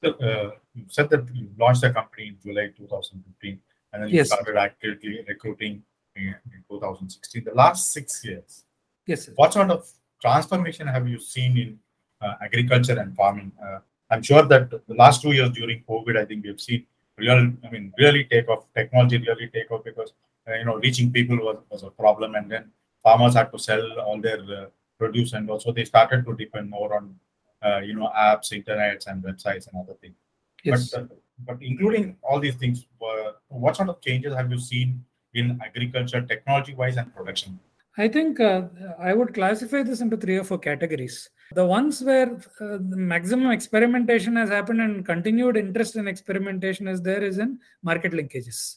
So, 0.03 0.11
uh, 0.13 0.51
you 0.75 0.85
said 0.89 1.11
that 1.11 1.29
you 1.35 1.51
launched 1.59 1.83
the 1.83 1.91
company 1.91 2.29
in 2.29 2.39
July 2.43 2.71
2015 2.77 3.61
and 3.93 4.03
then 4.03 4.11
you 4.11 4.25
started 4.25 4.57
actively 4.57 5.25
recruiting 5.27 5.83
in, 6.17 6.35
in 6.53 6.65
2016. 6.69 7.45
The 7.45 7.55
last 7.55 7.93
six 7.93 8.25
years, 8.25 8.65
Yes, 9.07 9.27
sir. 9.27 9.33
what 9.37 9.53
sort 9.53 9.71
of 9.71 9.89
transformation 10.21 10.87
have 10.87 11.09
you 11.09 11.19
seen 11.19 11.59
in 11.59 11.79
uh, 12.21 12.35
agriculture 12.43 12.99
and 12.99 13.15
farming? 13.17 13.53
Uh, 13.63 13.79
I'm 14.11 14.23
sure 14.23 14.43
that 14.43 14.71
the 14.71 14.95
last 14.95 15.23
two 15.23 15.33
years 15.33 15.51
during 15.51 15.83
COVID, 15.89 16.17
I 16.17 16.25
think 16.25 16.45
we've 16.45 16.61
seen 16.61 16.87
real, 17.17 17.53
I 17.65 17.71
mean, 17.71 17.93
really 17.99 18.25
take 18.25 18.49
off, 18.49 18.65
technology 18.75 19.19
really 19.19 19.49
take 19.49 19.71
off 19.71 19.85
because, 19.85 20.13
uh, 20.49 20.55
you 20.55 20.65
know, 20.65 20.77
reaching 20.77 21.13
people 21.13 21.37
was, 21.39 21.59
was 21.71 21.83
a 21.83 21.91
problem. 21.91 22.35
And 22.35 22.51
then 22.51 22.71
farmers 23.03 23.35
had 23.35 23.53
to 23.53 23.59
sell 23.59 24.01
all 24.01 24.21
their 24.21 24.41
uh, 24.41 24.67
produce 24.99 25.33
and 25.33 25.49
also 25.49 25.73
they 25.73 25.85
started 25.85 26.25
to 26.27 26.35
depend 26.35 26.69
more 26.71 26.95
on, 26.97 27.15
uh, 27.63 27.79
you 27.79 27.95
know, 27.95 28.11
apps, 28.17 28.53
internets 28.53 29.07
and 29.07 29.23
websites 29.23 29.69
and 29.69 29.81
other 29.81 29.95
things. 30.01 30.17
Yes. 30.65 30.91
But, 30.91 31.03
uh, 31.03 31.07
but 31.47 31.59
including 31.61 32.17
all 32.23 32.41
these 32.41 32.57
things, 32.57 32.87
uh, 33.03 33.33
what 33.49 33.77
sort 33.77 33.89
of 33.89 34.01
changes 34.01 34.35
have 34.35 34.51
you 34.51 34.59
seen 34.59 35.05
in 35.35 35.59
agriculture, 35.65 36.23
technology-wise 36.23 36.97
and 36.97 37.15
production? 37.15 37.59
I 37.99 38.09
think 38.09 38.41
uh, 38.41 38.63
I 38.99 39.13
would 39.15 39.35
classify 39.35 39.83
this 39.83 40.01
into 40.01 40.17
three 40.17 40.37
or 40.37 40.45
four 40.45 40.59
categories. 40.59 41.29
The 41.55 41.67
ones 41.67 42.03
where 42.03 42.37
uh, 42.61 42.79
the 42.93 42.97
maximum 42.97 43.51
experimentation 43.51 44.37
has 44.37 44.49
happened 44.49 44.81
and 44.81 45.05
continued 45.05 45.57
interest 45.57 45.97
in 45.97 46.07
experimentation 46.07 46.87
is 46.87 47.03
there 47.03 47.23
is 47.23 47.39
in 47.39 47.59
market 47.83 48.13
linkages. 48.13 48.77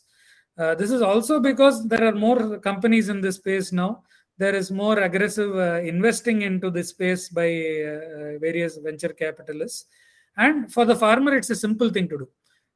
Uh, 0.58 0.76
this 0.76 0.92
is 0.92 1.02
also 1.02 1.40
because 1.40 1.88
there 1.88 2.04
are 2.04 2.14
more 2.14 2.60
companies 2.60 3.10
in 3.10 3.22
this 3.22 3.36
space 3.36 3.72
now. 3.72 4.04
There 4.38 4.56
is 4.56 4.72
more 4.72 5.00
aggressive 5.00 5.56
uh, 5.56 5.82
investing 5.82 6.42
into 6.42 6.72
this 6.72 6.90
space 6.90 7.30
by 7.30 7.46
uh, 7.46 8.40
various 8.40 8.78
venture 8.78 9.10
capitalists. 9.10 9.86
And 10.38 10.72
for 10.74 10.86
the 10.86 10.96
farmer, 10.96 11.36
it's 11.36 11.52
a 11.52 11.56
simple 11.56 11.92
thing 11.92 12.10
to 12.10 12.18
do. 12.18 12.30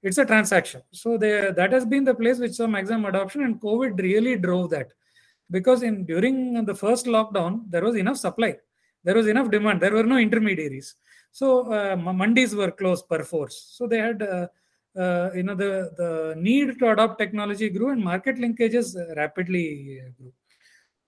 It's 0.03 0.17
a 0.17 0.25
transaction. 0.25 0.81
So 0.91 1.17
they, 1.17 1.51
that 1.51 1.71
has 1.71 1.85
been 1.85 2.03
the 2.03 2.13
place 2.13 2.39
which 2.39 2.53
saw 2.53 2.67
maximum 2.67 3.05
adoption, 3.05 3.43
and 3.43 3.59
COVID 3.59 3.99
really 3.99 4.37
drove 4.37 4.69
that. 4.71 4.89
Because 5.49 5.81
in 5.81 6.05
during 6.05 6.65
the 6.65 6.75
first 6.75 7.05
lockdown 7.05 7.63
there 7.69 7.83
was 7.83 7.95
enough 7.95 8.17
supply. 8.17 8.57
There 9.03 9.15
was 9.15 9.27
enough 9.27 9.49
demand. 9.49 9.81
There 9.81 9.93
were 9.93 10.03
no 10.03 10.17
intermediaries. 10.17 10.95
So 11.31 11.71
uh, 11.71 11.95
mandis 11.95 12.53
were 12.53 12.71
closed 12.71 13.07
per 13.07 13.23
force. 13.23 13.67
So 13.71 13.87
they 13.87 13.99
had 13.99 14.21
uh, 14.21 14.47
uh, 14.97 15.29
you 15.35 15.43
know 15.43 15.55
the 15.55 15.91
the 15.97 16.35
need 16.37 16.77
to 16.79 16.91
adopt 16.91 17.19
technology 17.19 17.69
grew 17.69 17.89
and 17.89 18.03
market 18.03 18.37
linkages 18.37 18.95
rapidly 19.15 20.01
grew. 20.17 20.33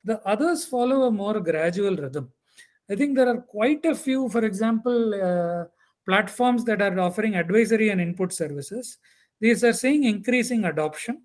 The 0.03 0.21
others 0.25 0.65
follow 0.65 1.03
a 1.03 1.11
more 1.11 1.39
gradual 1.39 1.95
rhythm. 1.95 2.31
I 2.89 2.95
think 2.95 3.15
there 3.15 3.27
are 3.27 3.41
quite 3.41 3.83
a 3.85 3.95
few 3.95 4.29
for 4.29 4.45
example 4.45 5.13
uh, 5.13 5.65
platforms 6.05 6.63
that 6.65 6.81
are 6.81 6.99
offering 6.99 7.35
advisory 7.35 7.89
and 7.89 8.01
input 8.01 8.33
services 8.33 8.97
these 9.39 9.63
are 9.63 9.73
seeing 9.73 10.03
increasing 10.03 10.65
adoption 10.65 11.21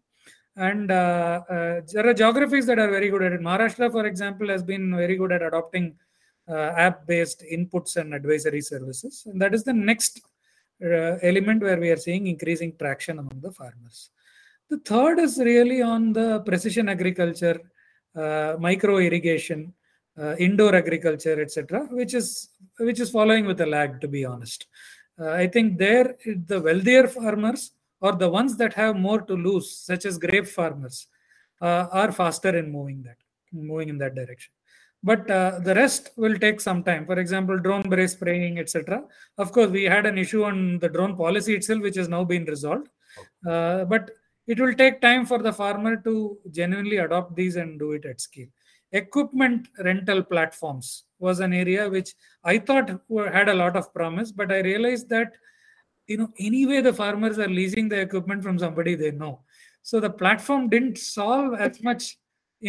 and 0.56 0.90
uh, 0.90 1.42
uh, 1.50 1.80
there 1.92 2.08
are 2.08 2.14
geographies 2.14 2.66
that 2.66 2.78
are 2.78 2.88
very 2.88 3.08
good 3.10 3.22
at 3.22 3.32
it. 3.32 3.40
Maharashtra, 3.40 3.90
for 3.90 4.06
example, 4.06 4.48
has 4.48 4.62
been 4.62 4.96
very 4.96 5.16
good 5.16 5.32
at 5.32 5.42
adopting 5.42 5.96
uh, 6.48 6.72
app-based 6.76 7.42
inputs 7.52 7.96
and 7.96 8.14
advisory 8.14 8.60
services, 8.60 9.24
and 9.26 9.40
that 9.40 9.54
is 9.54 9.64
the 9.64 9.72
next 9.72 10.20
uh, 10.84 11.18
element 11.22 11.62
where 11.62 11.80
we 11.80 11.90
are 11.90 11.96
seeing 11.96 12.26
increasing 12.26 12.72
traction 12.78 13.18
among 13.18 13.40
the 13.40 13.50
farmers. 13.50 14.10
The 14.70 14.78
third 14.78 15.18
is 15.18 15.38
really 15.38 15.82
on 15.82 16.12
the 16.12 16.40
precision 16.40 16.88
agriculture, 16.88 17.60
uh, 18.14 18.56
micro 18.58 18.98
irrigation, 18.98 19.72
uh, 20.18 20.36
indoor 20.36 20.74
agriculture, 20.74 21.40
etc., 21.40 21.86
which 21.90 22.14
is 22.14 22.48
which 22.78 23.00
is 23.00 23.10
following 23.10 23.46
with 23.46 23.60
a 23.60 23.66
lag. 23.66 24.00
To 24.00 24.08
be 24.08 24.24
honest, 24.24 24.66
uh, 25.20 25.30
I 25.30 25.46
think 25.46 25.78
there 25.78 26.16
the 26.24 26.60
wealthier 26.60 27.08
farmers 27.08 27.72
or 28.00 28.12
the 28.12 28.28
ones 28.28 28.56
that 28.58 28.74
have 28.74 28.96
more 28.96 29.20
to 29.22 29.34
lose, 29.34 29.70
such 29.76 30.04
as 30.04 30.18
grape 30.18 30.46
farmers, 30.46 31.06
uh, 31.60 31.86
are 31.90 32.12
faster 32.12 32.56
in 32.56 32.70
moving 32.70 33.02
that 33.02 33.16
moving 33.52 33.88
in 33.88 33.98
that 33.98 34.14
direction. 34.14 34.52
But 35.02 35.30
uh, 35.30 35.60
the 35.60 35.74
rest 35.74 36.10
will 36.16 36.36
take 36.38 36.60
some 36.60 36.82
time. 36.82 37.04
For 37.06 37.18
example 37.18 37.58
drone 37.58 37.84
spray 37.84 38.06
spraying 38.06 38.58
etc 38.58 39.02
of 39.38 39.52
course 39.52 39.70
we 39.70 39.84
had 39.84 40.06
an 40.06 40.18
issue 40.18 40.44
on 40.44 40.78
the 40.78 40.88
drone 40.88 41.16
policy 41.16 41.54
itself 41.54 41.82
which 41.82 41.96
has 41.96 42.08
now 42.08 42.24
been 42.24 42.44
resolved. 42.44 42.88
Uh, 43.46 43.84
but 43.84 44.10
it 44.46 44.60
will 44.60 44.74
take 44.74 45.00
time 45.00 45.24
for 45.24 45.38
the 45.38 45.52
farmer 45.52 45.96
to 45.96 46.38
genuinely 46.50 46.98
adopt 46.98 47.34
these 47.34 47.56
and 47.56 47.78
do 47.78 47.92
it 47.92 48.04
at 48.04 48.20
scale 48.20 48.48
equipment 49.02 49.68
rental 49.88 50.22
platforms 50.22 51.04
was 51.18 51.40
an 51.46 51.52
area 51.52 51.88
which 51.94 52.10
i 52.44 52.58
thought 52.58 52.90
had 53.38 53.48
a 53.48 53.58
lot 53.62 53.76
of 53.80 53.92
promise 53.98 54.30
but 54.40 54.52
i 54.56 54.60
realized 54.70 55.08
that 55.08 55.32
you 56.06 56.16
know 56.20 56.30
anyway 56.38 56.80
the 56.80 56.92
farmers 57.02 57.38
are 57.38 57.52
leasing 57.60 57.88
the 57.88 58.00
equipment 58.06 58.42
from 58.42 58.58
somebody 58.64 58.94
they 58.94 59.10
know 59.10 59.34
so 59.82 60.00
the 60.00 60.14
platform 60.22 60.68
didn't 60.68 60.98
solve 60.98 61.54
as 61.54 61.82
much 61.82 62.18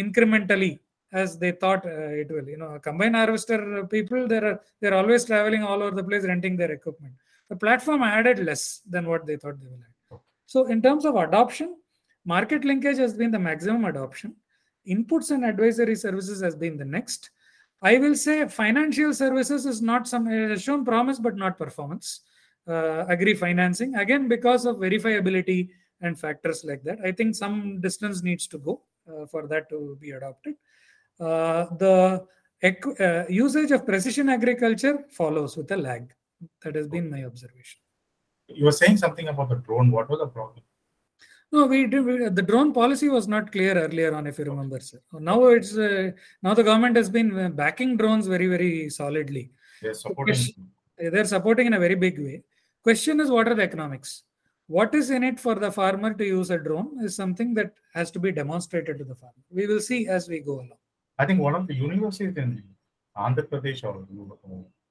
incrementally 0.04 0.80
as 1.12 1.38
they 1.38 1.52
thought 1.52 1.84
uh, 1.86 2.22
it 2.22 2.30
will. 2.30 2.48
You 2.48 2.58
know, 2.58 2.78
combine 2.82 3.14
harvester 3.14 3.86
people, 3.86 4.26
they're 4.28 4.60
they're 4.80 4.94
always 4.94 5.24
traveling 5.24 5.62
all 5.62 5.82
over 5.82 5.96
the 5.96 6.04
place 6.04 6.24
renting 6.24 6.56
their 6.56 6.72
equipment. 6.72 7.14
The 7.48 7.56
platform 7.56 8.02
added 8.02 8.38
less 8.40 8.80
than 8.88 9.06
what 9.06 9.26
they 9.26 9.36
thought 9.36 9.60
they 9.60 9.68
will 9.68 9.84
add. 9.88 10.20
So 10.46 10.66
in 10.66 10.82
terms 10.82 11.04
of 11.04 11.16
adoption, 11.16 11.76
market 12.24 12.64
linkage 12.64 12.98
has 12.98 13.14
been 13.14 13.30
the 13.30 13.38
maximum 13.38 13.84
adoption. 13.84 14.36
Inputs 14.88 15.30
and 15.30 15.44
advisory 15.44 15.96
services 15.96 16.40
has 16.40 16.54
been 16.54 16.76
the 16.76 16.84
next. 16.84 17.30
I 17.82 17.98
will 17.98 18.14
say 18.14 18.48
financial 18.48 19.12
services 19.12 19.66
is 19.66 19.82
not 19.82 20.08
some 20.08 20.26
has 20.26 20.62
shown 20.62 20.84
promise 20.84 21.18
but 21.18 21.36
not 21.36 21.58
performance. 21.58 22.20
Uh, 22.68 23.04
agri 23.08 23.34
financing 23.34 23.94
again 23.94 24.26
because 24.26 24.66
of 24.66 24.76
verifiability 24.76 25.68
and 26.00 26.18
factors 26.18 26.64
like 26.64 26.82
that. 26.82 26.98
I 27.04 27.12
think 27.12 27.34
some 27.34 27.80
distance 27.80 28.22
needs 28.22 28.46
to 28.48 28.58
go 28.58 28.82
uh, 29.08 29.26
for 29.26 29.46
that 29.46 29.68
to 29.70 29.96
be 30.00 30.10
adopted. 30.10 30.54
Uh, 31.20 31.66
the 31.76 32.26
uh, 33.00 33.24
usage 33.28 33.70
of 33.70 33.86
precision 33.86 34.28
agriculture 34.28 35.04
follows 35.10 35.56
with 35.56 35.70
a 35.70 35.76
lag. 35.76 36.12
That 36.62 36.74
has 36.74 36.88
been 36.88 37.08
my 37.10 37.24
observation. 37.24 37.80
You 38.48 38.64
were 38.66 38.72
saying 38.72 38.98
something 38.98 39.28
about 39.28 39.48
the 39.48 39.56
drone. 39.56 39.90
What 39.90 40.10
was 40.10 40.18
the 40.18 40.26
problem? 40.26 40.62
No, 41.56 41.64
we 41.72 41.86
did. 41.86 42.04
We, 42.04 42.14
the 42.28 42.42
drone 42.42 42.72
policy 42.78 43.08
was 43.08 43.26
not 43.26 43.50
clear 43.50 43.74
earlier 43.82 44.14
on, 44.14 44.26
if 44.26 44.38
you 44.38 44.44
remember, 44.44 44.78
sir. 44.78 45.00
Now 45.28 45.36
it's 45.46 45.76
uh, 45.76 46.10
now 46.42 46.52
the 46.58 46.64
government 46.68 46.96
has 47.00 47.08
been 47.08 47.30
uh, 47.44 47.48
backing 47.48 47.96
drones 47.96 48.26
very, 48.26 48.46
very 48.54 48.90
solidly. 48.90 49.44
They're 49.80 49.94
supporting. 49.94 50.36
They're 50.98 51.24
supporting 51.24 51.66
in 51.70 51.74
a 51.74 51.80
very 51.86 51.94
big 51.94 52.18
way. 52.18 52.42
Question 52.82 53.20
is, 53.20 53.30
what 53.30 53.48
are 53.48 53.54
the 53.54 53.62
economics? 53.62 54.22
What 54.66 54.94
is 54.94 55.10
in 55.10 55.24
it 55.24 55.40
for 55.40 55.54
the 55.54 55.70
farmer 55.70 56.12
to 56.20 56.24
use 56.26 56.50
a 56.50 56.58
drone 56.58 56.90
is 57.02 57.16
something 57.16 57.54
that 57.54 57.72
has 57.94 58.10
to 58.12 58.18
be 58.18 58.32
demonstrated 58.32 58.98
to 58.98 59.04
the 59.04 59.14
farmer. 59.14 59.42
We 59.50 59.66
will 59.66 59.80
see 59.80 60.08
as 60.08 60.28
we 60.28 60.40
go 60.40 60.54
along. 60.54 60.80
I 61.18 61.26
think 61.26 61.40
one 61.40 61.54
of 61.54 61.66
the 61.66 61.74
universities 61.74 62.36
in 62.36 62.62
Andhra 63.16 63.44
Pradesh 63.52 63.84
or 63.84 63.94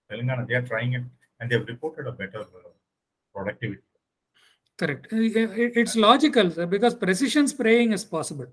Telangana, 0.09 0.47
they 0.47 0.55
are 0.55 0.67
trying 0.73 0.93
it 0.93 1.03
and 1.39 1.49
they've 1.49 1.67
reported 1.67 2.07
a 2.07 2.11
better 2.11 2.41
uh, 2.41 2.71
productivity. 3.35 3.81
Correct. 4.77 5.07
It's 5.11 5.95
logical 5.95 6.49
because 6.67 6.95
precision 6.95 7.47
spraying 7.47 7.93
is 7.93 8.03
possible. 8.03 8.47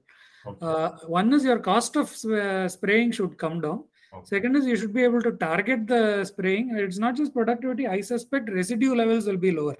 Okay. 0.46 0.66
Uh, 0.66 0.90
one 1.06 1.32
is 1.32 1.44
your 1.44 1.58
cost 1.58 1.96
of 1.96 2.12
uh, 2.24 2.68
spraying 2.68 3.12
should 3.12 3.38
come 3.38 3.60
down. 3.60 3.84
Okay. 4.14 4.26
Second 4.26 4.56
is 4.56 4.66
you 4.66 4.76
should 4.76 4.92
be 4.92 5.02
able 5.02 5.22
to 5.22 5.32
target 5.32 5.86
the 5.86 6.24
spraying. 6.24 6.76
It's 6.76 6.98
not 6.98 7.16
just 7.16 7.32
productivity. 7.32 7.86
I 7.86 8.00
suspect 8.00 8.50
residue 8.50 8.94
levels 8.94 9.26
will 9.26 9.36
be 9.36 9.52
lower. 9.52 9.76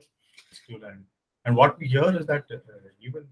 And 1.44 1.56
what 1.56 1.78
we 1.78 1.88
hear 1.88 2.16
is 2.16 2.26
that 2.26 2.44
uh, 2.50 2.58
even 3.00 3.26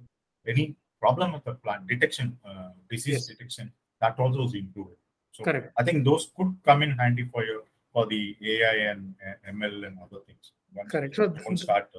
any 0.46 0.76
problem 1.00 1.32
with 1.32 1.44
the 1.44 1.54
plant 1.54 1.86
detection, 1.86 2.36
uh, 2.44 2.70
disease 2.90 3.14
yes. 3.14 3.26
detection, 3.26 3.72
that 4.00 4.18
also 4.18 4.44
is 4.44 4.54
improved. 4.54 4.96
So 5.32 5.44
Correct. 5.44 5.72
I 5.78 5.82
think 5.82 6.04
those 6.04 6.30
could 6.36 6.54
come 6.64 6.82
in 6.82 6.92
handy 6.92 7.28
for 7.32 7.44
your 7.44 7.62
for 7.92 8.06
the 8.06 8.36
AI 8.42 8.90
and 8.90 9.14
uh, 9.26 9.50
ML 9.50 9.86
and 9.86 9.98
other 9.98 10.20
things. 10.26 10.52
Once 10.74 10.90
Correct. 10.92 11.16
So 11.16 11.54
start. 11.56 11.90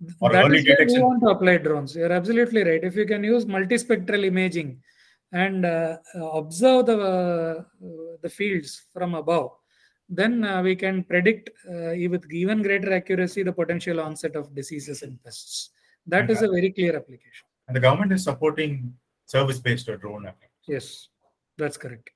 That 0.00 0.34
early 0.34 0.62
detection. 0.62 0.96
You 0.96 1.06
want 1.06 1.22
to 1.22 1.28
apply 1.28 1.58
drones. 1.58 1.94
You're 1.94 2.12
absolutely 2.12 2.64
right. 2.64 2.82
If 2.82 2.96
you 2.96 3.06
can 3.06 3.22
use 3.22 3.44
multispectral 3.44 4.24
imaging 4.24 4.80
and 5.32 5.64
uh, 5.64 5.98
observe 6.14 6.86
the 6.86 6.98
uh, 6.98 7.62
the 8.22 8.28
fields 8.28 8.82
from 8.92 9.14
above, 9.14 9.50
then 10.08 10.44
uh, 10.44 10.60
we 10.62 10.74
can 10.74 11.04
predict 11.04 11.50
uh, 11.68 11.94
with 12.10 12.24
even 12.32 12.62
greater 12.62 12.92
accuracy 12.92 13.42
the 13.42 13.52
potential 13.52 14.00
onset 14.00 14.36
of 14.36 14.54
diseases 14.54 15.02
and 15.02 15.22
pests. 15.22 15.70
That 16.06 16.30
is 16.30 16.42
a 16.42 16.48
very 16.48 16.70
clear 16.70 16.96
application. 16.96 17.46
And 17.68 17.76
the 17.76 17.80
government 17.80 18.12
is 18.12 18.24
supporting 18.24 18.92
service-based 19.26 19.86
drone 20.00 20.26
application. 20.26 20.50
Yes. 20.66 21.08
That's 21.58 21.76
correct. 21.76 22.10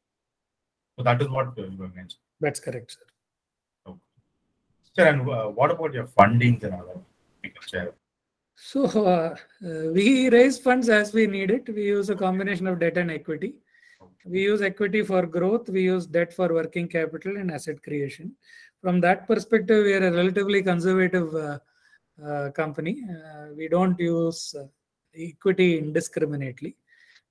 So 0.97 1.05
that 1.05 1.21
is 1.21 1.29
what 1.29 1.53
you 1.57 1.71
mentioned. 1.95 2.14
That's 2.40 2.59
correct, 2.59 2.92
sir. 2.92 3.90
Okay. 3.90 3.99
Sir, 4.95 5.09
and 5.09 5.29
uh, 5.29 5.49
what 5.49 5.71
about 5.71 5.92
your 5.92 6.07
funding 6.07 6.59
and 6.64 6.75
other? 6.75 6.99
So 8.57 8.85
uh, 8.85 9.37
uh, 9.65 9.93
we 9.93 10.31
raise 10.31 10.59
funds 10.59 10.89
as 10.89 11.13
we 11.13 11.27
need 11.27 11.51
it. 11.51 11.69
We 11.69 11.85
use 11.85 12.09
a 12.09 12.17
combination 12.17 12.67
of 12.67 12.81
debt 12.81 12.97
and 12.97 13.11
equity. 13.11 13.55
We 14.25 14.43
use 14.43 14.63
equity 14.63 15.03
for 15.03 15.27
growth. 15.27 15.69
We 15.69 15.83
use 15.83 16.07
debt 16.07 16.33
for 16.33 16.53
working 16.53 16.89
capital 16.89 17.37
and 17.37 17.51
asset 17.51 17.83
creation. 17.83 18.33
From 18.81 19.01
that 19.03 19.27
perspective, 19.27 19.85
we 19.85 19.93
are 19.95 20.07
a 20.09 20.13
relatively 20.13 20.63
conservative 20.63 21.35
uh, 21.35 21.59
uh 22.25 22.51
company. 22.51 23.05
Uh, 23.11 23.49
we 23.55 23.69
don't 23.69 23.99
use 24.01 24.55
uh, 24.59 24.67
equity 25.15 25.79
indiscriminately 25.79 26.77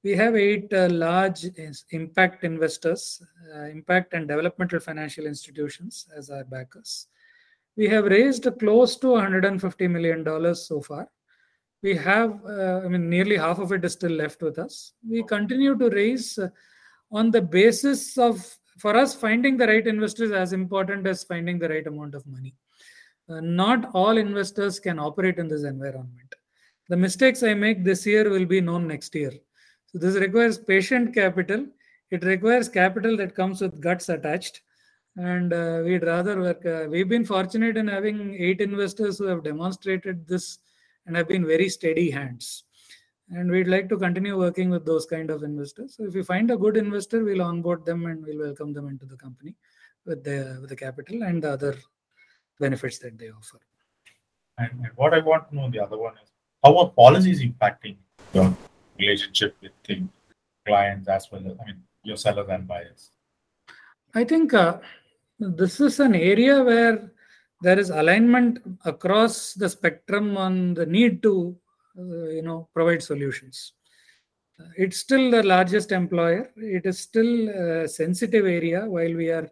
we 0.05 0.11
have 0.15 0.35
eight 0.35 0.71
large 0.71 1.45
impact 1.89 2.43
investors, 2.43 3.23
impact 3.71 4.13
and 4.13 4.27
developmental 4.27 4.79
financial 4.79 5.25
institutions 5.25 6.07
as 6.15 6.29
our 6.29 6.43
backers. 6.43 7.07
We 7.77 7.87
have 7.89 8.05
raised 8.05 8.47
close 8.59 8.95
to 8.97 9.11
150 9.11 9.87
million 9.87 10.23
dollars 10.23 10.67
so 10.67 10.81
far. 10.81 11.09
We 11.83 11.95
have, 11.97 12.39
uh, 12.45 12.81
I 12.83 12.87
mean, 12.87 13.09
nearly 13.09 13.37
half 13.37 13.59
of 13.59 13.71
it 13.71 13.85
is 13.85 13.93
still 13.93 14.11
left 14.11 14.41
with 14.41 14.57
us. 14.57 14.93
We 15.07 15.23
continue 15.23 15.77
to 15.77 15.89
raise 15.89 16.37
uh, 16.37 16.49
on 17.11 17.31
the 17.31 17.41
basis 17.41 18.17
of, 18.17 18.43
for 18.79 18.95
us, 18.95 19.13
finding 19.13 19.57
the 19.57 19.67
right 19.67 19.85
investors 19.85 20.31
as 20.31 20.53
important 20.53 21.05
as 21.05 21.23
finding 21.23 21.59
the 21.59 21.69
right 21.69 21.85
amount 21.85 22.15
of 22.15 22.25
money. 22.25 22.55
Uh, 23.29 23.41
not 23.41 23.89
all 23.93 24.17
investors 24.17 24.79
can 24.79 24.99
operate 24.99 25.37
in 25.37 25.47
this 25.47 25.63
environment. 25.63 26.33
The 26.89 26.97
mistakes 26.97 27.43
I 27.43 27.53
make 27.53 27.83
this 27.83 28.05
year 28.05 28.29
will 28.29 28.45
be 28.45 28.61
known 28.61 28.87
next 28.87 29.13
year 29.15 29.31
so 29.95 29.99
this 29.99 30.15
requires 30.15 30.57
patient 30.57 31.13
capital. 31.13 31.65
It 32.11 32.25
requires 32.25 32.67
capital 32.67 33.15
that 33.15 33.33
comes 33.33 33.61
with 33.61 33.79
guts 33.79 34.09
attached. 34.09 34.59
And 35.17 35.53
uh, 35.53 35.81
we'd 35.83 36.03
rather 36.03 36.39
work. 36.39 36.65
Uh, 36.65 36.87
we've 36.89 37.07
been 37.07 37.25
fortunate 37.25 37.77
in 37.77 37.87
having 37.87 38.35
eight 38.37 38.59
investors 38.59 39.17
who 39.17 39.25
have 39.25 39.43
demonstrated 39.43 40.27
this 40.27 40.59
and 41.05 41.15
have 41.15 41.27
been 41.27 41.45
very 41.45 41.69
steady 41.69 42.11
hands. 42.11 42.63
And 43.29 43.49
we'd 43.49 43.67
like 43.67 43.89
to 43.89 43.97
continue 43.97 44.37
working 44.37 44.69
with 44.69 44.85
those 44.85 45.05
kind 45.05 45.29
of 45.29 45.43
investors. 45.43 45.95
So 45.95 46.05
if 46.05 46.13
we 46.13 46.21
find 46.21 46.51
a 46.51 46.57
good 46.57 46.77
investor, 46.77 47.23
we'll 47.23 47.41
onboard 47.41 47.85
them 47.85 48.05
and 48.05 48.23
we'll 48.25 48.39
welcome 48.39 48.73
them 48.73 48.87
into 48.87 49.05
the 49.05 49.17
company 49.17 49.55
with 50.05 50.23
the 50.23 50.57
with 50.61 50.69
the 50.69 50.75
capital 50.75 51.23
and 51.23 51.41
the 51.41 51.53
other 51.53 51.75
benefits 52.59 52.99
that 52.99 53.17
they 53.17 53.29
offer. 53.29 53.59
And, 54.57 54.89
what 54.95 55.13
I 55.13 55.19
want 55.19 55.49
to 55.49 55.55
know 55.55 55.69
the 55.69 55.79
other 55.79 55.97
one 55.97 56.13
is 56.23 56.29
how 56.63 56.77
are 56.77 56.89
policies 56.89 57.41
impacting 57.41 57.97
the 58.31 58.53
relationship 58.99 59.55
with 59.61 59.71
the 59.87 60.03
clients 60.65 61.07
as 61.07 61.27
well 61.31 61.41
as 61.45 61.57
I 61.61 61.65
mean 61.65 61.83
your 62.03 62.17
sellers 62.17 62.47
and 62.49 62.67
buyers? 62.67 63.11
I 64.13 64.23
think 64.23 64.53
uh, 64.53 64.77
this 65.39 65.79
is 65.79 65.99
an 65.99 66.15
area 66.15 66.63
where 66.63 67.11
there 67.61 67.79
is 67.79 67.89
alignment 67.89 68.59
across 68.85 69.53
the 69.53 69.69
spectrum 69.69 70.37
on 70.37 70.73
the 70.73 70.85
need 70.85 71.23
to 71.23 71.55
uh, 71.97 72.29
you 72.29 72.41
know 72.41 72.69
provide 72.73 73.01
solutions. 73.01 73.73
It's 74.77 74.97
still 74.97 75.31
the 75.31 75.43
largest 75.43 75.91
employer. 75.91 76.49
It 76.55 76.85
is 76.85 76.99
still 76.99 77.49
a 77.49 77.87
sensitive 77.87 78.45
area 78.45 78.85
while 78.85 79.13
we 79.13 79.29
are 79.29 79.49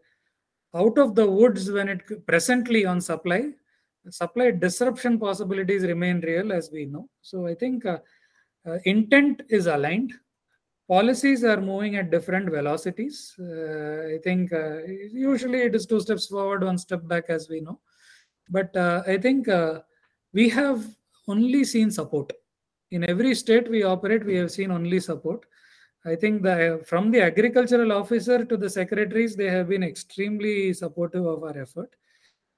out 0.76 0.98
of 0.98 1.16
the 1.16 1.30
woods 1.30 1.70
when 1.72 1.90
it 1.90 2.26
presently 2.26 2.86
on 2.86 3.00
supply 3.02 3.52
supply 4.10 4.52
disruption 4.52 5.18
possibilities 5.18 5.84
remain 5.84 6.20
real 6.22 6.52
as 6.52 6.70
we 6.72 6.86
know 6.86 7.08
so 7.22 7.48
i 7.48 7.54
think 7.54 7.86
uh, 7.86 7.98
uh, 8.68 8.78
intent 8.86 9.42
is 9.50 9.68
aligned 9.68 10.14
policies 10.94 11.44
are 11.52 11.62
moving 11.70 11.96
at 12.02 12.12
different 12.16 12.50
velocities 12.58 13.18
uh, 13.40 14.00
i 14.16 14.18
think 14.26 14.54
uh, 14.64 14.76
usually 15.32 15.62
it 15.68 15.76
is 15.80 15.86
two 15.92 16.02
steps 16.06 16.28
forward 16.34 16.64
one 16.72 16.80
step 16.88 17.08
back 17.14 17.26
as 17.38 17.50
we 17.56 17.62
know 17.68 17.80
But 18.50 18.76
uh, 18.76 19.04
I 19.08 19.18
think 19.18 19.48
uh, 19.48 19.82
we 20.34 20.50
have 20.50 20.86
only 21.28 21.64
seen 21.64 21.92
support. 21.92 22.34
In 22.92 23.10
every 23.10 23.34
state 23.34 23.70
we 23.70 23.84
operate, 23.84 24.26
we 24.26 24.36
have 24.36 24.52
seen 24.52 24.72
only 24.72 25.00
support. 25.00 25.46
I 26.06 26.16
think 26.16 26.44
the 26.44 26.84
from 26.86 27.12
the 27.12 27.22
agricultural 27.22 27.92
officer 27.92 28.44
to 28.44 28.58
the 28.58 28.70
secretaries, 28.70 29.36
they 29.36 29.50
have 29.50 29.70
been 29.70 29.84
extremely 29.84 30.74
supportive 30.74 31.26
of 31.26 31.44
our 31.44 31.58
effort. 31.58 31.96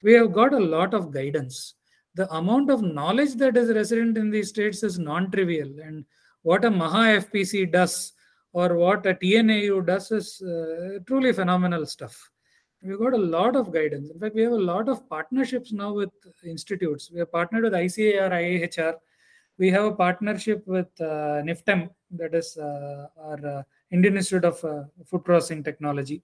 We 0.01 0.13
have 0.13 0.33
got 0.33 0.53
a 0.53 0.59
lot 0.59 0.93
of 0.93 1.11
guidance. 1.11 1.75
The 2.15 2.33
amount 2.33 2.71
of 2.71 2.81
knowledge 2.81 3.35
that 3.35 3.57
is 3.57 3.69
resident 3.69 4.17
in 4.17 4.29
these 4.31 4.49
states 4.49 4.83
is 4.83 4.97
non-trivial, 4.97 5.79
and 5.83 6.05
what 6.41 6.65
a 6.65 6.71
Maha 6.71 7.19
FPC 7.21 7.71
does 7.71 8.13
or 8.55 8.75
what 8.77 9.05
a 9.05 9.13
TNAU 9.13 9.85
does 9.85 10.11
is 10.11 10.41
uh, 10.41 10.99
truly 11.05 11.33
phenomenal 11.33 11.85
stuff. 11.85 12.15
We've 12.81 12.97
got 12.97 13.13
a 13.13 13.25
lot 13.37 13.57
of 13.57 13.73
guidance. 13.73 14.09
In 14.11 14.17
fact, 14.17 14.33
we 14.33 14.43
have 14.43 14.53
a 14.53 14.67
lot 14.73 14.87
of 14.87 15.09
partnerships 15.09 15.73
now 15.73 15.91
with 15.91 16.11
institutes. 16.45 17.11
We 17.11 17.19
have 17.19 17.33
partnered 17.33 17.63
with 17.65 17.73
ICAR, 17.73 18.31
IIHR. 18.31 18.93
We 19.57 19.69
have 19.71 19.83
a 19.83 19.91
partnership 19.91 20.63
with 20.65 20.87
uh, 21.01 21.41
NIFTEM, 21.49 21.89
that 22.11 22.33
is 22.33 22.57
uh, 22.57 23.07
our 23.17 23.45
uh, 23.45 23.63
Indian 23.91 24.15
Institute 24.15 24.45
of 24.45 24.63
uh, 24.63 24.83
Food 25.05 25.25
Processing 25.25 25.61
Technology. 25.61 26.21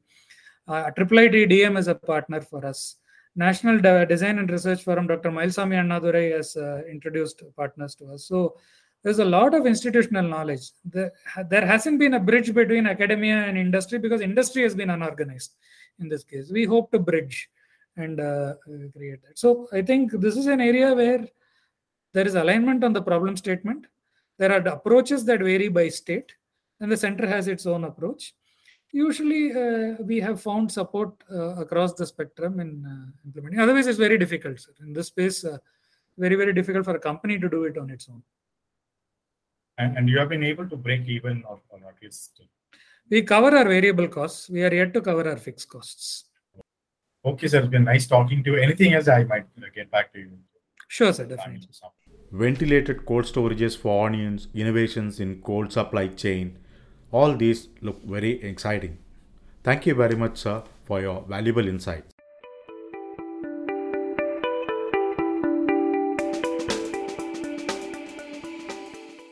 Uh, 0.69 0.89
DM 0.91 1.77
is 1.77 1.89
a 1.89 1.95
partner 1.95 2.39
for 2.39 2.65
us. 2.65 2.95
National 3.35 3.77
De- 3.79 4.05
Design 4.05 4.39
and 4.39 4.49
Research 4.49 4.83
Forum, 4.83 5.07
Dr. 5.07 5.31
Mylswamy 5.31 5.75
Annadurai 5.83 6.33
has 6.35 6.55
uh, 6.55 6.81
introduced 6.89 7.43
partners 7.57 7.93
to 7.95 8.05
us. 8.13 8.25
So 8.25 8.55
there's 9.03 9.19
a 9.19 9.25
lot 9.25 9.53
of 9.53 9.65
institutional 9.65 10.23
knowledge. 10.23 10.69
There, 10.85 11.11
there 11.49 11.65
hasn't 11.65 11.99
been 11.99 12.13
a 12.13 12.19
bridge 12.19 12.53
between 12.53 12.85
academia 12.85 13.35
and 13.35 13.57
industry 13.57 13.97
because 13.97 14.21
industry 14.21 14.61
has 14.63 14.75
been 14.75 14.91
unorganized 14.91 15.55
in 15.99 16.09
this 16.09 16.23
case. 16.23 16.51
We 16.51 16.65
hope 16.65 16.91
to 16.91 16.99
bridge 16.99 17.49
and 17.97 18.19
uh, 18.19 18.53
create 18.95 19.21
that. 19.23 19.37
So 19.37 19.67
I 19.71 19.81
think 19.81 20.11
this 20.11 20.37
is 20.37 20.47
an 20.47 20.61
area 20.61 20.93
where 20.93 21.27
there 22.13 22.27
is 22.27 22.35
alignment 22.35 22.83
on 22.83 22.93
the 22.93 23.01
problem 23.01 23.37
statement. 23.37 23.87
There 24.37 24.51
are 24.51 24.67
approaches 24.67 25.25
that 25.25 25.39
vary 25.39 25.67
by 25.67 25.89
state, 25.89 26.31
and 26.79 26.91
the 26.91 26.97
center 26.97 27.27
has 27.27 27.47
its 27.47 27.65
own 27.65 27.83
approach. 27.83 28.33
Usually, 28.91 29.51
uh, 29.53 29.95
we 30.03 30.19
have 30.19 30.41
found 30.41 30.71
support 30.71 31.13
uh, 31.31 31.55
across 31.55 31.93
the 31.93 32.05
spectrum 32.05 32.59
in 32.59 32.85
uh, 32.85 33.11
implementing. 33.25 33.59
Otherwise, 33.59 33.87
it's 33.87 33.99
very 33.99 34.17
difficult. 34.17 34.59
Sir. 34.59 34.71
In 34.81 34.93
this 34.93 35.07
space, 35.07 35.45
uh, 35.45 35.57
very, 36.17 36.35
very 36.35 36.53
difficult 36.53 36.85
for 36.85 36.95
a 36.95 36.99
company 36.99 37.39
to 37.39 37.49
do 37.49 37.63
it 37.63 37.77
on 37.77 37.89
its 37.89 38.09
own. 38.09 38.21
And, 39.81 39.97
and 39.97 40.09
you 40.09 40.17
have 40.19 40.29
been 40.29 40.43
able 40.43 40.67
to 40.69 40.77
break 40.87 41.07
even 41.07 41.43
or, 41.49 41.59
or 41.69 41.79
at 41.89 42.01
least 42.01 42.41
we 43.11 43.21
cover 43.21 43.55
our 43.57 43.65
variable 43.65 44.07
costs. 44.07 44.49
We 44.49 44.63
are 44.63 44.73
yet 44.73 44.93
to 44.93 45.01
cover 45.01 45.29
our 45.29 45.37
fixed 45.37 45.67
costs. 45.69 46.25
Okay, 47.25 47.47
sir. 47.47 47.59
It's 47.59 47.67
been 47.67 47.83
nice 47.83 48.07
talking 48.07 48.43
to 48.45 48.51
you. 48.51 48.57
Anything 48.57 48.93
else 48.93 49.07
I 49.07 49.25
might 49.25 49.47
uh, 49.57 49.65
get 49.75 49.91
back 49.91 50.13
to 50.13 50.19
you? 50.19 50.31
Sure, 50.87 51.11
sir. 51.13 51.25
Definitely. 51.25 51.67
Ventilated 52.31 53.05
cold 53.05 53.25
storages 53.25 53.77
for 53.77 54.07
onions, 54.07 54.47
innovations 54.53 55.19
in 55.19 55.41
cold 55.41 55.73
supply 55.73 56.07
chain. 56.07 56.57
All 57.11 57.35
these 57.35 57.67
look 57.81 58.01
very 58.05 58.41
exciting. 58.41 58.97
Thank 59.63 59.85
you 59.85 59.93
very 59.93 60.15
much, 60.15 60.37
sir, 60.37 60.63
for 60.85 61.01
your 61.01 61.25
valuable 61.27 61.67
insights. 61.67 62.20